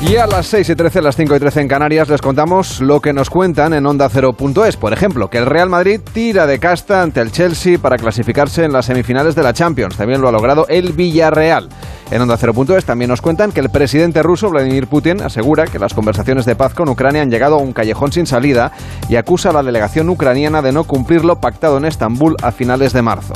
[0.00, 3.00] Y a las 6 y 13, las 5 y 13 en Canarias, les contamos lo
[3.00, 4.76] que nos cuentan en Onda 0.es.
[4.76, 8.72] Por ejemplo, que el Real Madrid tira de casta ante el Chelsea para clasificarse en
[8.72, 9.96] las semifinales de la Champions.
[9.96, 11.68] También lo ha logrado el Villarreal.
[12.12, 15.94] En Onda 0.es también nos cuentan que el presidente ruso, Vladimir Putin, asegura que las
[15.94, 18.70] conversaciones de paz con Ucrania han llegado a un callejón sin salida
[19.08, 22.92] y acusa a la delegación ucraniana de no cumplir lo pactado en Estambul a finales
[22.92, 23.34] de marzo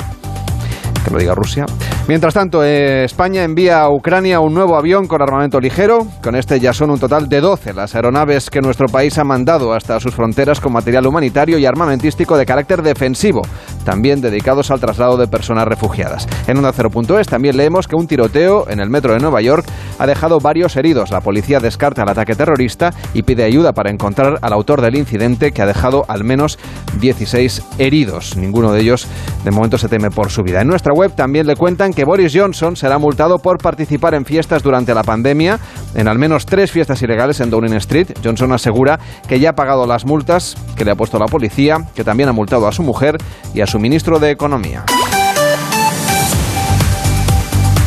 [1.03, 1.65] que lo diga Rusia.
[2.05, 6.05] Mientras tanto, eh, España envía a Ucrania un nuevo avión con armamento ligero.
[6.21, 9.71] Con este ya son un total de 12 las aeronaves que nuestro país ha mandado
[9.71, 13.41] hasta sus fronteras con material humanitario y armamentístico de carácter defensivo,
[13.85, 16.27] también dedicados al traslado de personas refugiadas.
[16.47, 19.65] En Onda 0.es también leemos que un tiroteo en el metro de Nueva York
[19.97, 21.09] ha dejado varios heridos.
[21.09, 25.53] La policía descarta el ataque terrorista y pide ayuda para encontrar al autor del incidente
[25.53, 26.59] que ha dejado al menos
[26.99, 28.35] 16 heridos.
[28.35, 29.07] Ninguno de ellos
[29.45, 30.59] de momento se teme por su vida.
[30.59, 34.63] En nuestra web también le cuentan que Boris Johnson será multado por participar en fiestas
[34.63, 35.59] durante la pandemia,
[35.95, 38.07] en al menos tres fiestas ilegales en Downing Street.
[38.23, 42.03] Johnson asegura que ya ha pagado las multas que le ha puesto la policía, que
[42.03, 43.17] también ha multado a su mujer
[43.53, 44.83] y a su ministro de Economía.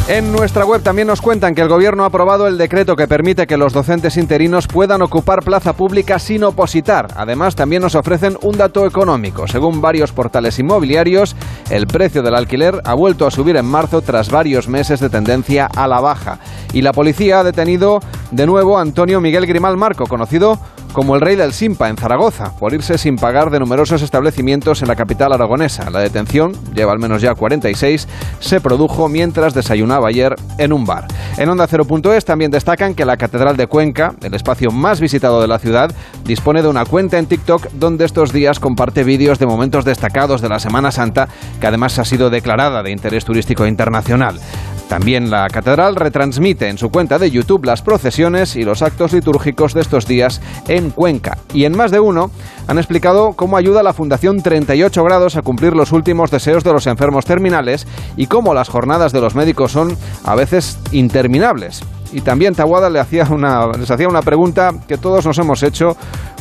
[0.09, 3.49] En nuestra web también nos cuentan que el Gobierno ha aprobado el decreto que permite
[3.49, 7.09] que los docentes interinos puedan ocupar plaza pública sin opositar.
[7.17, 9.49] Además, también nos ofrecen un dato económico.
[9.49, 11.35] Según varios portales inmobiliarios,
[11.71, 15.67] el precio del alquiler ha vuelto a subir en marzo tras varios meses de tendencia
[15.67, 16.39] a la baja.
[16.73, 17.99] Y la policía ha detenido
[18.31, 20.57] de nuevo a Antonio Miguel Grimal Marco, conocido
[20.97, 24.89] como el rey del Simpa en Zaragoza, por irse sin pagar de numerosos establecimientos en
[24.89, 25.91] la capital aragonesa.
[25.91, 28.09] La detención, lleva al menos ya 46,
[28.41, 31.07] se produjo mientras desayunaba ayer en un bar.
[31.37, 35.49] En Onda 0.es también destacan que la Catedral de Cuenca, el espacio más visitado de
[35.49, 35.95] la ciudad,
[36.25, 40.49] dispone de una cuenta en TikTok donde estos días comparte vídeos de momentos destacados de
[40.49, 41.29] la Semana Santa,
[41.61, 44.41] que además ha sido declarada de interés turístico internacional.
[44.89, 49.75] También la catedral retransmite en su cuenta de YouTube las procesiones y los actos litúrgicos
[49.75, 51.39] de estos días en Cuenca.
[51.53, 52.31] Y en más de uno
[52.69, 56.87] han explicado cómo ayuda la Fundación 38 Grados a cumplir los últimos deseos de los
[56.87, 57.87] enfermos terminales
[58.17, 61.83] y cómo las jornadas de los médicos son a veces interminables.
[62.13, 65.97] Y también Tawada le hacía una, les hacía una pregunta que todos nos hemos hecho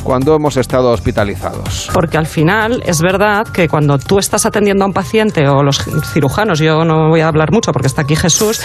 [0.06, 1.90] cuando hemos estado hospitalizados.
[1.92, 5.84] Porque al final es verdad que cuando tú estás atendiendo a un paciente o los
[6.12, 8.60] cirujanos, yo no voy a hablar mucho porque está aquí Jesús,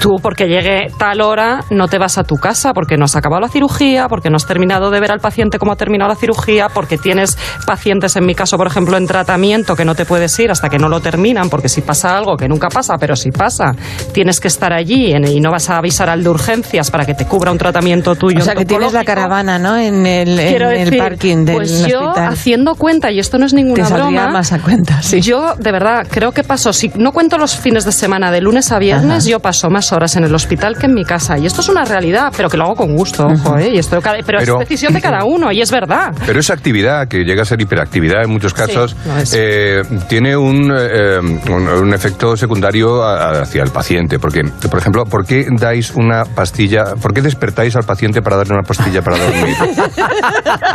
[0.00, 3.40] tú porque llegue tal hora no te vas a tu casa porque no has acabado
[3.40, 6.68] la cirugía, porque no has terminado de ver al paciente cómo ha terminado la cirugía,
[6.68, 10.50] porque tienes pacientes, en mi caso, por ejemplo, en tratamiento que no te puedes ir
[10.50, 13.76] hasta que no lo terminan, porque si pasa algo, que nunca pasa, pero si pasa,
[14.12, 17.26] tienes que estar allí y no vas a avisar al de urgencias para que te
[17.26, 18.40] cubra un tratamiento tuyo.
[18.40, 19.76] O sea, que tienes la caravana, ¿no?
[19.78, 22.28] En el, en Quiero decir, parking del pues yo hospital.
[22.32, 25.20] haciendo cuenta, y esto no es ninguna Te broma, más a cuenta, sí.
[25.20, 28.70] yo de verdad creo que paso, si no cuento los fines de semana, de lunes
[28.72, 31.38] a viernes, yo paso más horas en el hospital que en mi casa.
[31.38, 33.70] Y esto es una realidad, pero que lo hago con gusto, ojo, ¿eh?
[33.74, 36.12] Y esto, cada- pero, Pero- es decisión de cada uno, y es verdad.
[36.26, 38.96] Pero esa actividad, que llega a ser hiperactividad en muchos casos,
[39.32, 44.18] eh, tiene un, eh, un, un efecto secundario a- hacia el paciente.
[44.18, 48.54] Porque, por ejemplo, ¿por qué dais una pastilla, por qué despertáis al paciente para darle
[48.54, 49.56] una pastilla para dormir?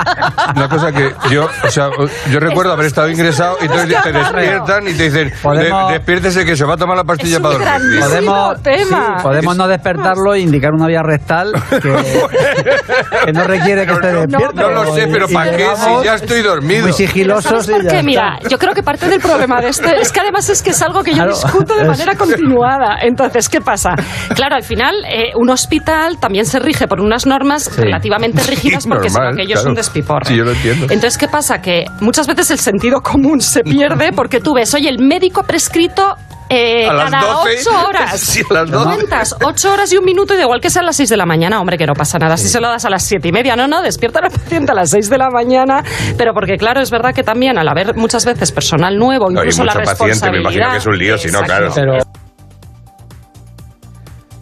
[0.56, 1.90] Una cosa que yo, o sea,
[2.32, 6.46] yo recuerdo haber estado ingresado y entonces te despiertan y te dicen, Podemos- "De- despiértese
[6.46, 8.00] que se va a tomar la pastilla para dormir.
[8.00, 8.94] Podemos, sí,
[9.24, 11.80] podemos no despertarlo e indicar una vía rectal que,
[13.26, 14.54] que no requiere que esté despierto.
[14.62, 16.84] No lo sé, pero ¿para qué si ya estoy dormido?
[16.84, 18.04] Muy sigilosos ¿Sabes y ya.
[18.04, 20.82] Mira, yo creo que parte del problema de este es que además es que es
[20.82, 22.98] algo que yo Claro, discuto de es- manera continuada.
[23.02, 23.92] Entonces, ¿qué pasa?
[24.36, 27.82] Claro, al final, eh, un hospital también se rige por unas normas Sí.
[27.82, 29.70] relativamente rígidas porque no, Normal, aquello es claro.
[29.76, 30.26] Un despiporre.
[30.26, 30.86] Sí, yo lo entiendo.
[30.86, 31.62] Entonces, ¿qué pasa?
[31.62, 35.44] Que muchas veces el sentido común se pierde porque tú ves, oye, el médico ha
[35.44, 36.16] prescrito
[36.50, 37.50] eh, A las cada 12.
[37.60, 38.20] ocho horas.
[38.20, 38.86] Sí, a las 12.
[38.86, 41.18] Cuentas ocho horas y un minuto y da igual que sea a las seis de
[41.18, 42.38] la mañana, hombre, que no pasa nada.
[42.38, 44.76] Si se lo das a las siete y media, no, no, despierta al paciente a
[44.76, 45.84] las seis de la mañana.
[46.18, 49.44] Pero porque, claro, es verdad que también al haber muchas veces personal nuevo, No, y
[49.44, 50.72] incluso la mucho paciente, me imagino responsabilidad.
[50.72, 51.72] que es un lío, si no, claro.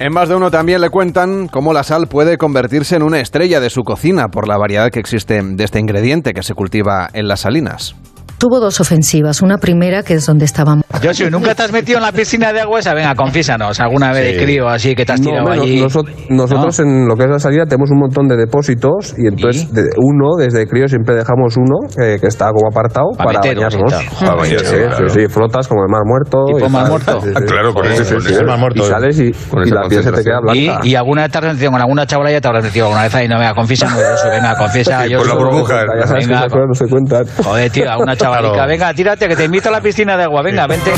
[0.04, 3.62] En más de uno también le cuentan cómo la sal puede convertirse en una estrella
[3.62, 7.30] de su cocina por la variedad que existe de este ingrediente que se cultiva en
[7.30, 7.96] las salinas.
[8.44, 9.42] Tuvo dos ofensivas.
[9.42, 10.84] Una primera, que es donde estábamos.
[11.02, 12.94] Joshua, ¿nunca te has metido en la piscina de agua esa?
[12.94, 15.82] Venga, confiésanos, alguna vez de crío así que te has No, tirado hombre, allí.
[15.82, 19.72] noso- nosotros en lo que es la salida tenemos un montón de depósitos y entonces
[19.74, 23.56] de- uno, desde crío siempre dejamos uno eh, que está como apartado Pa' para meter
[23.56, 23.94] bañarnos.
[23.94, 25.10] Para Joder, bañarse, sí, claro.
[25.10, 26.44] sí, sí, flotas como el mar muerto.
[26.46, 27.22] ¿Tipo y mar muerto?
[27.22, 28.34] Sí, sí, Ah, claro, con sí, ese- sí, con sí.
[28.34, 28.84] ese mar muerto.
[28.84, 30.86] Y sales y, Con y la piel se te queda ¿Y, blanca.
[30.86, 33.16] y alguna vez te has metido con alguna chavala ya te habrás metido alguna vez
[33.16, 33.88] ahí, no, venga, confiesa,
[34.26, 35.04] no, venga, confiesa.
[35.06, 35.86] Sí, yo por la burbuja.
[35.98, 37.26] Ya sabes que venga, no se cuentan.
[37.42, 38.68] Joder, tío, a una Claro.
[38.68, 40.92] venga, tírate, que te invito a la piscina de agua, venga, vente.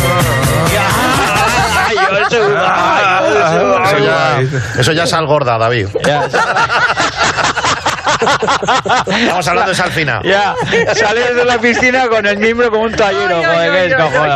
[1.88, 3.84] Ay, ay, Joshua.
[3.99, 4.40] ya,
[4.80, 5.88] eso ya es algorda, David.
[9.07, 10.22] Estamos hablando de Salfina.
[10.24, 10.56] Ya,
[10.95, 13.41] salir de la piscina con el miembro como un tallero.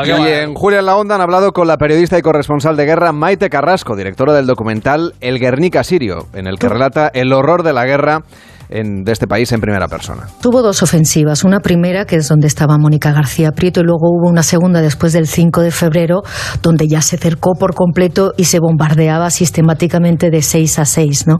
[0.05, 3.11] Y en Julia en la Onda han hablado con la periodista y corresponsal de guerra
[3.11, 7.73] Maite Carrasco, directora del documental El Guernica Sirio, en el que relata el horror de
[7.73, 8.23] la guerra
[8.69, 10.27] de este país en primera persona.
[10.41, 14.29] Tuvo dos ofensivas, una primera que es donde estaba Mónica García Prieto y luego hubo
[14.29, 16.21] una segunda después del 5 de febrero
[16.61, 21.37] donde ya se cercó por completo y se bombardeaba sistemáticamente de 6 a 6, ¿no?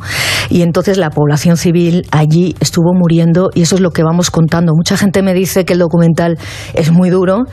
[0.50, 4.74] Y entonces la población civil allí estuvo muriendo y eso es lo que vamos contando.
[4.76, 6.40] Mucha gente me dice que el documental
[6.74, 7.44] es muy duro,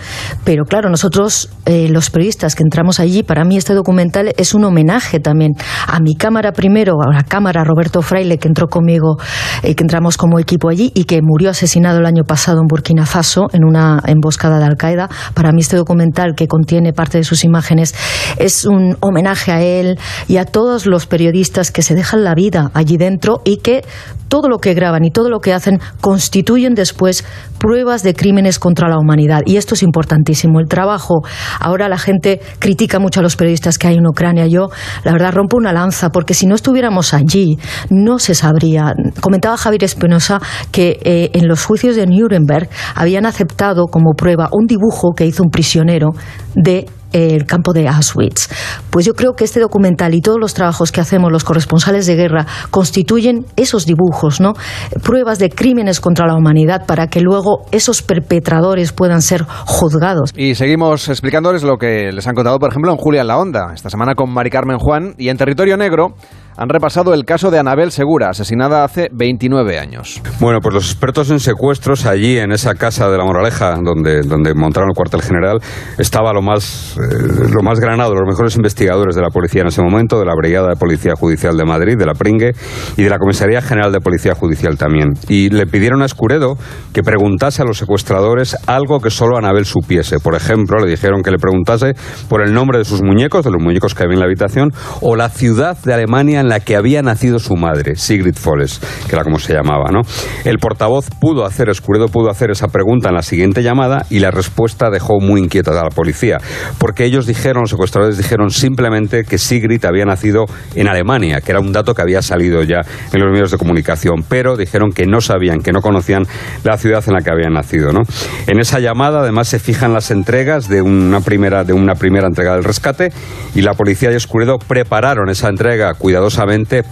[0.45, 4.65] pero claro, nosotros eh, los periodistas que entramos allí, para mí este documental es un
[4.65, 5.53] homenaje también
[5.87, 9.19] a mi cámara primero, a la cámara Roberto Fraile que entró conmigo
[9.67, 13.05] eh, que entramos como equipo allí y que murió asesinado el año pasado en Burkina
[13.05, 15.09] Faso en una emboscada de Al-Qaeda.
[15.35, 17.93] Para mí este documental que contiene parte de sus imágenes
[18.39, 19.99] es un homenaje a él
[20.29, 23.83] y a todos los periodistas que se dejan la vida allí dentro y que
[24.29, 27.25] todo lo que graban y todo lo que hacen constituyen después
[27.59, 29.43] pruebas de crímenes contra la humanidad.
[29.47, 30.61] Y esto es importantísimo.
[30.61, 31.23] El trabajo,
[31.61, 34.47] ahora la gente critica mucho a los periodistas que hay en Ucrania.
[34.47, 34.69] Yo,
[35.05, 37.59] la verdad, rompo una lanza, porque si no estuviéramos allí,
[37.91, 38.95] no se sabría.
[39.21, 44.67] Comentaba Javier Espinosa que eh, en los juicios de Nuremberg habían aceptado como prueba un
[44.67, 46.11] dibujo que hizo un prisionero
[46.55, 48.49] de el campo de Auschwitz.
[48.91, 52.17] Pues yo creo que este documental y todos los trabajos que hacemos los corresponsales de
[52.17, 54.55] guerra constituyen esos dibujos, ¿no?
[55.03, 60.33] Pruebas de crímenes contra la humanidad para que luego esos perpetradores puedan ser juzgados.
[60.37, 63.73] Y seguimos explicándoles lo que les han contado, por ejemplo, en Julia en la Onda,
[63.75, 66.15] esta semana con Mari Carmen Juan, y en Territorio Negro
[66.57, 70.23] han repasado el caso de Anabel Segura, asesinada hace 29 años.
[70.41, 74.55] Bueno, pues los expertos en secuestros allí en esa casa de la Moraleja, donde, donde
[74.55, 75.59] montaron el cuartel general,
[75.99, 79.83] estaba lo más, eh, lo más granado, los mejores investigadores de la policía en ese
[79.83, 82.53] momento, de la Brigada de Policía Judicial de Madrid, de la Pringue
[82.97, 85.11] y de la Comisaría General de Policía Judicial también.
[85.29, 86.57] Y le pidieron a Escuredo
[86.93, 90.21] que preguntase a los secuestradores algo que solo Anabel supiese.
[90.21, 91.93] Por ejemplo, le dijeron que le preguntase
[92.29, 94.73] por el nombre de sus muñecos, de los muñecos que había en la habitación,
[95.03, 99.15] o la ciudad de Alemania en la que había nacido su madre, Sigrid Foles, que
[99.15, 100.01] era como se llamaba, ¿no?
[100.45, 104.31] El portavoz pudo hacer, Escuredo pudo hacer esa pregunta en la siguiente llamada y la
[104.31, 106.39] respuesta dejó muy inquieta a la policía,
[106.79, 110.45] porque ellos dijeron, los secuestradores dijeron simplemente que Sigrid había nacido
[110.75, 112.81] en Alemania, que era un dato que había salido ya
[113.13, 116.25] en los medios de comunicación, pero dijeron que no sabían, que no conocían
[116.65, 118.03] la ciudad en la que había nacido, ¿no?
[118.47, 122.55] En esa llamada además se fijan las entregas de una primera de una primera entrega
[122.55, 123.13] del rescate
[123.55, 126.36] y la policía y Escuredo prepararon esa entrega cuidadosamente,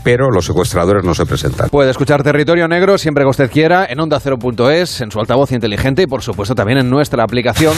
[0.03, 1.71] pero los secuestradores no se presentaron.
[1.71, 6.03] Puede escuchar Territorio Negro siempre que usted quiera en onda Cero.es, en su altavoz inteligente
[6.03, 7.75] y por supuesto también en nuestra aplicación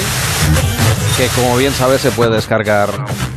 [1.16, 2.90] que como bien sabe se puede descargar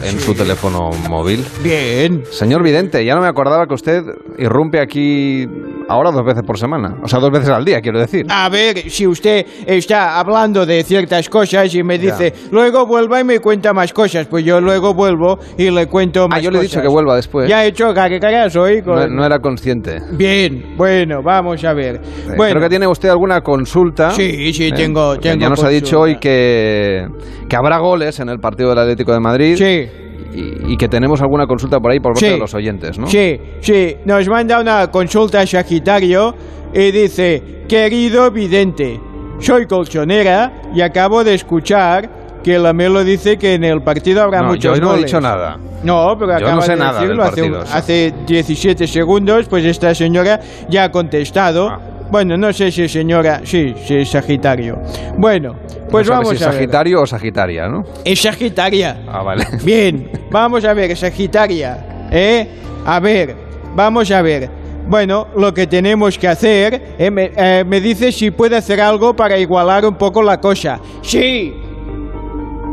[0.03, 1.45] en su teléfono móvil.
[1.63, 2.23] Bien.
[2.29, 4.03] Señor Vidente, ya no me acordaba que usted
[4.37, 5.47] irrumpe aquí
[5.89, 6.95] ahora dos veces por semana.
[7.03, 8.25] O sea, dos veces al día, quiero decir.
[8.29, 13.23] A ver, si usted está hablando de ciertas cosas y me dice, luego vuelva y
[13.23, 16.57] me cuenta más cosas, pues yo luego vuelvo y le cuento más Ah, yo le
[16.57, 16.71] he cosas.
[16.71, 17.49] dicho que vuelva después.
[17.49, 18.81] Ya he hecho carreras hoy.
[18.85, 19.15] No, Con...
[19.15, 19.97] no era consciente.
[20.11, 21.95] Bien, bueno, vamos a ver.
[21.95, 24.11] Eh, Bueno, Creo que tiene usted alguna consulta.
[24.11, 25.69] Sí, sí, Eh, tengo- tengo Ya nos ha consulta.
[25.69, 27.07] dicho hoy que,
[27.49, 29.55] que habrá goles en el partido del Atlético de Madrid.
[29.57, 29.89] Sí.
[30.33, 32.33] Y, y que tenemos alguna consulta por ahí por parte Sí.
[32.33, 33.07] de los oyentes, ¿no?
[33.07, 36.35] Sí, sí, nos manda una consulta Sagitario
[36.73, 38.99] y dice, querido vidente,
[39.39, 42.09] soy colchonera y acabo de escuchar
[42.43, 45.05] que la Melo dice que en el partido habrá No, muchos yo no he goles".
[45.05, 45.57] dicho nada.
[45.83, 49.47] No, pero acaba no sé de nada decirlo del hace, un- partido, hace 17 segundos,
[49.49, 50.39] pues esta señora
[50.69, 51.69] ya ha contestado.
[51.69, 51.79] Ah.
[52.11, 54.79] Bueno, no sé si es señora, sí, sí es Sagitario.
[55.17, 55.55] Bueno,
[55.89, 56.55] pues No vamos si a ver.
[56.55, 57.83] Sagitario o Sagitaria, ¿no?
[58.03, 59.03] Es Sagitaria.
[59.07, 59.45] Ah, vale.
[59.63, 62.07] Bien, vamos a ver, Sagitaria.
[62.11, 62.47] ¿Eh?
[62.85, 63.35] A ver,
[63.75, 64.49] vamos a ver.
[64.87, 69.15] Bueno, lo que tenemos que hacer, eh, me, eh, me dice si puede hacer algo
[69.15, 70.79] para igualar un poco la cosa.
[71.03, 71.53] Sí.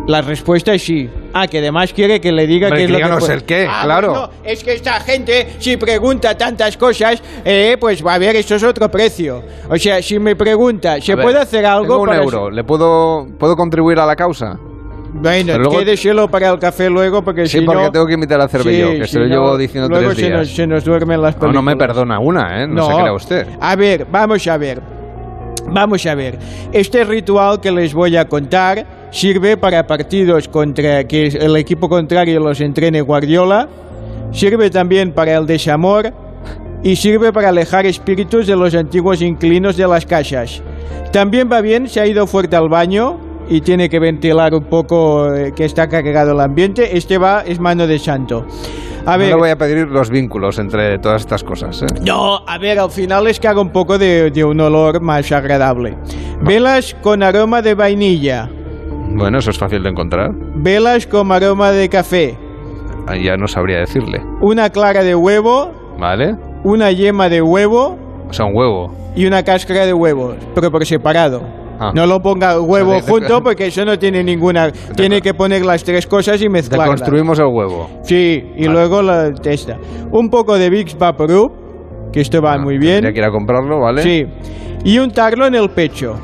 [0.07, 1.11] La respuesta es sí.
[1.33, 3.67] Ah, que además quiere que le diga Hombre, qué es lo que puede- el qué,
[3.69, 4.09] Ah, claro.
[4.11, 8.55] bueno, es que esta gente, si pregunta tantas cosas, eh, pues va a ver, esto
[8.55, 9.43] es otro precio.
[9.69, 12.23] O sea, si me pregunta, ¿se A ver, puede hacer algo tengo un para...
[12.23, 12.51] euro.
[12.51, 14.57] ¿Le puedo, puedo contribuir a la causa?
[15.13, 17.91] Bueno, luego- quédeselo para el café luego porque Sí, si porque no...
[17.91, 20.19] tengo que invitar a Cervelló, Sí, que si se lo no, llevo diciendo luego tres
[20.19, 20.39] se días.
[20.39, 21.55] nos, se nos duermen las No, películas.
[21.55, 22.69] no me perdona una, ¿eh?
[22.69, 23.47] No, se crea usted.
[23.61, 24.81] A ver, vamos a ver.
[25.71, 26.39] Vamos a ver.
[26.73, 32.41] Este ritual que les voy a contar sirve para partidos contra que el equipo contrario
[32.41, 33.69] los entrene Guardiola,
[34.33, 36.13] sirve también para el desamor
[36.83, 40.63] y sirve para alejar espíritus de los antiguos inquilinos de las casas.
[41.13, 45.33] También va bien si ha ido fuerte al baño y tiene que ventilar un poco
[45.35, 48.45] eh, que está cargado el ambiente, este va, es mano de santo.
[49.07, 51.81] A No ver, le voy a pedir los vínculos entre todas estas cosas.
[51.83, 51.87] ¿eh?
[52.03, 55.31] no, a ver, al final es que haga un poco de, de un olor más
[55.31, 55.97] agradable.
[56.43, 58.49] Velas con aroma de vainilla,
[59.15, 60.31] Bueno, eso es fácil de encontrar.
[60.57, 62.37] velas con aroma de café,
[63.23, 64.21] ya no sabría decirle.
[64.41, 65.71] una clara de huevo,
[66.01, 66.35] ¿Vale?
[66.65, 67.97] una yema de huevo
[68.29, 68.93] O sea, un huevo.
[69.15, 71.43] y una cáscara de huevo, pero por separado.
[71.79, 71.93] Ah.
[71.95, 74.71] No lo ponga el huevo junto porque eso no tiene ninguna...
[74.95, 77.01] Tiene que poner las tres cosas y mezclarlas.
[77.01, 77.89] Deconstruimos el huevo.
[78.03, 79.79] Sí, y luego la testa.
[80.11, 83.03] Un poco de Vicks Vaporub, que esto va muy bien.
[83.03, 84.03] Ya que ir a comprarlo, ¿vale?
[84.03, 84.25] Sí.
[84.85, 86.15] Y un tarlo en el pecho.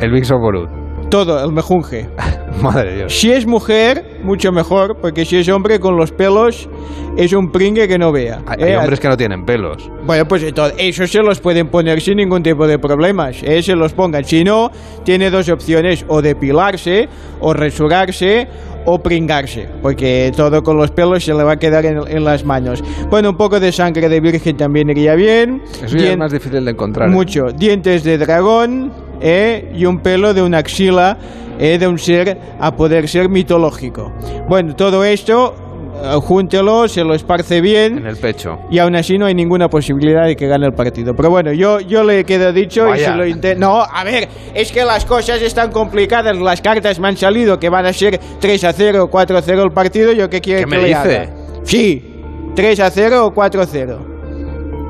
[0.00, 0.77] El Big Soporut.
[1.10, 2.08] Todo, el mejunje.
[2.62, 3.18] Madre de Dios.
[3.18, 6.68] Si es mujer, mucho mejor, porque si es hombre con los pelos,
[7.16, 8.42] es un pringue que no vea.
[8.46, 8.76] Hay ¿eh?
[8.76, 9.90] hombres que no tienen pelos.
[10.04, 13.42] Bueno, pues entonces, eso se los pueden poner sin ningún tipo de problemas.
[13.42, 13.62] ¿eh?
[13.62, 14.24] Se los pongan.
[14.24, 14.70] Si no,
[15.04, 17.08] tiene dos opciones: o depilarse,
[17.40, 18.48] o resurarse,
[18.84, 19.68] o pringarse.
[19.80, 22.82] Porque todo con los pelos se le va a quedar en, en las manos.
[23.08, 25.62] Bueno, un poco de sangre de virgen también iría bien.
[25.82, 27.08] Eso ya es más difícil de encontrar.
[27.08, 27.12] ¿eh?
[27.12, 27.46] Mucho.
[27.56, 29.70] Dientes de dragón ¿eh?
[29.74, 31.16] y un pelo de una axila
[31.58, 31.78] ¿eh?
[31.78, 34.12] de un ser a poder ser mitológico.
[34.48, 35.54] Bueno, todo esto,
[36.02, 38.58] eh, júntelo, se lo esparce bien En el pecho.
[38.70, 41.14] y aún así no hay ninguna posibilidad de que gane el partido.
[41.14, 43.12] Pero bueno, yo, yo le quedo dicho y Vaya.
[43.12, 43.60] si lo intento...
[43.60, 47.68] No, a ver, es que las cosas están complicadas, las cartas me han salido que
[47.68, 50.60] van a ser 3 a 0 o 4 a 0 el partido, yo qué quiere
[50.60, 51.16] ¿Qué que me le dice?
[51.18, 51.30] haga?
[51.64, 52.14] Sí,
[52.54, 53.98] 3 a 0 o 4 a 0.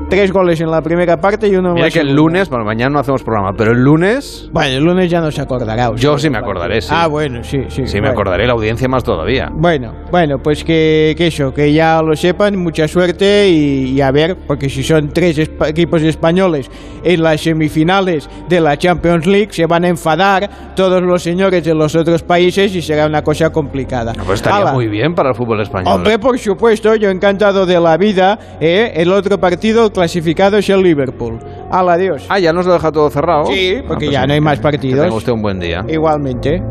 [0.09, 2.65] Tres goles en la primera parte y uno en Mira la que el lunes, bueno,
[2.65, 5.91] mañana no hacemos programa, pero el lunes Bueno, el lunes ya no se acordará.
[5.95, 6.89] yo sí me acordaré, sí.
[6.91, 7.83] Ah, bueno, sí, sí.
[7.85, 8.13] Sí, me bueno.
[8.13, 9.49] acordaré, la audiencia más todavía.
[9.53, 14.09] Bueno, bueno, pues que, que eso, que ya lo sepan, mucha suerte y, y a
[14.09, 16.71] ver, porque si son tres espa- equipos españoles
[17.03, 21.75] en las semifinales de la Champions League, se van a enfadar todos los señores de
[21.75, 24.13] los otros países y será una cosa complicada.
[24.25, 24.73] Pues estaría Hala.
[24.73, 25.93] muy bien para el fútbol español.
[25.93, 28.91] Hombre, por supuesto, yo encantado de la vida, ¿eh?
[28.95, 31.39] el otro partido clasificado es el Liverpool.
[31.71, 32.25] Al adiós.
[32.29, 33.45] Ah, ya nos lo deja todo cerrado.
[33.47, 35.01] Sí, porque Ah, pues ya no hay más Que partidos.
[35.03, 35.83] tenga usted un buen día.
[35.87, 36.61] Igualmente.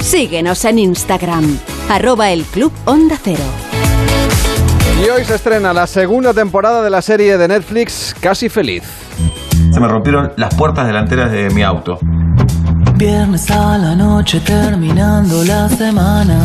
[0.00, 1.58] Síguenos en Instagram,
[1.90, 3.42] arroba el Club Onda Cero.
[5.04, 8.82] Y hoy se estrena la segunda temporada de la serie de Netflix Casi Feliz.
[9.72, 11.98] Se me rompieron las puertas delanteras de mi auto.
[12.96, 16.42] Viernes a la noche terminando la semana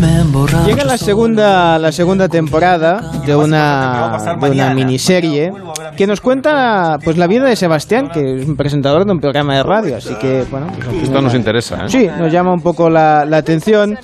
[0.00, 0.24] me
[0.64, 5.52] Llega la segunda, la segunda temporada de una, de una miniserie
[5.98, 9.56] que nos cuenta pues la vida de Sebastián, que es un presentador de un programa
[9.56, 11.88] de radio, así que bueno, pues, Esto nos interesa, ¿eh?
[11.88, 13.98] Sí, nos llama un poco la, la atención.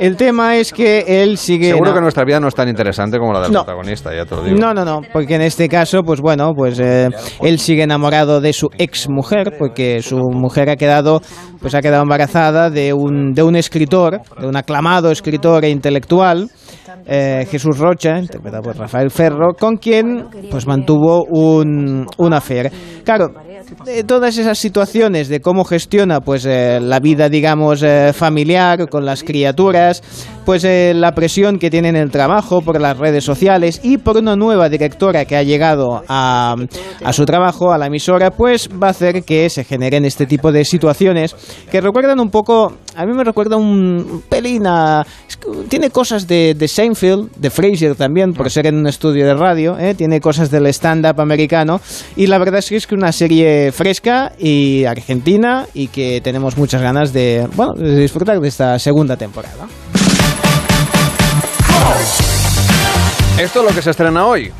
[0.00, 1.68] El tema es que él sigue...
[1.72, 3.64] Seguro que nuestra vida no es tan interesante como la del No.
[3.64, 4.56] protagonista, ya te lo digo.
[4.58, 7.10] No, no, no, porque en este caso, pues bueno, pues eh,
[7.42, 11.20] él sigue enamorado de su ex mujer, porque su mujer ha quedado,
[11.60, 16.48] pues ha quedado embarazada de un, de un escritor, de un aclamado escritor e intelectual,
[17.06, 22.72] eh, Jesús Rocha, interpretado por Rafael Ferro, con quien pues mantuvo un, un affair.
[23.04, 23.26] Claro,
[23.84, 29.04] de todas esas situaciones de cómo gestiona pues eh, la vida digamos eh, familiar con
[29.04, 30.02] las criaturas
[30.44, 34.16] pues eh, la presión que tiene en el trabajo por las redes sociales y por
[34.16, 36.56] una nueva directora que ha llegado a,
[37.04, 40.52] a su trabajo a la emisora pues va a hacer que se generen este tipo
[40.52, 41.34] de situaciones
[41.70, 46.26] que recuerdan un poco a mí me recuerda un pelín a es que tiene cosas
[46.26, 49.94] de, de Seinfeld de Frasier también por ser en un estudio de radio ¿eh?
[49.94, 51.80] tiene cosas del stand-up americano
[52.16, 56.56] y la verdad es que es que una serie fresca y argentina y que tenemos
[56.56, 59.66] muchas ganas de, bueno, de disfrutar de esta segunda temporada.
[63.38, 64.52] Esto es lo que se estrena hoy.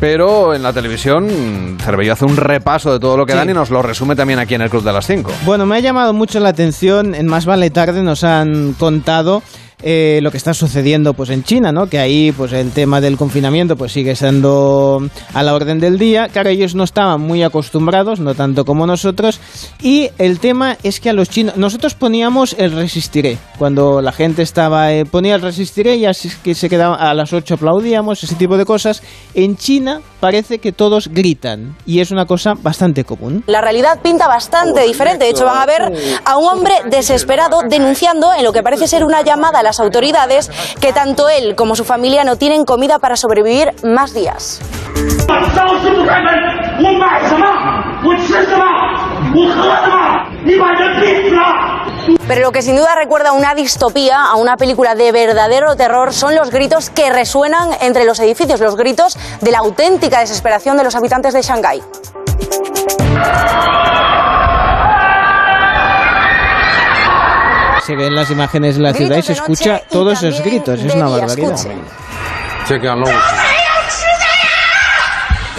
[0.00, 3.38] Pero en la televisión, Cervello hace un repaso de todo lo que Sí.
[3.38, 5.30] dan y nos lo resume también aquí en el Club de las 5.
[5.44, 9.42] Bueno, me ha llamado mucho la atención, en Más Vale Tarde nos han contado
[9.82, 11.88] eh, lo que está sucediendo pues en China, ¿no?
[11.88, 16.28] Que ahí pues el tema del confinamiento pues sigue siendo a la orden del día.
[16.28, 19.40] Claro, ellos no estaban muy acostumbrados, no tanto como nosotros.
[19.82, 23.38] Y el tema es que a los chinos, nosotros poníamos el resistiré.
[23.58, 27.32] Cuando la gente estaba, eh, ponía el resistiré y así que se quedaba a las
[27.32, 29.02] 8 aplaudíamos, ese tipo de cosas.
[29.34, 33.42] En China parece que todos gritan y es una cosa bastante común.
[33.46, 35.24] La realidad pinta bastante diferente.
[35.24, 35.92] De hecho, van a ver
[36.24, 40.50] a un hombre desesperado denunciando en lo que parece ser una llamada a las autoridades
[40.80, 44.60] que tanto él como su familia no tienen comida para sobrevivir más días.
[52.26, 56.12] Pero lo que sin duda recuerda a una distopía a una película de verdadero terror
[56.12, 60.84] son los gritos que resuenan entre los edificios, los gritos de la auténtica desesperación de
[60.84, 61.82] los habitantes de Shanghái.
[67.84, 71.08] Se ven las imágenes en la ciudad y se escucha todos esos gritos, es una
[71.08, 71.54] barbaridad.
[71.54, 73.49] Escuche.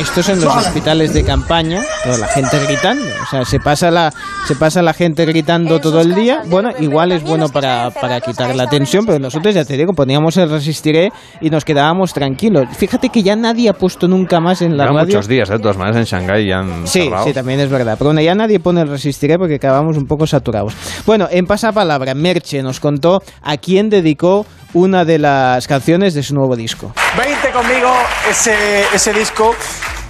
[0.01, 3.05] Estos en los hospitales de campaña, toda la gente gritando.
[3.05, 4.11] O sea, se pasa la,
[4.47, 6.41] se pasa la gente gritando todo el día.
[6.47, 10.35] Bueno, igual es bueno para, para quitar la tensión, pero nosotros ya te digo, poníamos
[10.37, 12.65] el Resistiré y nos quedábamos tranquilos.
[12.75, 15.05] Fíjate que ya nadie ha puesto nunca más en la radio.
[15.05, 15.53] muchos días, ¿eh?
[15.53, 17.25] de todas maneras, en Shanghái ya han Sí, cerrado.
[17.25, 17.95] sí, también es verdad.
[17.97, 20.73] Pero bueno, ya nadie pone el resistiré porque acabamos un poco saturados.
[21.05, 26.33] Bueno, en pasapalabra, Merche nos contó a quién dedicó una de las canciones de su
[26.33, 26.93] nuevo disco.
[27.17, 27.91] 20 conmigo,
[28.29, 29.53] ese, ese disco.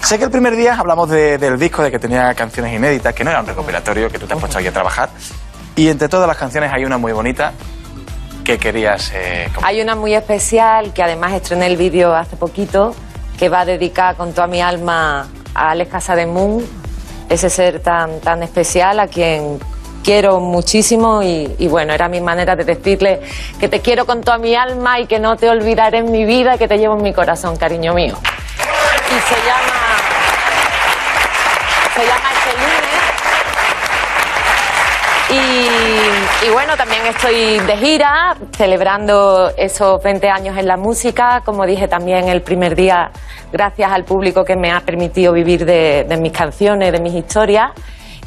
[0.03, 3.23] Sé que el primer día hablamos de- del disco, de que tenía canciones inéditas, que
[3.23, 5.09] no era un recopilatorio, que tú te has puesto aquí a trabajar.
[5.75, 7.53] Y entre todas las canciones hay una muy bonita
[8.43, 9.11] que querías...
[9.13, 12.95] eh, Hay una muy especial que además estrené el vídeo hace poquito,
[13.37, 16.65] que va dedicada con toda mi alma a Alex Casademun,
[17.29, 19.59] ese ser tan, tan especial a quien
[20.03, 23.21] quiero muchísimo y, y bueno, era mi manera de decirle
[23.59, 26.57] que te quiero con toda mi alma y que no te olvidaré en mi vida,
[26.57, 28.15] que te llevo en mi corazón, cariño mío.
[29.07, 29.97] Y se llama,
[31.95, 33.01] se llama Este lunes.
[36.43, 41.41] Y, y bueno, también estoy de gira, celebrando esos 20 años en la música.
[41.45, 43.11] Como dije también el primer día,
[43.51, 47.71] gracias al público que me ha permitido vivir de mis canciones, de mis historias.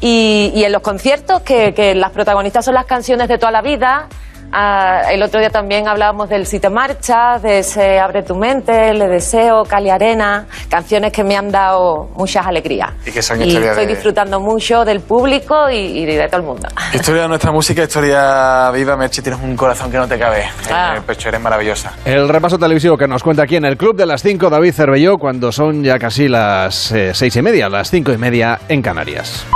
[0.07, 3.63] Y, y en los conciertos, que, que las protagonistas son las canciones de toda la
[3.63, 4.07] vida.
[4.53, 8.93] Ah, el otro día también hablábamos del Si te marchas, de ese Abre tu mente,
[8.93, 12.91] Le deseo, Cali Arena, canciones que me han dado muchas alegrías.
[13.07, 16.37] Y que son Y historia estoy de- disfrutando mucho del público y, y de todo
[16.43, 16.69] el mundo.
[16.93, 20.91] Historia de nuestra música, historia viva, Merche, tienes un corazón que no te cabe Ah.
[20.91, 21.93] en el pecho, eres maravillosa.
[22.05, 25.17] El repaso televisivo que nos cuenta aquí en el Club de las 5, David Cervelló,
[25.17, 29.47] cuando son ya casi las eh, seis y media, las cinco y media en Canarias.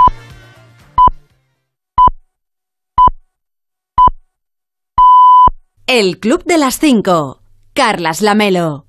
[5.91, 7.41] El Club de las 5.
[7.73, 8.85] Carlas Lamelo.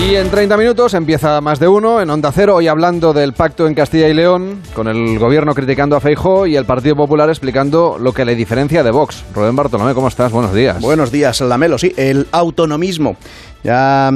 [0.00, 3.66] Y en 30 minutos empieza más de uno en Onda Cero, hoy hablando del pacto
[3.66, 7.98] en Castilla y León, con el gobierno criticando a Feijó y el Partido Popular explicando
[7.98, 9.24] lo que le diferencia de Vox.
[9.34, 10.32] Rubén Bartolomé, ¿cómo estás?
[10.32, 10.80] Buenos días.
[10.80, 11.76] Buenos días, Lamelo.
[11.76, 13.16] Sí, el autonomismo.
[13.62, 14.10] Ya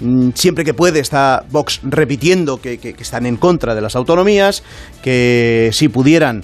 [0.00, 3.96] mm, siempre que puede está Vox repitiendo que, que- que están en contra de las
[3.96, 4.62] autonomías,
[5.02, 6.42] que si pudieran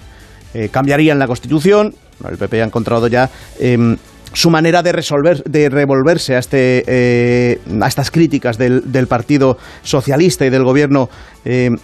[0.54, 1.94] eh, cambiarían la Constitución.
[2.28, 3.96] El PP ha encontrado ya em,
[4.32, 10.44] su manera de resolver, de revolverse a este, eh, a estas críticas del, Partido Socialista
[10.44, 11.08] y del Gobierno.
[11.44, 11.76] em,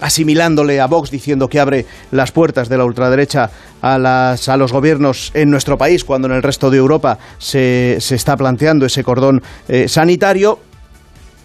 [0.00, 3.50] asimilándole a Vox diciendo que abre las puertas de la ultraderecha
[3.82, 7.96] a, las, a los gobiernos en nuestro país, cuando en el resto de Europa se,
[8.00, 10.60] se está planteando ese cordón eh, sanitario.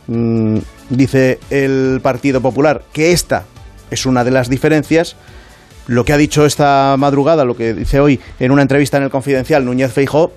[0.07, 0.57] Mm,
[0.89, 3.45] dice el Partido Popular que esta
[3.89, 5.15] es una de las diferencias.
[5.87, 9.09] Lo que ha dicho esta madrugada, lo que dice hoy en una entrevista en el
[9.09, 10.31] Confidencial Núñez Feijó,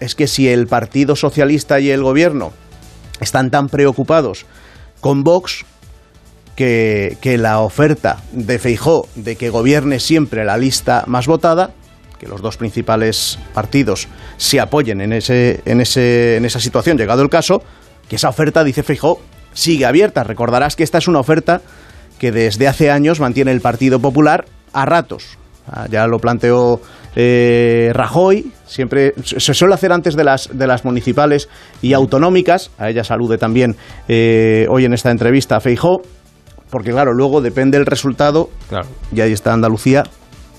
[0.00, 2.52] es que si el Partido Socialista y el Gobierno
[3.20, 4.46] están tan preocupados
[5.00, 5.64] con Vox,
[6.54, 11.72] que, la oferta de Feijó de que gobierne siempre la lista más votada,
[12.20, 14.06] que los dos principales partidos
[14.36, 17.62] se apoyen en, ese, en, ese, en esa situación, llegado el caso,
[18.08, 19.20] que esa oferta, dice Feijó,
[19.54, 20.22] sigue abierta.
[20.22, 21.62] Recordarás que esta es una oferta
[22.18, 25.38] que desde hace años mantiene el Partido Popular a ratos.
[25.66, 26.80] Ah, Ya lo planteó
[27.14, 31.48] eh, Rajoy, siempre se suele hacer antes de las, de las municipales
[31.82, 33.76] y autonómicas, a ella salude también
[34.08, 36.00] eh, hoy en esta entrevista a Feijó,
[36.70, 38.48] porque claro, luego depende el resultado,
[39.12, 40.04] y ahí está Andalucía,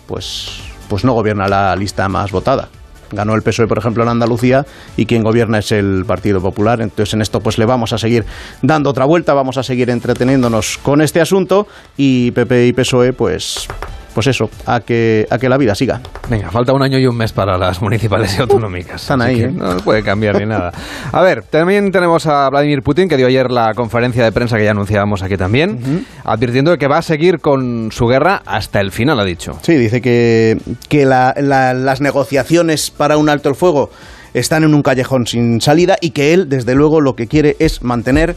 [0.08, 2.70] pues, pues no gobierna la lista más votada.
[3.12, 4.66] Ganó el PSOE, por ejemplo, en Andalucía
[4.98, 6.82] y quien gobierna es el Partido Popular.
[6.82, 8.26] Entonces, en esto, pues le vamos a seguir
[8.64, 13.68] dando otra vuelta, vamos a seguir entreteniéndonos con este asunto y PP y PSOE, pues,
[14.14, 16.02] pues eso, a que, a que la vida siga.
[16.30, 19.02] Venga, falta un año y un mes para las municipales y autonómicas.
[19.02, 19.52] Están ahí, ¿eh?
[19.52, 20.72] No puede cambiar ni nada.
[21.12, 24.64] A ver, también tenemos a Vladimir Putin, que dio ayer la conferencia de prensa que
[24.66, 28.92] ya anunciábamos aquí también, advirtiendo de que va a seguir con su guerra hasta el
[28.92, 29.58] final, ha dicho.
[29.62, 30.58] Sí, dice que,
[30.90, 33.90] que la- la- las negociaciones para un alto el fuego
[34.34, 37.84] están en un callejón sin salida y que él, desde luego, lo que quiere es
[37.84, 38.36] mantener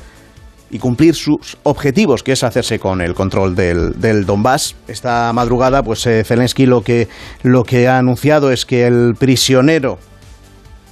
[0.71, 4.75] y cumplir sus objetivos, que es hacerse con el control del, del Donbass.
[4.89, 7.09] Esta madrugada, pues eh, Zelensky lo que,
[7.43, 9.99] lo que ha anunciado es que el prisionero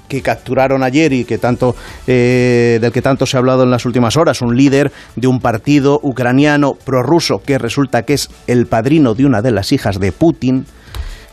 [0.08, 1.74] que capturaron ayer y que tanto
[2.06, 5.40] eh, del que tanto se ha hablado en las últimas horas, un líder de un
[5.40, 10.12] partido ucraniano prorruso que resulta que es el padrino de una de las hijas de
[10.12, 10.66] Putin.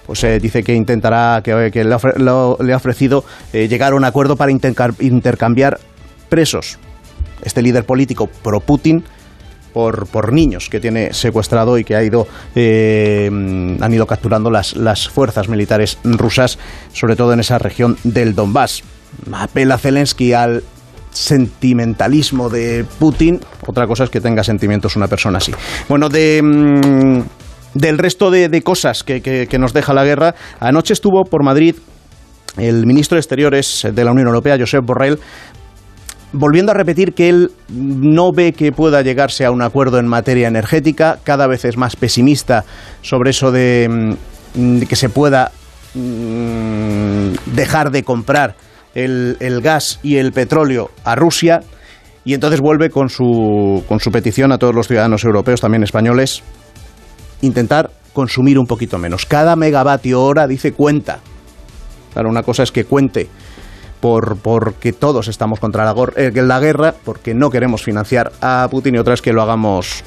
[0.07, 3.23] Pues eh, dice que intentará, que, que le, lo- le ha ofrecido
[3.53, 5.77] llegar a un acuerdo para intercambiar
[6.27, 6.80] presos.
[7.43, 9.03] Este líder político pro-Putin
[9.73, 14.76] por, por niños que tiene secuestrado y que ha ido, eh, han ido capturando las,
[14.76, 16.57] las fuerzas militares rusas,
[16.93, 18.84] sobre todo en esa región del Donbass.
[19.31, 20.63] Apela Zelensky al
[21.11, 23.39] sentimentalismo de Putin.
[23.68, 25.53] Otra cosa es que tenga sentimientos una persona así.
[25.89, 26.41] Bueno, de...
[26.43, 27.22] mm,
[27.73, 31.43] del resto de, de cosas que, que- que nos deja la guerra, anoche estuvo por
[31.45, 31.76] Madrid
[32.57, 35.18] el ministro de Exteriores de la Unión Europea, Josep Borrell,
[36.33, 40.47] volviendo a repetir que él no ve que pueda llegarse a un acuerdo en materia
[40.47, 42.63] energética, cada vez es más pesimista
[43.01, 44.15] sobre eso de,
[44.55, 45.51] mm, de que se pueda
[45.93, 48.55] mm, dejar de comprar
[48.93, 51.61] el, gas y el petróleo a Rusia.
[52.23, 56.43] Y entonces vuelve con su, con su petición a todos los ciudadanos europeos, también españoles,
[57.41, 59.25] intentar consumir un poquito menos.
[59.25, 61.19] Cada megavatio hora, dice, cuenta.
[62.13, 63.27] Claro, una cosa es que cuente
[64.02, 68.98] por porque todos estamos contra eh, la guerra, porque no queremos financiar a Putin, y
[68.98, 70.03] otra es que lo hagamos,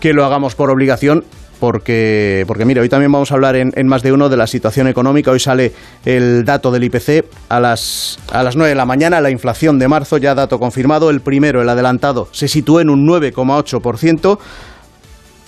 [0.00, 1.24] que lo hagamos por obligación.
[1.60, 4.46] Porque, porque mire, hoy también vamos a hablar en, en más de uno de la
[4.46, 5.30] situación económica.
[5.30, 5.72] Hoy sale
[6.04, 9.88] el dato del IPC a las, a las 9 de la mañana, la inflación de
[9.88, 11.08] marzo, ya dato confirmado.
[11.08, 14.38] El primero, el adelantado, se sitúa en un 9,8%.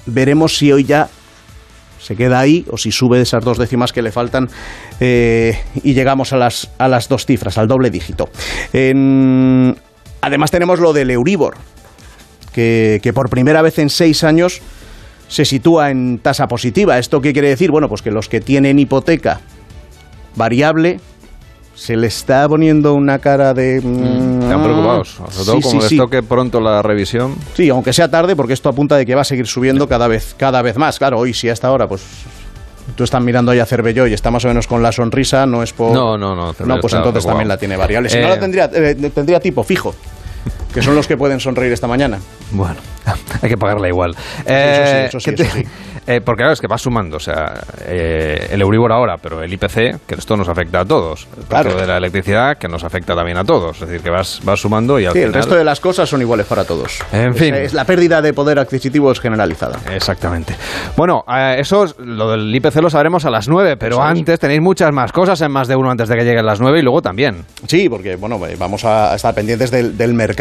[0.07, 1.11] Veremos si hoy ya
[2.01, 4.49] se queda ahí o si sube esas dos décimas que le faltan
[5.01, 8.29] eh, y llegamos a las, a las dos cifras, al doble dígito.
[8.73, 9.77] En-
[10.21, 11.57] además tenemos lo del Euribor,
[12.53, 14.61] que, que por primera vez en seis años
[15.29, 16.99] se sitúa en tasa positiva.
[16.99, 17.71] ¿Esto qué quiere decir?
[17.71, 19.41] Bueno, pues que los que tienen hipoteca
[20.37, 21.01] variable
[21.79, 23.81] se le está poniendo una cara de...
[23.81, 25.09] mm, Están preocupados.
[25.11, 25.97] Sobre todo Sí, como sí, les sí.
[25.97, 27.37] toque pronto la revisión.
[27.55, 30.35] Sí, aunque sea tarde, porque esto apunta de que va a seguir subiendo cada vez,
[30.37, 30.99] cada vez más.
[30.99, 32.03] Claro, hoy si a esta hora, pues
[32.97, 35.63] tú estás mirando ahí a Cervelló y está más o menos con la sonrisa, no
[35.63, 35.93] es por...
[35.93, 38.11] No, no, no, No, pues entonces también la tiene variable.
[38.11, 39.95] Si Eh, no la tendría, eh, tendría tipo fijo,
[40.73, 42.19] que son los que pueden sonreír esta mañana.
[42.51, 42.77] Bueno,
[43.43, 44.15] hay que pagarla igual.
[44.45, 45.65] eso sí, eso sí, ¿qué te- eso sí.
[46.07, 49.53] eh, porque claro, es que va sumando, o sea, eh, el Euribor ahora, pero el
[49.53, 49.75] IPC,
[50.07, 51.27] que esto nos afecta a todos.
[51.37, 51.75] El Claro.
[51.75, 53.81] de la electricidad, que nos afecta también a todos.
[53.83, 55.35] Es decir, que vas, vas sumando y al Sí, el final...
[55.43, 56.99] resto de las cosas son iguales para todos.
[57.13, 57.55] En fin.
[57.55, 59.79] Es, la pérdida de poder adquisitivo es generalizada.
[59.95, 60.55] Exactamente.
[60.97, 64.61] Bueno, eh, eso, es- lo del IPC lo sabremos a las 9, pero antes tenéis
[64.63, 67.03] muchas más cosas en más de uno antes de que lleguen las 9 y luego
[67.03, 67.45] también.
[67.67, 70.38] Sí, porque bueno, eh, vamos a estar pendientes del, del mercado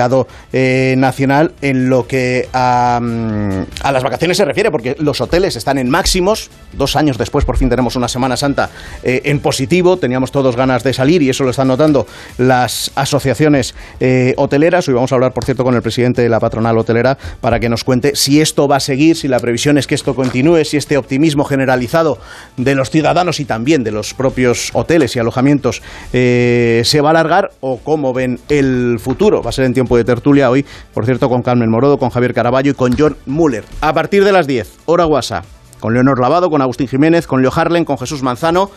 [0.54, 5.56] eh, nacional en lo que a, mm, a las vacaciones se refiere, porque los hoteles
[5.56, 6.50] están en máximos.
[6.74, 8.70] Dos años después, por fin tenemos una Semana Santa
[9.04, 9.98] eh, en positivo.
[9.98, 12.06] Teníamos todos ganas de salir y eso lo están notando
[12.38, 14.88] las asociaciones eh, hoteleras.
[14.88, 17.70] Hoy vamos a hablar, por cierto, con el presidente de la patronal hotelera para que
[17.70, 20.78] nos cuente si esto va a seguir, si la previsión es que esto continúe, si
[20.78, 22.20] este optimismo generalizado
[22.56, 27.52] de los ciudadanos y también de los propios hoteles y alojamientos se va a alargar
[27.62, 29.42] o cómo ven el futuro.
[29.42, 32.72] Va a ser tiempo de tertulia hoy, por cierto, con Carmen Morodo, con Javier Caraballo
[32.72, 33.64] y con John Muller.
[33.82, 35.44] A partir de las 10, hora guasa,
[35.80, 38.72] con Leonor Lavado, con Agustín Jiménez, con Leo Harlen, con Jesús Manzano.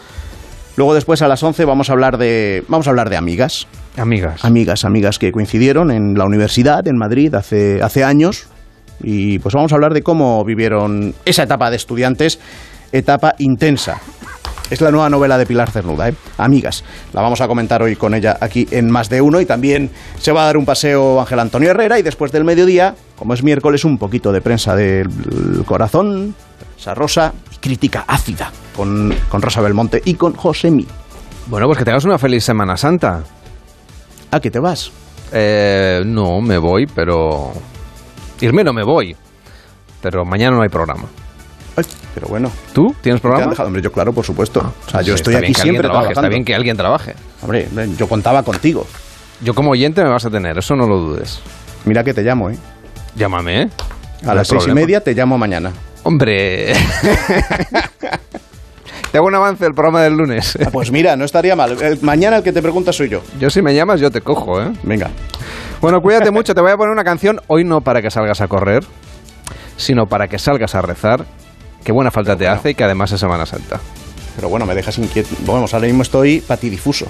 [0.76, 3.66] Luego después a las 11 vamos a hablar de vamos a hablar de amigas.
[3.96, 4.44] Amigas.
[4.44, 8.48] Amigas, amigas que coincidieron en la universidad en Madrid hace hace años
[9.02, 12.38] y pues vamos a hablar de cómo vivieron esa etapa de estudiantes,
[12.92, 14.02] etapa intensa.
[14.70, 16.14] Es la nueva novela de Pilar Cernuda, ¿eh?
[16.38, 16.84] Amigas.
[17.12, 20.30] La vamos a comentar hoy con ella aquí en Más de Uno y también se
[20.30, 23.84] va a dar un paseo Ángel Antonio Herrera y después del mediodía, como es miércoles,
[23.84, 25.08] un poquito de prensa del
[25.66, 26.36] corazón,
[26.78, 30.86] esa rosa y crítica ácida con, con Rosa Belmonte y con Josemi.
[31.48, 33.24] Bueno, pues que tengas una feliz Semana Santa.
[34.30, 34.92] ¿A qué te vas?
[35.32, 37.50] Eh, no, me voy, pero...
[38.40, 39.16] Irme no me voy.
[40.00, 41.08] Pero mañana no hay programa.
[42.14, 42.50] Pero bueno.
[42.72, 43.50] ¿Tú tienes ¿Te han programa?
[43.50, 43.66] dejado?
[43.68, 44.72] Hombre, yo claro, por supuesto.
[44.86, 46.76] o sea, yo Sí, estoy aquí bien que alguien siempre trabaje, Está bien que alguien
[46.76, 47.14] trabaje.
[47.42, 48.86] Hombre, yo contaba contigo.
[49.42, 51.40] Yo como oyente me vas a tener, eso no lo dudes.
[51.84, 52.58] Mira que te llamo, ¿eh?
[53.16, 53.68] Llámame, ¿eh?
[54.22, 55.72] A No las seis y media te llamo mañana.
[56.02, 56.74] Hombre.
[59.10, 60.56] Te hago un avance del programa del lunes.
[60.64, 61.76] Ah, pues mira, no estaría mal.
[61.82, 63.22] El- mañana el que te pregunta soy yo.
[63.40, 64.70] Yo si me llamas, yo te cojo, ¿eh?
[64.84, 65.10] Venga.
[65.80, 66.54] Bueno, cuídate mucho.
[66.54, 68.84] Te voy a poner una canción, hoy no para que salgas a correr,
[69.76, 71.24] sino para que salgas a rezar.
[71.84, 73.80] Qué buena falta te hace y que además es Semana Santa.
[74.36, 75.34] Pero bueno, me dejas inquieto.
[75.46, 77.06] Vamos, ahora mismo estoy patidifuso.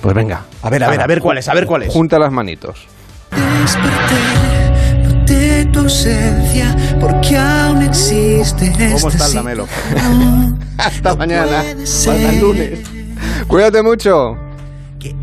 [0.00, 0.44] Pues venga.
[0.62, 1.92] A ver, a ver, a ver cuál es, a ver cuál es.
[1.92, 2.86] Junta las manitos.
[5.26, 9.42] de tu ausencia, porque aún existe ¿Cómo esta está el cita.
[9.42, 9.66] Lamelo?
[10.78, 11.64] Hasta mañana.
[11.82, 12.80] Hasta el lunes.
[13.48, 14.36] Cuídate mucho.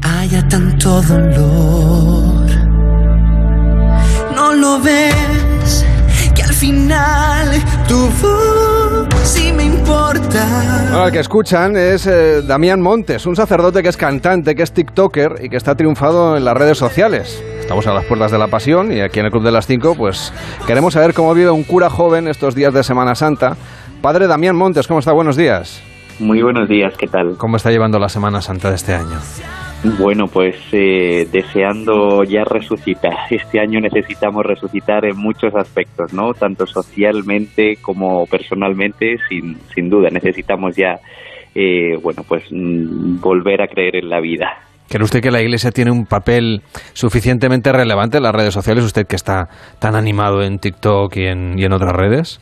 [0.02, 2.50] haya tanto dolor.
[4.36, 5.33] No lo ves, que
[6.64, 7.50] final
[7.90, 10.94] tu voz sí me importa.
[10.94, 14.72] Ahora, el que escuchan es eh, Damián Montes, un sacerdote que es cantante, que es
[14.72, 17.44] TikToker y que está triunfado en las redes sociales.
[17.60, 19.94] Estamos a las puertas de la pasión y aquí en el Club de las Cinco,
[19.96, 20.32] pues
[20.66, 23.58] queremos saber cómo vive un cura joven estos días de Semana Santa.
[24.02, 25.12] Padre Damián Montes, ¿cómo está?
[25.12, 25.84] Buenos días.
[26.20, 27.36] Muy buenos días, ¿qué tal?
[27.38, 29.20] ¿Cómo está llevando la Semana Santa de este año?
[29.84, 33.14] Bueno, pues eh, deseando ya resucitar.
[33.30, 36.34] Este año necesitamos resucitar en muchos aspectos, ¿no?
[36.34, 40.10] Tanto socialmente como personalmente, sin, sin duda.
[40.10, 41.00] Necesitamos ya,
[41.54, 44.58] eh, bueno, pues mm, volver a creer en la vida.
[44.88, 46.62] ¿Cree usted que la Iglesia tiene un papel
[46.94, 48.86] suficientemente relevante en las redes sociales?
[48.86, 49.50] Usted que está
[49.80, 52.40] tan animado en TikTok y en, y en otras redes.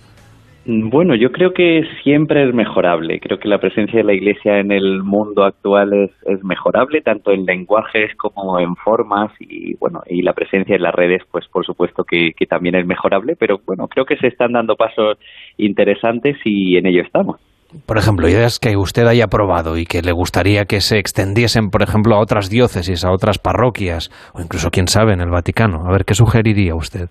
[0.64, 3.20] Bueno, yo creo que siempre es mejorable.
[3.20, 7.46] Creo que la presencia de la Iglesia en el mundo actual es, mejorable, tanto en
[7.46, 12.04] lenguajes como en formas y bueno, y la presencia en las redes, pues por supuesto
[12.04, 15.18] que, que también es mejorable, pero bueno, creo que se están dando pasos
[15.58, 17.40] interesantes y en ello estamos.
[17.86, 21.82] Por ejemplo, ideas que usted haya probado y que le gustaría que se extendiesen, por
[21.82, 25.88] ejemplo, a otras diócesis, a otras parroquias, o incluso, quién sabe, en el Vaticano.
[25.88, 27.10] A ver, ¿qué sugeriría usted?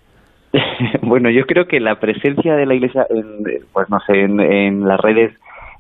[1.03, 4.87] bueno, yo creo que la presencia de la Iglesia, en, pues no sé, en, en
[4.87, 5.33] las redes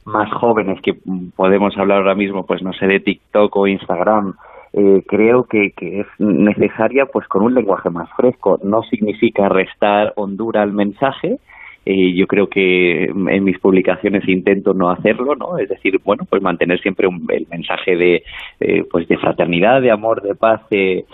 [0.05, 0.95] más jóvenes que
[1.37, 4.35] podemos hablar ahora mismo, pues no sé, de TikTok o Instagram,
[4.73, 8.59] eh, creo que, que es necesaria pues con un lenguaje más fresco.
[8.63, 11.39] No significa restar hondura al mensaje,
[11.87, 15.57] eh, yo creo que en mis publicaciones intento no hacerlo, ¿no?
[15.59, 18.23] Es decir, bueno, pues mantener siempre un, el mensaje de,
[18.61, 21.05] eh, pues de fraternidad, de amor, de paz eh,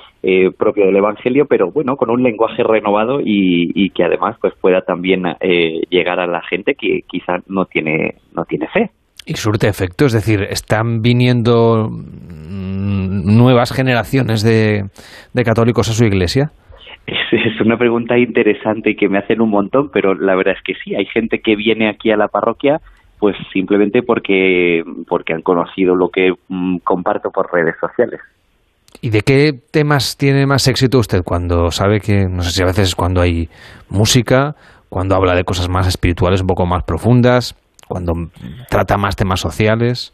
[0.58, 4.80] propio del Evangelio, pero bueno, con un lenguaje renovado y, y que además pues pueda
[4.80, 5.22] también
[5.88, 8.90] llegar a la gente que quizá no tiene no tiene fe.
[9.24, 14.90] Y surte efecto, es decir, están viniendo mm, nuevas generaciones de
[15.44, 16.50] católicos a su iglesia.
[17.32, 20.74] Es, una pregunta interesante y que me hacen un montón, pero la verdad es que
[20.82, 22.80] sí, hay gente que viene aquí a la parroquia
[23.18, 28.20] pues simplemente porque porque han conocido lo que mm, comparto por redes sociales.
[29.00, 32.66] ¿Y de qué temas tiene más éxito usted cuando sabe que, no sé si a
[32.66, 33.48] veces es cuando hay
[33.88, 34.54] música,
[34.88, 37.54] cuando habla de cosas más espirituales, un poco más profundas,
[37.88, 38.14] cuando
[38.68, 40.12] trata más temas sociales?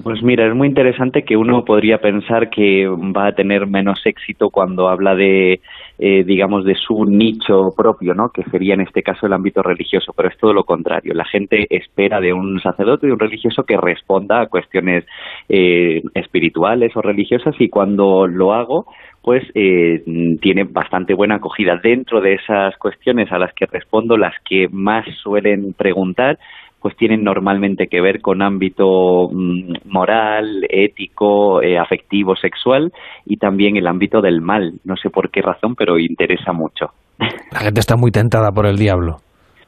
[0.00, 4.48] Pues mira, es muy interesante que uno podría pensar que va a tener menos éxito
[4.48, 5.60] cuando habla de,
[5.98, 8.28] eh, digamos, de su nicho propio, ¿no?
[8.28, 11.14] Que sería en este caso el ámbito religioso, pero es todo lo contrario.
[11.14, 15.04] La gente espera de un sacerdote y un religioso que responda a cuestiones
[15.48, 18.86] eh, espirituales o religiosas y cuando lo hago,
[19.20, 20.04] pues eh,
[20.40, 21.76] tiene bastante buena acogida.
[21.82, 26.38] Dentro de esas cuestiones a las que respondo, las que más suelen preguntar
[26.80, 32.92] pues tienen normalmente que ver con ámbito mm, moral, ético, eh, afectivo, sexual
[33.26, 34.74] y también el ámbito del mal.
[34.84, 36.86] No sé por qué razón, pero interesa mucho.
[37.52, 39.16] La gente está muy tentada por el diablo.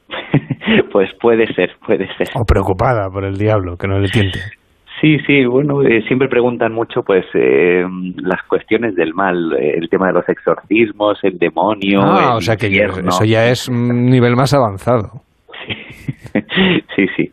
[0.92, 2.28] pues puede ser, puede ser.
[2.34, 4.38] O preocupada por el diablo, que no le tiente.
[5.00, 7.82] Sí, sí, bueno, eh, siempre preguntan mucho pues eh,
[8.16, 12.02] las cuestiones del mal, eh, el tema de los exorcismos, el demonio.
[12.02, 13.08] Ah, el o sea que infierno.
[13.08, 15.22] eso ya es un nivel más avanzado.
[16.96, 17.30] sí, sí.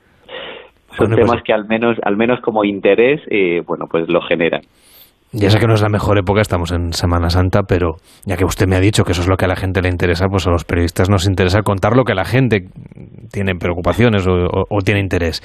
[0.98, 4.22] Son Bueno, pues- temas que al menos, al menos como interés, eh, bueno, pues lo
[4.22, 4.62] generan.
[5.34, 8.46] Ya sé que no es la mejor época, estamos en Semana Santa, pero ya que
[8.46, 10.48] usted me ha dicho que eso es lo que a la gente le interesa, pues
[10.48, 12.62] a los periodistas nos interesa contar lo que la gente
[13.34, 15.42] tiene preocupaciones o, o- o tiene interés.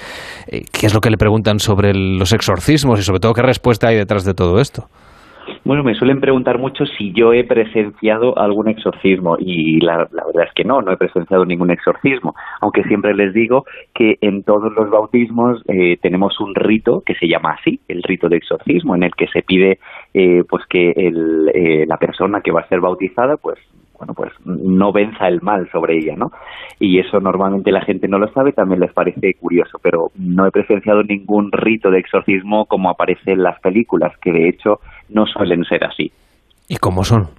[0.47, 3.89] Eh, ¿Qué es lo que le preguntan sobre los exorcismos y sobre todo qué respuesta
[3.89, 4.85] hay detrás de todo esto?
[5.65, 10.53] Bueno, me suelen preguntar mucho si yo he presenciado algún exorcismo y la, verdad es
[10.53, 13.63] que no, no he presenciado ningún exorcismo, aunque siempre les digo
[13.93, 18.27] que en todos los bautismos eh, tenemos un rito que se llama así, el rito
[18.27, 19.79] de exorcismo, en el que se pide
[20.13, 23.57] eh, pues que el, eh, la persona que va a ser bautizada pues
[23.97, 26.31] bueno, pues no venza el mal sobre ella, ¿no?
[26.77, 30.51] Y eso normalmente la gente no lo sabe, también les parece curioso, pero no he
[30.51, 34.81] presenciado ningún rito de exorcismo como aparece en las películas, que de hecho
[35.13, 36.11] no suelen ser así.
[36.67, 37.29] ¿Y cómo son?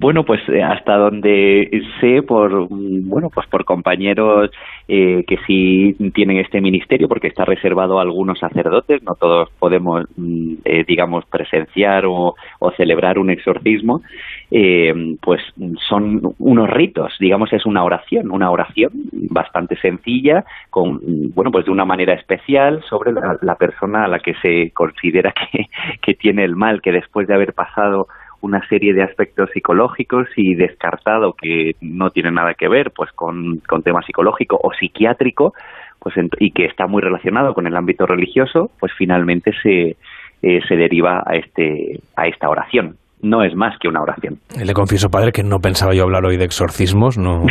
[0.00, 1.68] Bueno, pues eh, hasta donde
[2.00, 4.48] sé por mm, bueno, pues por compañeros
[4.86, 10.04] eh, que sí tienen este ministerio, porque está reservado a algunos sacerdotes, no todos podemos,
[10.16, 14.02] mm, eh, digamos, presenciar o, o celebrar un exorcismo,
[14.50, 15.42] eh, pues
[15.88, 21.00] son unos ritos, digamos, es una oración, una oración bastante sencilla, con
[21.34, 25.66] bueno, pues de una manera especial sobre la, persona a la que se considera que,
[26.00, 28.08] que tiene el mal, que después de haber pasado
[28.40, 33.60] una serie de aspectos psicológicos y descartado que no tiene nada que ver pues con,
[33.66, 35.54] con tema psicológico o psiquiátrico
[35.98, 39.96] pues y que está muy relacionado con el ámbito religioso pues finalmente se,
[40.42, 44.38] eh, se deriva a este a esta oración no es más que una oración.
[44.56, 47.42] Le confieso, padre, que no pensaba yo hablar hoy de exorcismos, no,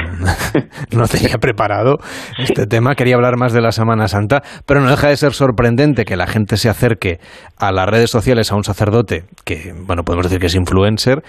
[0.92, 1.98] no tenía preparado
[2.38, 6.06] este tema, quería hablar más de la Semana Santa, pero no deja de ser sorprendente
[6.06, 7.20] que la gente se acerque
[7.58, 11.24] a las redes sociales a un sacerdote que, bueno, podemos decir que es influencer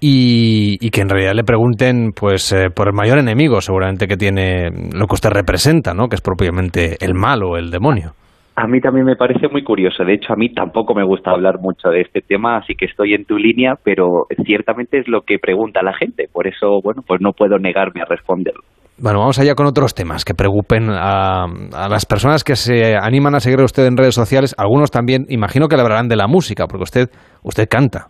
[0.00, 4.16] y, y que en realidad le pregunten pues eh, por el mayor enemigo seguramente que
[4.16, 6.08] tiene lo que usted representa, ¿no?
[6.08, 8.14] que es propiamente el mal o el demonio.
[8.58, 10.02] A mí también me parece muy curioso.
[10.02, 13.12] De hecho, a mí tampoco me gusta hablar mucho de este tema, así que estoy
[13.12, 16.24] en tu línea, pero ciertamente es lo que pregunta la gente.
[16.32, 18.62] Por eso, bueno, pues no puedo negarme a responderlo.
[18.98, 23.34] Bueno, vamos allá con otros temas que preocupen a, a las personas que se animan
[23.34, 24.54] a seguir a usted en redes sociales.
[24.56, 27.10] Algunos también, imagino que le hablarán de la música, porque usted,
[27.42, 28.06] usted canta.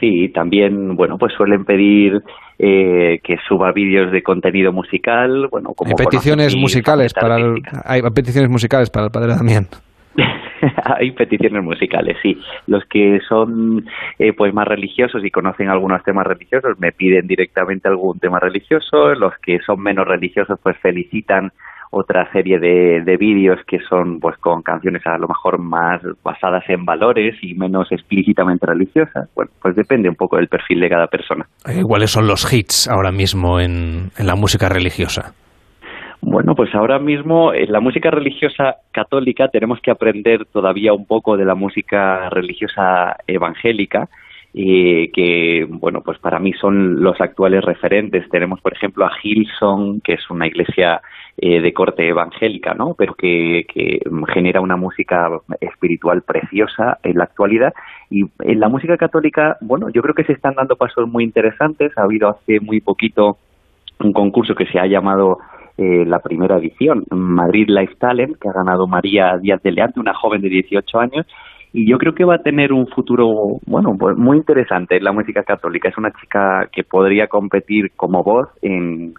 [0.00, 2.22] Sí, también, bueno, pues suelen pedir
[2.58, 8.02] eh, que suba vídeos de contenido musical, bueno, como Hay peticiones musicales para el, hay
[8.02, 9.68] peticiones musicales para el padre Damián.
[10.98, 12.40] Hay peticiones musicales, sí.
[12.66, 13.84] Los que son
[14.18, 19.14] eh, pues más religiosos y conocen algunos temas religiosos me piden directamente algún tema religioso.
[19.14, 21.52] Los que son menos religiosos pues felicitan
[21.98, 26.64] otra serie de, de vídeos que son pues con canciones a lo mejor más basadas
[26.68, 29.30] en valores y menos explícitamente religiosas.
[29.34, 31.46] Bueno, pues depende un poco del perfil de cada persona.
[31.66, 35.32] Eh, ¿Cuáles son los hits ahora mismo en, en la música religiosa?
[36.20, 41.36] Bueno, pues ahora mismo en la música religiosa católica tenemos que aprender todavía un poco
[41.36, 44.08] de la música religiosa evangélica,
[44.52, 48.28] eh, que, bueno, pues para mí son los actuales referentes.
[48.30, 51.00] Tenemos, por ejemplo, a Hillsong, que es una iglesia
[51.38, 52.94] eh, de corte evangélica, ¿no?
[52.94, 54.00] Pero que, que
[54.32, 55.28] genera una música
[55.60, 57.74] espiritual preciosa en la actualidad.
[58.10, 61.92] Y en la música católica, bueno, yo creo que se están dando pasos muy interesantes.
[61.98, 63.36] Ha habido hace muy poquito
[64.00, 65.38] un concurso que se ha llamado
[65.76, 70.14] eh, la primera edición, Madrid Life Talent, que ha ganado María Díaz de Leante, una
[70.14, 71.26] joven de 18 años,
[71.74, 75.12] y yo creo que va a tener un futuro, bueno, pues muy interesante en la
[75.12, 75.90] música católica.
[75.90, 79.12] Es una chica que podría competir como voz en,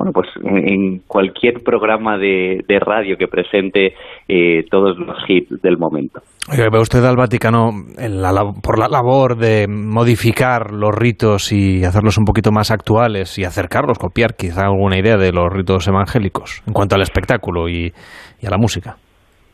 [0.00, 3.92] bueno, pues en, cualquier programa de, de radio que presente
[4.26, 6.22] eh, todos los hits del momento.
[6.48, 7.68] ¿Ve usted al Vaticano
[7.98, 8.32] en la
[8.62, 13.98] por la labor de modificar los ritos y hacerlos un poquito más actuales y acercarlos,
[13.98, 17.92] copiar quizá alguna idea de los ritos evangélicos en cuanto al espectáculo y,
[18.40, 18.96] y a la música?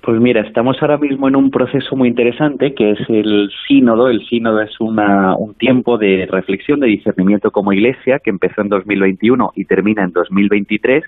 [0.07, 4.09] Pues mira, estamos ahora mismo en un proceso muy interesante que es el sínodo.
[4.09, 8.69] El sínodo es una, un tiempo de reflexión, de discernimiento como iglesia que empezó en
[8.69, 11.03] 2021 y termina en 2023.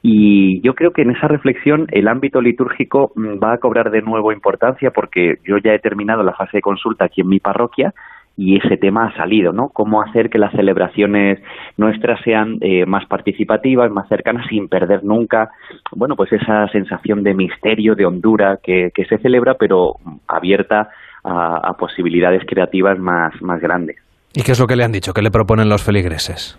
[0.00, 4.00] Y yo creo que en esa reflexión el ámbito litúrgico mm, va a cobrar de
[4.00, 7.92] nuevo importancia porque yo ya he terminado la fase de consulta aquí en mi parroquia
[8.38, 9.68] y ese tema ha salido, ¿no?
[9.70, 11.40] Cómo hacer que las celebraciones
[11.76, 15.50] nuestras sean eh, más participativas, más cercanas, sin perder nunca,
[15.96, 19.94] bueno, pues esa sensación de misterio, de hondura que, que se celebra, pero
[20.28, 20.88] abierta
[21.24, 23.96] a, a posibilidades creativas más, más grandes.
[24.32, 25.12] ¿Y qué es lo que le han dicho?
[25.12, 26.56] ¿Qué le proponen los feligreses?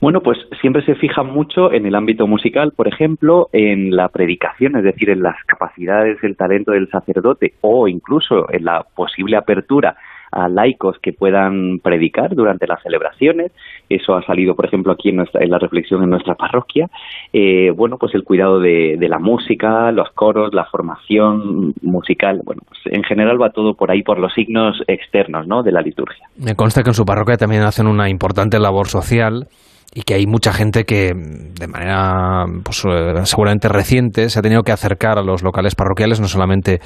[0.00, 4.76] Bueno, pues siempre se fijan mucho en el ámbito musical, por ejemplo, en la predicación,
[4.76, 9.96] es decir, en las capacidades, el talento del sacerdote o incluso en la posible apertura
[10.30, 13.52] a laicos que puedan predicar durante las celebraciones.
[13.88, 16.88] Eso ha salido, por ejemplo, aquí en, nuestra, en la reflexión en nuestra parroquia.
[17.32, 22.42] Eh, bueno, pues el cuidado de, la música, los coros, la formación musical.
[22.44, 25.62] Bueno, pues en general va todo por ahí, por los signos externos ¿no?
[25.62, 26.28] de la liturgia.
[26.36, 29.46] Me consta que en su parroquia también hacen una importante labor social
[29.94, 32.84] y que hay mucha gente que de manera pues,
[33.24, 36.80] seguramente reciente se ha tenido que acercar a los locales parroquiales, no solamente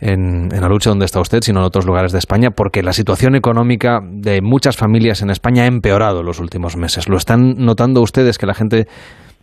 [0.00, 2.92] en, en la lucha donde está usted, sino en otros lugares de España, porque la
[2.92, 7.08] situación económica de muchas familias en España ha empeorado en los últimos meses.
[7.08, 8.84] ¿Lo están notando ustedes que la gente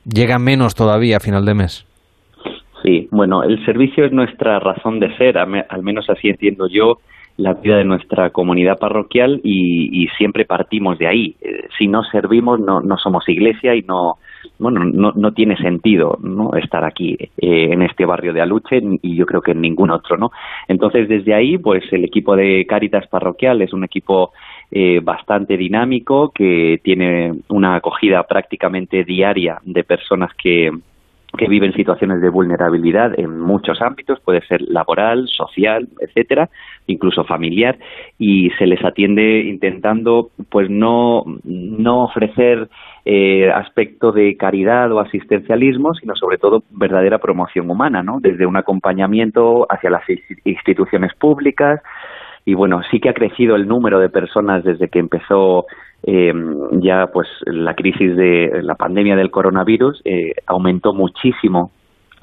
[0.06, 1.86] llega menos todavía a final de mes?
[2.84, 6.96] Sí, bueno, el servicio es nuestra razón de ser, al menos así entiendo yo
[7.42, 11.36] la vida de nuestra comunidad parroquial y, siempre partimos de ahí.
[11.42, 14.18] Eh, si no servimos, no, no somos iglesia y no,
[14.60, 16.54] bueno, no, no tiene sentido ¿no?
[16.56, 17.30] estar aquí eh,
[17.72, 20.32] en este barrio de Aluche y yo creo que en ningún otro, ¿no?
[20.68, 24.32] Entonces, desde ahí, pues el equipo de Cáritas Parroquial es un equipo
[24.72, 30.72] eh, bastante dinámico que tiene una acogida prácticamente diaria de personas que
[31.38, 36.50] que viven situaciones de vulnerabilidad en muchos ámbitos, puede ser laboral, social, etcétera,
[36.88, 37.78] incluso familiar,
[38.20, 42.70] y se les atiende intentando, pues no, no ofrecer
[43.06, 48.20] eh, aspecto de caridad o asistencialismo, sino sobre todo verdadera promoción humana, ¿no?
[48.20, 50.04] Desde un acompañamiento hacia las
[50.44, 51.82] instituciones públicas,
[52.46, 55.66] y bueno, sí que ha crecido el número de personas desde que empezó
[56.04, 56.34] eh,
[56.74, 61.72] ya pues la crisis de la pandemia del coronavirus eh, aumentó muchísimo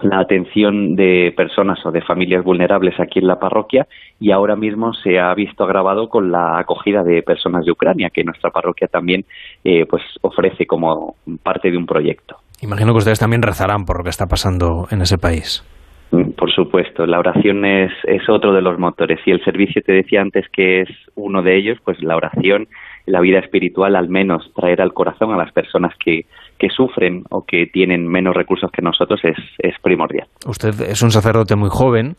[0.00, 3.86] la atención de personas o de familias vulnerables aquí en la parroquia
[4.20, 8.24] y ahora mismo se ha visto agravado con la acogida de personas de Ucrania que
[8.24, 9.24] nuestra parroquia también
[9.64, 12.36] eh, pues ofrece como parte de un proyecto.
[12.60, 15.64] Imagino que ustedes también rezarán por lo que está pasando en ese país.
[16.10, 19.92] Mm, Por supuesto, la oración es, es otro de los motores y el servicio te
[19.92, 22.68] decía antes que es uno de ellos, pues la oración,
[23.09, 26.26] la vida espiritual, al menos traer al corazón a las personas que,
[26.59, 30.28] que sufren o que tienen menos recursos que nosotros es, es primordial.
[30.47, 32.16] Usted es un sacerdote muy joven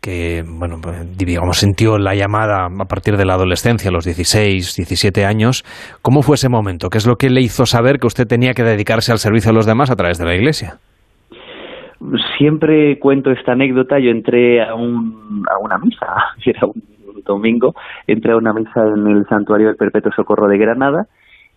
[0.00, 0.76] que, bueno,
[1.16, 5.64] digamos, sintió la llamada a partir de la adolescencia, los 16, 17 años.
[6.02, 6.90] ¿Cómo fue ese momento?
[6.90, 9.54] ¿Qué es lo que le hizo saber que usted tenía que dedicarse al servicio a
[9.54, 10.74] los demás a través de la Iglesia?
[12.38, 13.98] Siempre cuento esta anécdota.
[13.98, 16.06] Yo entré a, un, a una misa,
[16.44, 16.95] era un
[17.26, 17.74] domingo,
[18.06, 21.06] entré a una misa en el Santuario del Perpetuo Socorro de Granada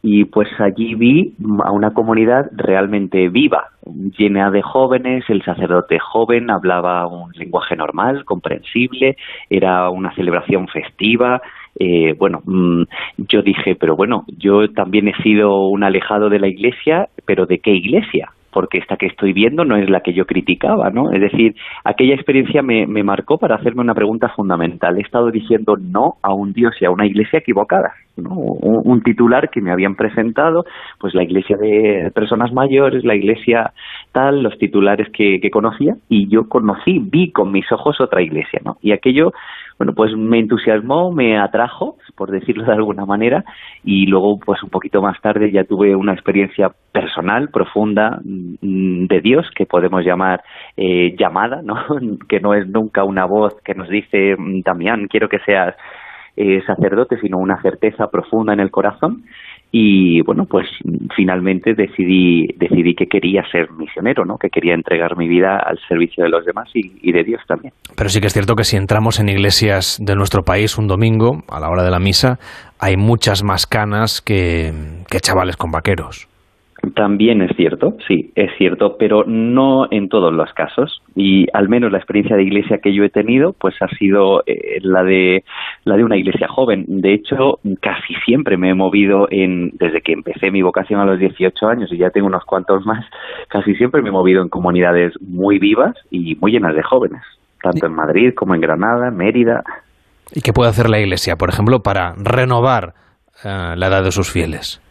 [0.01, 1.33] y pues allí vi
[1.63, 3.69] a una comunidad realmente viva,
[4.17, 9.17] llena de jóvenes, el sacerdote joven hablaba un lenguaje normal, comprensible,
[9.49, 11.41] era una celebración festiva,
[11.77, 12.83] eh, bueno, mm,
[13.29, 17.59] yo dije, pero bueno, yo también he sido un alejado de la iglesia, pero ¿de
[17.59, 18.31] qué iglesia?
[18.51, 21.11] Porque esta que estoy viendo no es la que yo criticaba, ¿no?
[21.11, 24.97] Es decir, aquella experiencia me, me marcó para hacerme una pregunta fundamental.
[24.97, 28.35] He estado diciendo no a un Dios y a una iglesia equivocada, ¿no?
[28.35, 30.65] Un, titular que me habían presentado,
[30.99, 33.71] pues la iglesia de personas mayores, la iglesia
[34.11, 38.59] tal, los titulares que, que conocía, y yo conocí, vi con mis ojos otra iglesia,
[38.63, 38.77] ¿no?
[38.81, 39.31] Y aquello,
[39.77, 43.45] bueno, pues me entusiasmó, me atrajo, por decirlo de alguna manera,
[43.83, 49.21] y luego, pues un poquito más tarde ya tuve una experiencia personal, profunda, mm, de
[49.21, 50.43] Dios, que podemos llamar
[50.75, 51.75] eh, llamada, ¿no?
[52.27, 55.75] Que no es nunca una voz que nos dice, mm, Damián, quiero que seas
[56.41, 59.23] eh, sacerdote, sino una certeza profunda en el corazón.
[59.73, 60.67] Y bueno, pues
[61.17, 64.37] finalmente decidí, decidí que quería ser misionero, ¿no?
[64.37, 67.73] Que quería entregar mi vida al servicio de los demás y, y de Dios también.
[67.93, 71.43] Pero sí que es cierto que si entramos en iglesias de nuestro país un domingo,
[71.49, 72.39] a la hora de la misa,
[72.79, 74.71] hay muchas más canas que,
[75.11, 76.29] que chavales con vaqueros.
[76.95, 81.01] También es cierto, sí, es cierto, pero no en todos los casos.
[81.15, 84.79] Y al menos la experiencia de iglesia que yo he tenido, pues ha sido eh,
[84.81, 85.43] la de
[85.83, 86.85] la de una iglesia joven.
[86.87, 91.19] De hecho, casi siempre me he movido en desde que empecé mi vocación a los
[91.19, 93.05] 18 años y ya tengo unos cuantos más,
[93.49, 97.21] casi siempre me he movido en comunidades muy vivas y muy llenas de jóvenes,
[97.61, 99.63] tanto en Madrid como en Granada, Mérida.
[100.33, 102.93] ¿Y qué puede hacer la Iglesia, por ejemplo, para renovar
[103.43, 104.81] eh, la edad de sus fieles?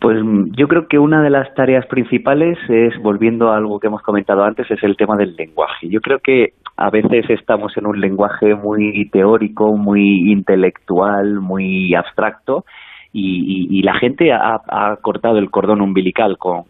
[0.00, 3.88] Pues mm, yo creo que una de las tareas principales es, volviendo a algo que
[3.88, 5.88] hemos comentado antes, es el tema del lenguaje.
[5.88, 12.64] Yo creo que a veces estamos en un lenguaje muy teórico, muy intelectual, muy abstracto,
[13.12, 16.64] y, y- y la gente ha, cortado el cordón umbilical con,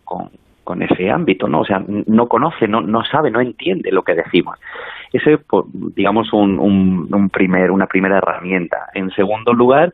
[0.80, 1.60] ese ámbito, ¿no?
[1.60, 4.58] O sea, no conoce, no, no sabe, no entiende lo que decimos.
[5.12, 5.38] Ese,
[5.94, 8.88] digamos, un primer, una primera herramienta.
[8.94, 9.92] En segundo lugar,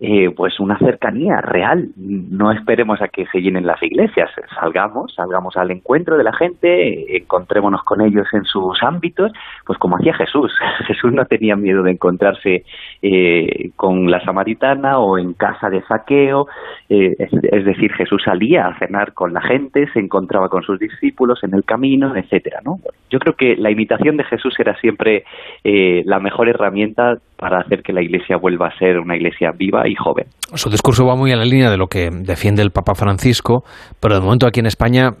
[0.00, 1.90] eh, pues una cercanía real.
[1.96, 4.30] No esperemos a que se llenen las iglesias.
[4.58, 9.30] Salgamos, salgamos al encuentro de la gente, encontrémonos con ellos en sus ámbitos,
[9.66, 10.52] pues como hacía Jesús.
[10.86, 12.64] Jesús no tenía miedo de encontrarse
[13.02, 16.46] eh, con la samaritana o en casa de saqueo.
[16.88, 20.78] eh, es, es decir, Jesús salía a cenar con la gente, se encontraba con sus
[20.78, 22.60] discípulos en el camino, etcétera.
[22.64, 22.78] ¿no?
[23.10, 25.24] Yo creo que la imitación de Jesús era siempre
[25.64, 29.88] eh, la mejor herramienta para hacer que la iglesia vuelva a ser una iglesia viva
[29.88, 30.26] y joven.
[30.52, 33.64] Su discurso va muy en la línea de lo que defiende el Papa Francisco,
[33.98, 35.14] pero de momento aquí en España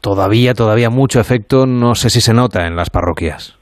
[0.00, 3.58] todavía, todavía mucho efecto, no sé si se nota en las parroquias.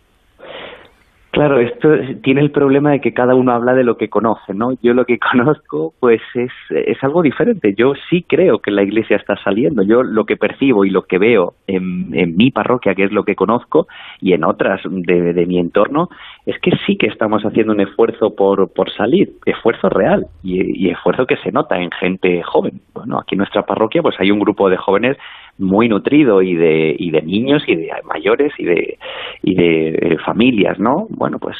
[1.33, 4.53] Claro, esto es- tiene el problema de que cada uno habla de lo que conoce,
[4.53, 4.73] ¿no?
[4.83, 7.73] Yo lo que conozco, pues es, es algo diferente.
[7.75, 9.83] Yo sí creo que la iglesia está saliendo.
[9.83, 13.25] Yo lo que percibo y lo que veo en, en mi parroquia, que es lo
[13.25, 13.87] que conozco,
[14.21, 16.11] y en otras de, de mi entorno,
[16.45, 20.91] es que sí que estamos haciendo un esfuerzo por, por salir, esfuerzo real y, y
[20.91, 22.83] esfuerzo que se nota en gente joven.
[22.93, 25.17] Bueno, aquí en nuestra parroquia, pues hay un grupo de jóvenes
[25.59, 28.99] muy nutrido y de, y de niños y de mayores y de,
[29.43, 31.07] y de eh, familias, ¿no?
[31.11, 31.57] Bueno, pues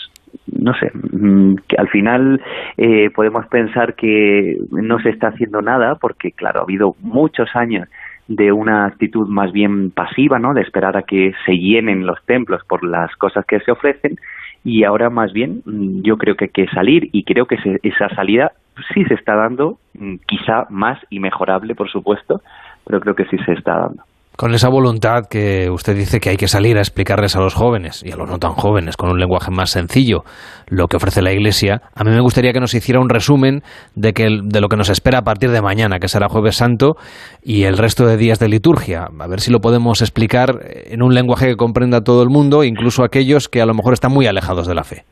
[0.51, 2.41] no sé, mm, que al final
[2.79, 7.89] eh, podemos pensar que no se está haciendo nada porque, claro, ha habido muchos años
[8.29, 10.55] de una actitud más bien pasiva, ¿no?
[10.55, 14.17] De esperar a que se llenen los templos por las cosas que se ofrecen
[14.65, 17.81] y ahora más bien mm, yo creo que hay que salir y creo que se-
[17.83, 18.53] esa salida
[18.95, 22.41] sí se está dando, mm, quizá más y mejorable, por supuesto,
[22.87, 24.03] pero creo que sí se está dando.
[24.37, 28.03] con esa voluntad que usted dice que hay que salir a explicarles a los jóvenes
[28.05, 30.25] y a los no tan jóvenes con un lenguaje más sencillo
[30.69, 33.63] lo que ofrece la Iglesia, a mí me gustaría que nos hiciera un resumen
[33.95, 36.97] de, que, de lo que nos espera a partir de mañana, que será jueves santo,
[37.43, 39.07] y el resto de días de liturgia.
[39.19, 42.65] A ver si lo podemos explicar en un lenguaje que comprenda a todo el mundo,
[42.65, 45.05] incluso aquellos que a lo mejor están muy alejados de la fe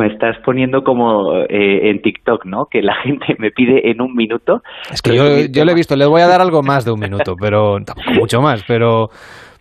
[0.00, 2.64] me estás poniendo como eh, en TikTok, ¿no?
[2.70, 4.62] Que la gente me pide en un minuto.
[4.90, 7.00] Es que yo, yo lo he visto, les voy a dar algo más de un
[7.00, 9.08] minuto, pero tampoco mucho más, pero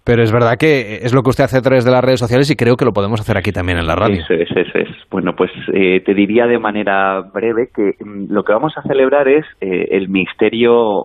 [0.06, 2.50] pero es verdad que es lo que usted hace a través de las redes sociales
[2.50, 4.22] y creo que lo podemos hacer aquí también en la radio.
[4.22, 4.90] Eso es, eso es.
[5.12, 9.28] Bueno, pues eh, te diría de manera breve que mm, lo que vamos a celebrar
[9.28, 11.04] es eh, el misterio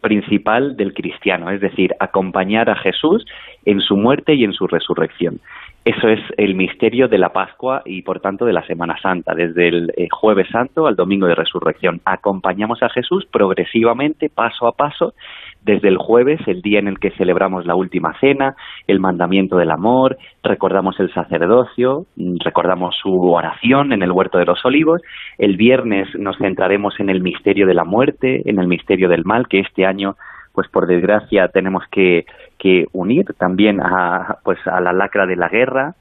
[0.00, 3.24] principal del cristiano, es decir, acompañar a Jesús
[3.64, 5.40] en su muerte y en su resurrección.
[5.84, 9.66] Eso es el misterio de la Pascua y, por tanto, de la Semana Santa, desde
[9.66, 12.00] el eh, jueves santo al domingo de resurrección.
[12.04, 15.14] Acompañamos a Jesús progresivamente, paso a paso,
[15.64, 18.54] desde el jueves, el día en el que celebramos la última cena,
[18.86, 24.64] el mandamiento del amor, recordamos el sacerdocio, recordamos su oración en el huerto de los
[24.64, 25.02] olivos.
[25.36, 29.48] El viernes nos centraremos en el misterio de la muerte, en el misterio del mal,
[29.48, 30.14] que este año
[30.52, 32.26] pues por desgracia tenemos que,
[32.62, 35.96] que unir también a, pues a la lacra de la guerra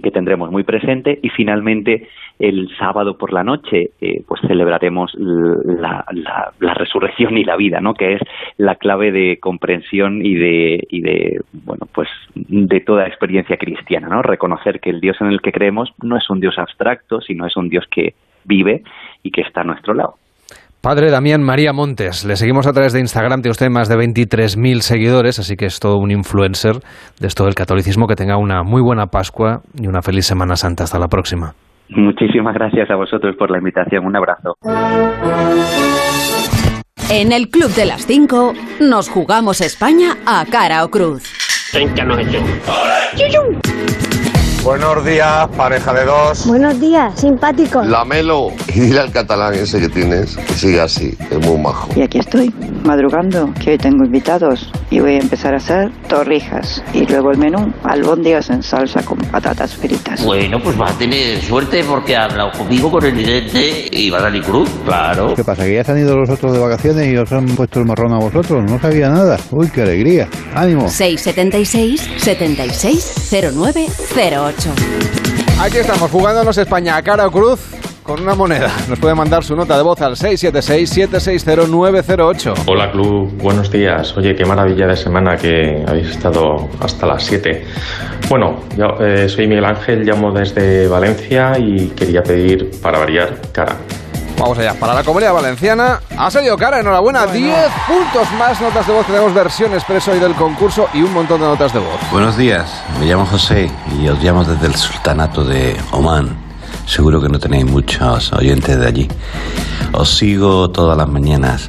[0.00, 1.18] que tendremos muy presente.
[1.22, 2.06] Y finalmente
[2.38, 7.80] el sábado por la noche eh, pues celebraremos la, la, la, resurrección y la vida
[7.80, 8.22] no que es
[8.58, 14.22] la clave de comprensión y de y de bueno pues de toda experiencia cristiana no
[14.22, 17.56] reconocer que el Dios en el que creemos no es un Dios abstracto sino es
[17.56, 18.14] un Dios que
[18.44, 18.84] vive
[19.24, 20.14] y que está a nuestro lado
[20.80, 24.78] Padre Damián María Montes, le seguimos a través de Instagram, tiene usted más de 23.000
[24.80, 26.76] seguidores, así que es todo un influencer
[27.18, 28.06] de esto del catolicismo.
[28.06, 30.84] Que tenga una muy buena Pascua y una feliz Semana Santa.
[30.84, 31.52] Hasta la próxima.
[31.88, 34.06] Muchísimas gracias a vosotros por la invitación.
[34.06, 34.54] Un abrazo.
[37.10, 41.24] En el Club de las 5 nos jugamos España a cara o cruz.
[44.64, 46.46] Buenos días, pareja de dos.
[46.46, 47.82] Buenos días, simpático.
[47.82, 48.48] Lamelo.
[48.68, 51.88] Y dile al catalán ese que tienes que siga así, es muy majo.
[51.96, 52.52] Y aquí estoy,
[52.84, 54.70] madrugando, que hoy tengo invitados.
[54.90, 56.82] Y voy a empezar a hacer torrijas.
[56.92, 60.24] Y luego el menú, albóndigas en salsa con patatas fritas.
[60.24, 64.18] Bueno, pues vas a tener suerte porque ha hablado conmigo con el vidente y va
[64.18, 65.34] a salir cruz, claro.
[65.34, 65.64] ¿Qué pasa?
[65.64, 68.12] ¿Que ya se han ido los otros de vacaciones y os han puesto el marrón
[68.12, 68.64] a vosotros?
[68.70, 69.38] No sabía nada.
[69.50, 70.28] Uy, qué alegría.
[70.54, 70.88] Ánimo.
[70.88, 73.28] 676 76
[74.52, 74.74] 0908
[75.60, 77.60] Aquí estamos, jugándonos España a cara o cruz
[78.02, 78.70] con una moneda.
[78.88, 82.54] Nos puede mandar su nota de voz al 676-760-908.
[82.66, 84.16] Hola Club, buenos días.
[84.16, 87.62] Oye, qué maravilla de semana que habéis estado hasta las 7.
[88.30, 93.76] Bueno, yo eh, soy Miguel Ángel, llamo desde Valencia y quería pedir, para variar, cara.
[94.38, 97.56] Vamos allá, para la comunidad valenciana ha salido cara, enhorabuena, 10
[97.88, 101.46] puntos más notas de voz, tenemos versión expreso hoy del concurso y un montón de
[101.48, 101.98] notas de voz.
[102.12, 102.70] Buenos días,
[103.00, 103.68] me llamo José
[104.00, 106.36] y os llamo desde el Sultanato de Omán.
[106.86, 109.08] Seguro que no tenéis muchos oyentes de allí.
[109.92, 111.68] Os sigo todas las mañanas.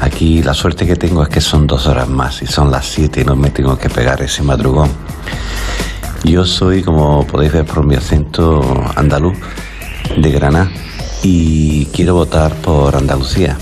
[0.00, 3.20] Aquí la suerte que tengo es que son dos horas más y son las 7
[3.20, 4.90] y no me tengo que pegar ese madrugón.
[6.24, 8.62] Yo soy, como podéis ver por mi acento
[8.96, 9.38] andaluz,
[10.16, 10.68] de Granada
[11.22, 13.56] y quiero votar por Andalucía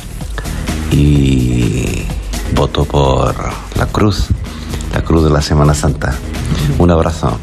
[0.91, 2.03] y
[2.55, 3.35] voto por
[3.77, 4.27] la cruz,
[4.95, 6.15] la cruz de la Semana Santa.
[6.79, 7.39] Un abrazo.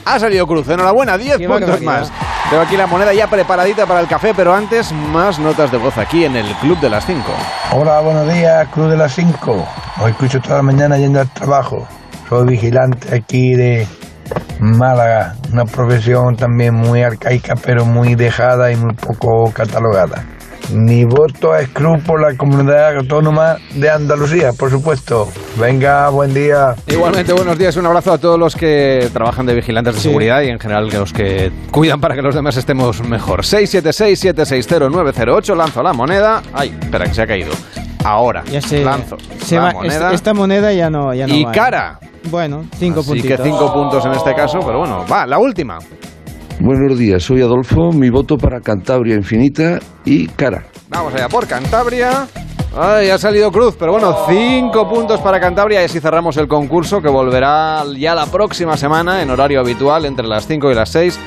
[0.05, 1.99] Ha salido Cruz, enhorabuena, 10 Qué puntos barbaridad.
[2.01, 2.11] más.
[2.49, 5.97] Tengo aquí la moneda ya preparadita para el café, pero antes más notas de voz
[5.97, 7.23] aquí en el Club de las 5.
[7.71, 9.65] Hola, buenos días, Cruz de las 5.
[10.01, 11.87] Os escucho toda la mañana yendo al trabajo.
[12.33, 13.85] Soy vigilante aquí de
[14.59, 20.25] Málaga, una profesión también muy arcaica, pero muy dejada y muy poco catalogada.
[20.73, 25.27] Mi voto es Cruz por la comunidad autónoma de Andalucía, por supuesto.
[25.61, 26.73] Venga, buen día.
[26.87, 30.47] Igualmente, buenos días, un abrazo a todos los que trabajan de vigilantes de seguridad y
[30.47, 33.41] en general que los que cuidan para que los demás estemos mejor.
[33.41, 36.41] 676-760-908, lanzo la moneda.
[36.51, 37.51] Ay, espera, que se ha caído.
[38.03, 40.13] Ahora, Ya se, lanzo se la va- moneda.
[40.13, 41.55] esta, moneda ya no, ya no Y vale.
[41.57, 41.99] cara.
[42.29, 43.37] Bueno, cinco Así puntitos.
[43.37, 45.77] que cinco puntos en este caso, pero bueno, va, la última.
[46.59, 50.63] Buenos días, soy Adolfo, mi voto para Cantabria Infinita y Cara.
[50.89, 52.27] Vamos allá por Cantabria.
[52.75, 57.01] Ay, ha salido Cruz, pero bueno, cinco puntos para Cantabria y así cerramos el concurso
[57.01, 61.19] que volverá ya la próxima semana en horario habitual entre las 5 y las 6.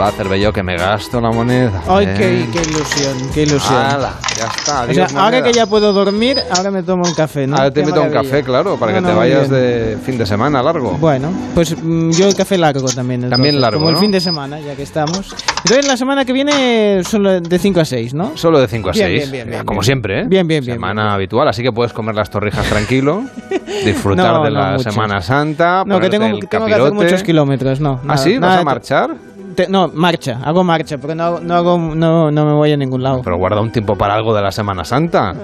[0.00, 1.82] Va a hacer bello que me gasto la moneda.
[1.88, 2.14] Ay, Eh.
[2.16, 3.74] qué, qué ilusión, qué ilusión.
[3.82, 7.14] Ala, ya está, o adiós, sea, ahora que ya puedo dormir, ahora me tomo un
[7.14, 7.56] café, ¿no?
[7.56, 9.50] Ahora te Qué invito a un café, claro, para No, que no, te muy vayas
[9.50, 10.92] de fin de semana largo.
[11.00, 13.24] Bueno, pues mm, yo el café largo también.
[13.24, 14.00] entonces, También largo, Como el ¿no?
[14.00, 15.34] fin de semana, ya que estamos.
[15.64, 18.36] Entonces la semana que viene solo de 5 a 6, ¿no?
[18.36, 19.18] Solo de 5 a Bien, 6.
[19.18, 19.84] bien, bien, bien, como bien.
[19.84, 20.24] siempre, ¿eh?
[20.28, 20.76] Bien, bien, bien.
[20.76, 23.24] Semana habitual, así que puedes comer las torrijas tranquilo,
[23.84, 24.92] disfrutar No, de no la mucho.
[24.92, 25.82] Semana Santa.
[25.84, 27.98] No, que tengo, el tengo que hacer muchos kilómetros, no.
[28.04, 28.34] ¿Ah, nada, sí?
[28.34, 29.10] ¿Vas nada a marchar?
[29.58, 33.02] Te- no, marcha, hago marcha, pero no, no, hago, no, no me voy a ningún
[33.02, 33.22] lado.
[33.24, 35.34] Pero guarda un tiempo para algo de la Semana Santa,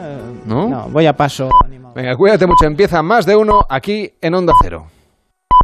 [0.46, 0.68] ¿no?
[0.68, 1.50] No, voy a paso.
[1.96, 2.64] Venga, cuídate mucho.
[2.64, 4.86] Empieza más de uno aquí en Onda Cero.